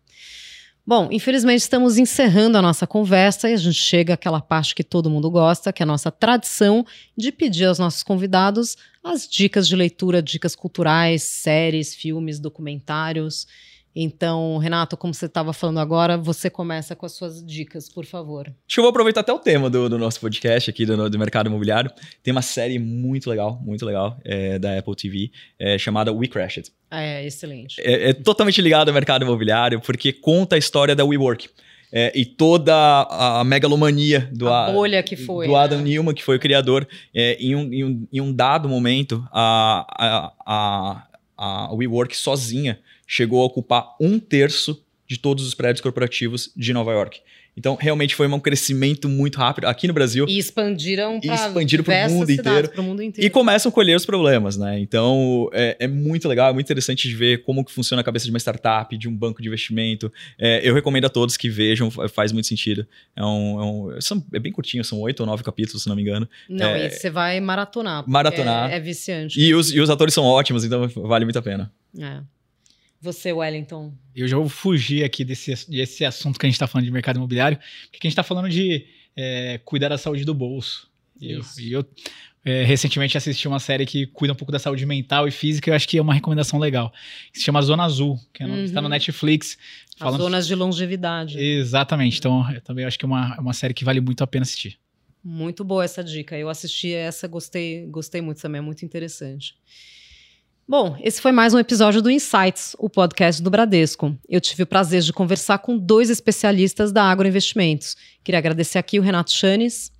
Bom, 0.85 1.07
infelizmente 1.13 1.61
estamos 1.61 1.97
encerrando 1.97 2.57
a 2.57 2.61
nossa 2.61 2.85
conversa 2.85 3.49
e 3.49 3.53
a 3.53 3.57
gente 3.57 3.77
chega 3.77 4.15
àquela 4.15 4.41
parte 4.41 4.75
que 4.75 4.83
todo 4.83 5.09
mundo 5.09 5.31
gosta, 5.31 5.71
que 5.71 5.81
é 5.81 5.85
a 5.85 5.87
nossa 5.87 6.11
tradição 6.11 6.85
de 7.15 7.31
pedir 7.31 7.65
aos 7.65 7.79
nossos 7.79 8.03
convidados 8.03 8.75
as 9.01 9.25
dicas 9.25 9.65
de 9.65 9.77
leitura, 9.77 10.21
dicas 10.21 10.57
culturais, 10.57 11.23
séries, 11.23 11.95
filmes, 11.95 12.37
documentários. 12.37 13.47
Então, 13.95 14.57
Renato, 14.57 14.97
como 14.97 15.13
você 15.13 15.27
estava 15.27 15.53
falando 15.53 15.79
agora, 15.79 16.17
você 16.17 16.49
começa 16.49 16.95
com 16.95 17.05
as 17.05 17.11
suas 17.11 17.45
dicas, 17.45 17.87
por 17.87 18.05
favor. 18.05 18.47
Acho 18.47 18.55
que 18.67 18.79
eu 18.79 18.83
vou 18.83 18.89
aproveitar 18.89 19.21
até 19.21 19.31
o 19.31 19.37
tema 19.37 19.69
do, 19.69 19.87
do 19.87 19.97
nosso 19.99 20.19
podcast 20.19 20.69
aqui 20.69 20.85
do, 20.85 21.09
do, 21.09 21.19
mercado 21.19 21.47
imobiliário. 21.47 21.91
Tem 22.23 22.31
uma 22.31 22.41
série 22.41 22.79
muito 22.79 23.29
legal, 23.29 23.61
muito 23.63 23.85
legal, 23.85 24.17
é, 24.25 24.57
da 24.57 24.77
Apple 24.77 24.95
TV, 24.95 25.31
é, 25.59 25.77
chamada 25.77 26.11
We 26.11 26.27
Crashed. 26.27 26.71
É, 26.89 27.25
excelente. 27.25 27.79
É, 27.81 28.09
é, 28.09 28.13
totalmente 28.13 28.61
ligado 28.61 28.87
ao 28.89 28.93
mercado 28.93 29.23
imobiliário, 29.23 29.79
porque 29.79 30.11
conta 30.11 30.55
a 30.55 30.59
história 30.59 30.95
da 30.95 31.05
WeWork. 31.05 31.49
É, 31.95 32.11
e 32.15 32.25
toda 32.25 32.73
a 32.73 33.43
megalomania 33.43 34.27
do, 34.33 34.49
a 34.49 34.73
foi, 35.27 35.45
do 35.45 35.55
Adam 35.55 35.77
né? 35.77 35.89
Newman, 35.89 36.15
que 36.15 36.23
foi 36.23 36.37
o 36.37 36.39
criador, 36.39 36.87
é, 37.13 37.37
em, 37.39 37.55
um, 37.55 37.71
em, 37.71 37.83
um, 37.83 38.07
em, 38.11 38.19
um, 38.21 38.33
dado 38.33 38.67
momento, 38.67 39.23
a, 39.31 39.85
a, 39.95 41.03
a, 41.37 41.67
a 41.67 41.73
WeWork 41.75 42.17
sozinha 42.17 42.79
chegou 43.07 43.41
a 43.41 43.45
ocupar 43.45 43.95
um 43.99 44.19
terço 44.19 44.83
de 45.07 45.17
todos 45.17 45.45
os 45.45 45.53
prédios 45.53 45.81
corporativos 45.81 46.51
de 46.55 46.73
Nova 46.73 46.91
York. 46.91 47.19
Então, 47.55 47.75
realmente 47.79 48.15
foi 48.15 48.25
um 48.27 48.39
crescimento 48.39 49.07
muito 49.07 49.37
rápido 49.37 49.65
aqui 49.65 49.87
no 49.87 49.93
Brasil. 49.93 50.25
E 50.27 50.39
expandiram 50.39 51.19
para 51.21 51.35
expandiram 51.35 51.83
pro 51.83 51.93
mundo 52.09 52.31
inteiro. 52.31 52.69
Pro 52.69 52.81
mundo 52.81 53.03
inteiro. 53.03 53.27
E 53.27 53.29
começam 53.29 53.69
a 53.69 53.71
colher 53.71 53.95
os 53.95 54.07
problemas, 54.07 54.57
né? 54.57 54.79
Então, 54.79 55.51
é, 55.53 55.77
é 55.81 55.87
muito 55.87 56.27
legal, 56.27 56.49
é 56.49 56.53
muito 56.53 56.65
interessante 56.65 57.07
de 57.07 57.13
ver 57.13 57.43
como 57.43 57.63
que 57.63 57.71
funciona 57.71 58.01
a 58.01 58.03
cabeça 58.03 58.25
de 58.25 58.31
uma 58.31 58.39
startup, 58.39 58.97
de 58.97 59.07
um 59.07 59.15
banco 59.15 59.39
de 59.39 59.47
investimento. 59.49 60.11
É, 60.39 60.67
eu 60.67 60.73
recomendo 60.73 61.05
a 61.05 61.09
todos 61.09 61.37
que 61.37 61.47
vejam, 61.47 61.91
fa- 61.91 62.09
faz 62.09 62.31
muito 62.31 62.47
sentido. 62.47 62.87
É, 63.15 63.23
um, 63.23 63.61
é, 63.61 63.63
um- 64.15 64.23
é 64.33 64.39
bem 64.39 64.51
curtinho, 64.51 64.83
são 64.83 64.99
oito 65.01 65.19
ou 65.19 65.27
nove 65.27 65.43
capítulos, 65.43 65.83
se 65.83 65.89
não 65.89 65.95
me 65.95 66.01
engano. 66.01 66.27
Não, 66.49 66.65
é- 66.69 66.87
e 66.87 66.89
você 66.89 67.11
vai 67.11 67.39
maratonar. 67.39 68.03
Maratonar. 68.09 68.71
É, 68.71 68.77
é 68.77 68.79
viciante. 68.79 69.39
E 69.39 69.53
os, 69.53 69.71
e 69.71 69.79
os 69.79 69.91
atores 69.91 70.15
são 70.15 70.23
ótimos, 70.23 70.63
então 70.65 70.87
vale 70.87 71.23
muito 71.23 71.37
a 71.37 71.41
pena. 71.43 71.71
É. 71.99 72.19
Você, 73.03 73.33
Wellington. 73.33 73.93
Eu 74.15 74.27
já 74.29 74.37
vou 74.37 74.47
fugir 74.47 75.03
aqui 75.03 75.25
desse, 75.25 75.69
desse 75.69 76.05
assunto 76.05 76.39
que 76.39 76.45
a 76.45 76.49
gente 76.49 76.55
está 76.55 76.67
falando 76.67 76.85
de 76.85 76.91
mercado 76.91 77.17
imobiliário, 77.17 77.57
porque 77.91 78.07
a 78.07 78.07
gente 78.07 78.13
está 78.13 78.23
falando 78.23 78.47
de 78.49 78.85
é, 79.15 79.59
cuidar 79.65 79.89
da 79.89 79.97
saúde 79.97 80.23
do 80.23 80.33
bolso. 80.33 80.89
E 81.19 81.31
eu, 81.33 81.39
Isso. 81.41 81.59
e 81.61 81.73
eu, 81.73 81.85
é, 82.45 82.63
recentemente 82.63 83.17
assisti 83.17 83.45
uma 83.45 83.59
série 83.59 83.85
que 83.85 84.05
cuida 84.07 84.31
um 84.33 84.35
pouco 84.37 84.53
da 84.53 84.57
saúde 84.59 84.85
mental 84.85 85.27
e 85.27 85.31
física, 85.31 85.69
eu 85.69 85.75
acho 85.75 85.85
que 85.87 85.97
é 85.97 86.01
uma 86.01 86.13
recomendação 86.13 86.57
legal, 86.59 86.93
que 87.33 87.39
se 87.39 87.43
chama 87.45 87.61
Zona 87.61 87.83
Azul, 87.83 88.17
que 88.33 88.41
é 88.43 88.47
no- 88.47 88.53
Uhum. 88.53 88.63
está 88.63 88.81
no 88.81 88.87
Netflix. 88.87 89.57
As 89.95 89.99
falando- 89.99 90.21
zonas 90.21 90.47
de 90.47 90.55
longevidade. 90.55 91.37
Exatamente, 91.37 92.19
então 92.19 92.49
eu 92.53 92.61
também 92.61 92.85
acho 92.85 92.97
que 92.97 93.03
é 93.03 93.07
uma, 93.07 93.35
é 93.37 93.39
uma 93.41 93.53
série 93.53 93.73
que 93.73 93.83
vale 93.83 93.99
muito 93.99 94.23
a 94.23 94.27
pena 94.27 94.43
assistir. 94.43 94.79
Muito 95.21 95.63
boa 95.63 95.83
essa 95.85 96.03
dica. 96.03 96.37
Eu 96.37 96.47
assisti 96.49 96.93
essa, 96.93 97.27
gostei, 97.27 97.85
gostei 97.87 98.21
muito 98.21 98.41
também, 98.41 98.59
é 98.59 98.61
muito 98.61 98.83
interessante. 98.85 99.55
Bom, 100.65 100.97
esse 101.03 101.21
foi 101.21 101.33
mais 101.33 101.53
um 101.53 101.59
episódio 101.59 102.01
do 102.01 102.09
Insights, 102.09 102.73
o 102.79 102.89
podcast 102.89 103.43
do 103.43 103.49
Bradesco. 103.49 104.17
Eu 104.29 104.39
tive 104.39 104.63
o 104.63 104.65
prazer 104.65 105.01
de 105.01 105.11
conversar 105.11 105.57
com 105.57 105.77
dois 105.77 106.09
especialistas 106.09 106.89
da 106.89 107.03
agroinvestimentos. 107.03 107.97
Queria 108.23 108.39
agradecer 108.39 108.77
aqui 108.77 108.97
o 108.97 109.01
Renato 109.01 109.31
Chanes. 109.31 109.91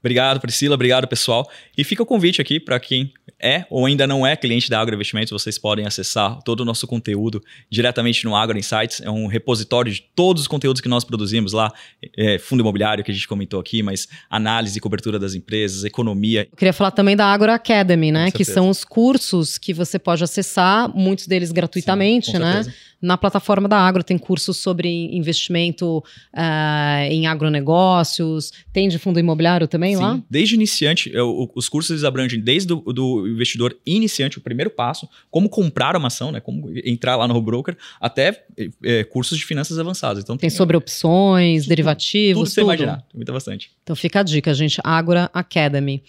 Obrigado, 0.00 0.40
Priscila. 0.40 0.74
Obrigado, 0.74 1.06
pessoal. 1.06 1.48
E 1.76 1.84
fica 1.84 2.02
o 2.02 2.06
convite 2.06 2.40
aqui 2.42 2.58
para 2.58 2.80
quem 2.80 3.12
é 3.40 3.64
ou 3.70 3.86
ainda 3.86 4.06
não 4.06 4.26
é 4.26 4.36
cliente 4.36 4.68
da 4.68 4.80
Agroinvestimentos, 4.80 5.30
vocês 5.30 5.58
podem 5.58 5.86
acessar 5.86 6.40
todo 6.42 6.60
o 6.60 6.64
nosso 6.64 6.86
conteúdo 6.86 7.42
diretamente 7.70 8.24
no 8.24 8.34
Agro 8.34 8.58
Insights. 8.58 9.00
É 9.00 9.10
um 9.10 9.26
repositório 9.26 9.92
de 9.92 10.02
todos 10.14 10.42
os 10.42 10.48
conteúdos 10.48 10.80
que 10.80 10.88
nós 10.88 11.04
produzimos 11.04 11.52
lá. 11.52 11.72
É, 12.16 12.38
fundo 12.38 12.60
imobiliário, 12.60 13.04
que 13.04 13.10
a 13.10 13.14
gente 13.14 13.28
comentou 13.28 13.60
aqui, 13.60 13.82
mas 13.82 14.08
análise 14.28 14.78
e 14.78 14.80
cobertura 14.80 15.18
das 15.18 15.34
empresas, 15.34 15.84
economia. 15.84 16.48
Eu 16.50 16.56
queria 16.56 16.72
falar 16.72 16.90
também 16.90 17.16
da 17.16 17.26
Agro 17.26 17.52
Academy, 17.52 18.10
né? 18.10 18.30
Que 18.30 18.44
são 18.44 18.68
os 18.68 18.84
cursos 18.84 19.58
que 19.58 19.72
você 19.72 19.98
pode 19.98 20.22
acessar, 20.24 20.88
muitos 20.94 21.26
deles 21.26 21.52
gratuitamente, 21.52 22.32
Sim, 22.32 22.38
né? 22.38 22.62
certeza. 22.62 22.87
Na 23.00 23.16
plataforma 23.16 23.68
da 23.68 23.78
Agro 23.78 24.02
tem 24.02 24.18
cursos 24.18 24.56
sobre 24.56 24.88
investimento 25.16 26.02
ah, 26.32 27.06
em 27.08 27.26
agronegócios, 27.72 28.52
tem 28.72 28.88
de 28.88 28.98
fundo 28.98 29.20
imobiliário 29.20 29.68
também 29.68 29.96
lá? 29.96 30.14
Sim, 30.16 30.24
desde 30.28 30.54
iniciante, 30.54 31.14
é, 31.16 31.22
o- 31.22 31.48
os 31.54 31.68
cursos 31.68 31.90
eles 31.90 32.04
abrangem 32.04 32.40
desde 32.40 32.72
o 32.72 32.80
do 32.92 33.26
investidor 33.28 33.76
iniciante, 33.86 34.38
o 34.38 34.40
primeiro 34.40 34.70
passo, 34.70 35.08
como 35.30 35.48
comprar 35.48 35.94
uma 35.96 36.08
ação, 36.08 36.32
né, 36.32 36.40
como 36.40 36.70
entrar 36.84 37.14
lá 37.16 37.28
no 37.28 37.40
broker, 37.40 37.76
até 38.00 38.44
é, 38.82 39.04
cursos 39.04 39.38
de 39.38 39.44
finanças 39.44 39.78
avançadas. 39.78 40.22
Então 40.24 40.36
Tem 40.36 40.50
sobre 40.50 40.76
opções, 40.76 41.66
derivativos, 41.66 42.40
tudo 42.40 42.44
que 42.48 42.54
você 42.54 42.60
tudo. 42.60 42.68
imaginar. 42.70 43.04
Muita 43.14 43.32
bastante. 43.32 43.70
Então 43.82 43.94
fica 43.94 44.20
a 44.20 44.22
dica, 44.22 44.52
gente. 44.54 44.80
Agora 44.82 45.30
Academy. 45.32 46.02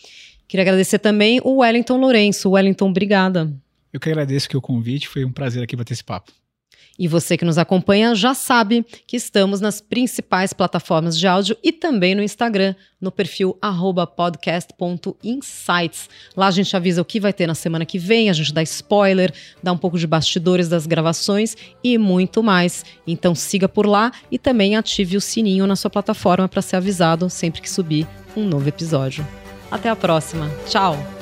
Queria 0.47 0.63
agradecer 0.63 0.97
também 0.97 1.39
o 1.43 1.57
Wellington 1.57 1.97
Lourenço. 1.97 2.49
Wellington, 2.49 2.89
obrigada. 2.89 3.53
Eu 3.93 3.99
que 3.99 4.09
agradeço 4.09 4.47
aqui 4.47 4.57
o 4.57 4.61
convite, 4.61 5.07
foi 5.07 5.23
um 5.23 5.31
prazer 5.31 5.61
aqui 5.63 5.75
bater 5.75 5.93
esse 5.93 6.03
papo. 6.03 6.31
E 6.99 7.07
você 7.07 7.37
que 7.37 7.45
nos 7.45 7.57
acompanha 7.57 8.13
já 8.13 8.33
sabe 8.33 8.85
que 9.07 9.15
estamos 9.15 9.61
nas 9.61 9.79
principais 9.79 10.51
plataformas 10.51 11.17
de 11.17 11.25
áudio 11.25 11.55
e 11.63 11.71
também 11.71 12.13
no 12.13 12.21
Instagram, 12.21 12.75
no 12.99 13.09
perfil 13.09 13.57
podcast.insights. 14.17 16.09
Lá 16.35 16.47
a 16.47 16.51
gente 16.51 16.75
avisa 16.75 17.01
o 17.01 17.05
que 17.05 17.21
vai 17.21 17.31
ter 17.31 17.47
na 17.47 17.55
semana 17.55 17.85
que 17.85 17.97
vem, 17.97 18.29
a 18.29 18.33
gente 18.33 18.53
dá 18.53 18.61
spoiler, 18.61 19.33
dá 19.63 19.71
um 19.71 19.77
pouco 19.77 19.97
de 19.97 20.05
bastidores 20.05 20.67
das 20.67 20.85
gravações 20.85 21.55
e 21.81 21.97
muito 21.97 22.43
mais. 22.43 22.83
Então 23.07 23.33
siga 23.33 23.69
por 23.69 23.85
lá 23.85 24.11
e 24.29 24.37
também 24.37 24.75
ative 24.75 25.15
o 25.15 25.21
sininho 25.21 25.65
na 25.65 25.77
sua 25.77 25.89
plataforma 25.89 26.49
para 26.49 26.61
ser 26.61 26.75
avisado 26.75 27.29
sempre 27.29 27.61
que 27.61 27.69
subir 27.69 28.05
um 28.35 28.43
novo 28.45 28.67
episódio. 28.67 29.25
Até 29.71 29.87
a 29.87 29.95
próxima. 29.95 30.49
Tchau! 30.67 31.18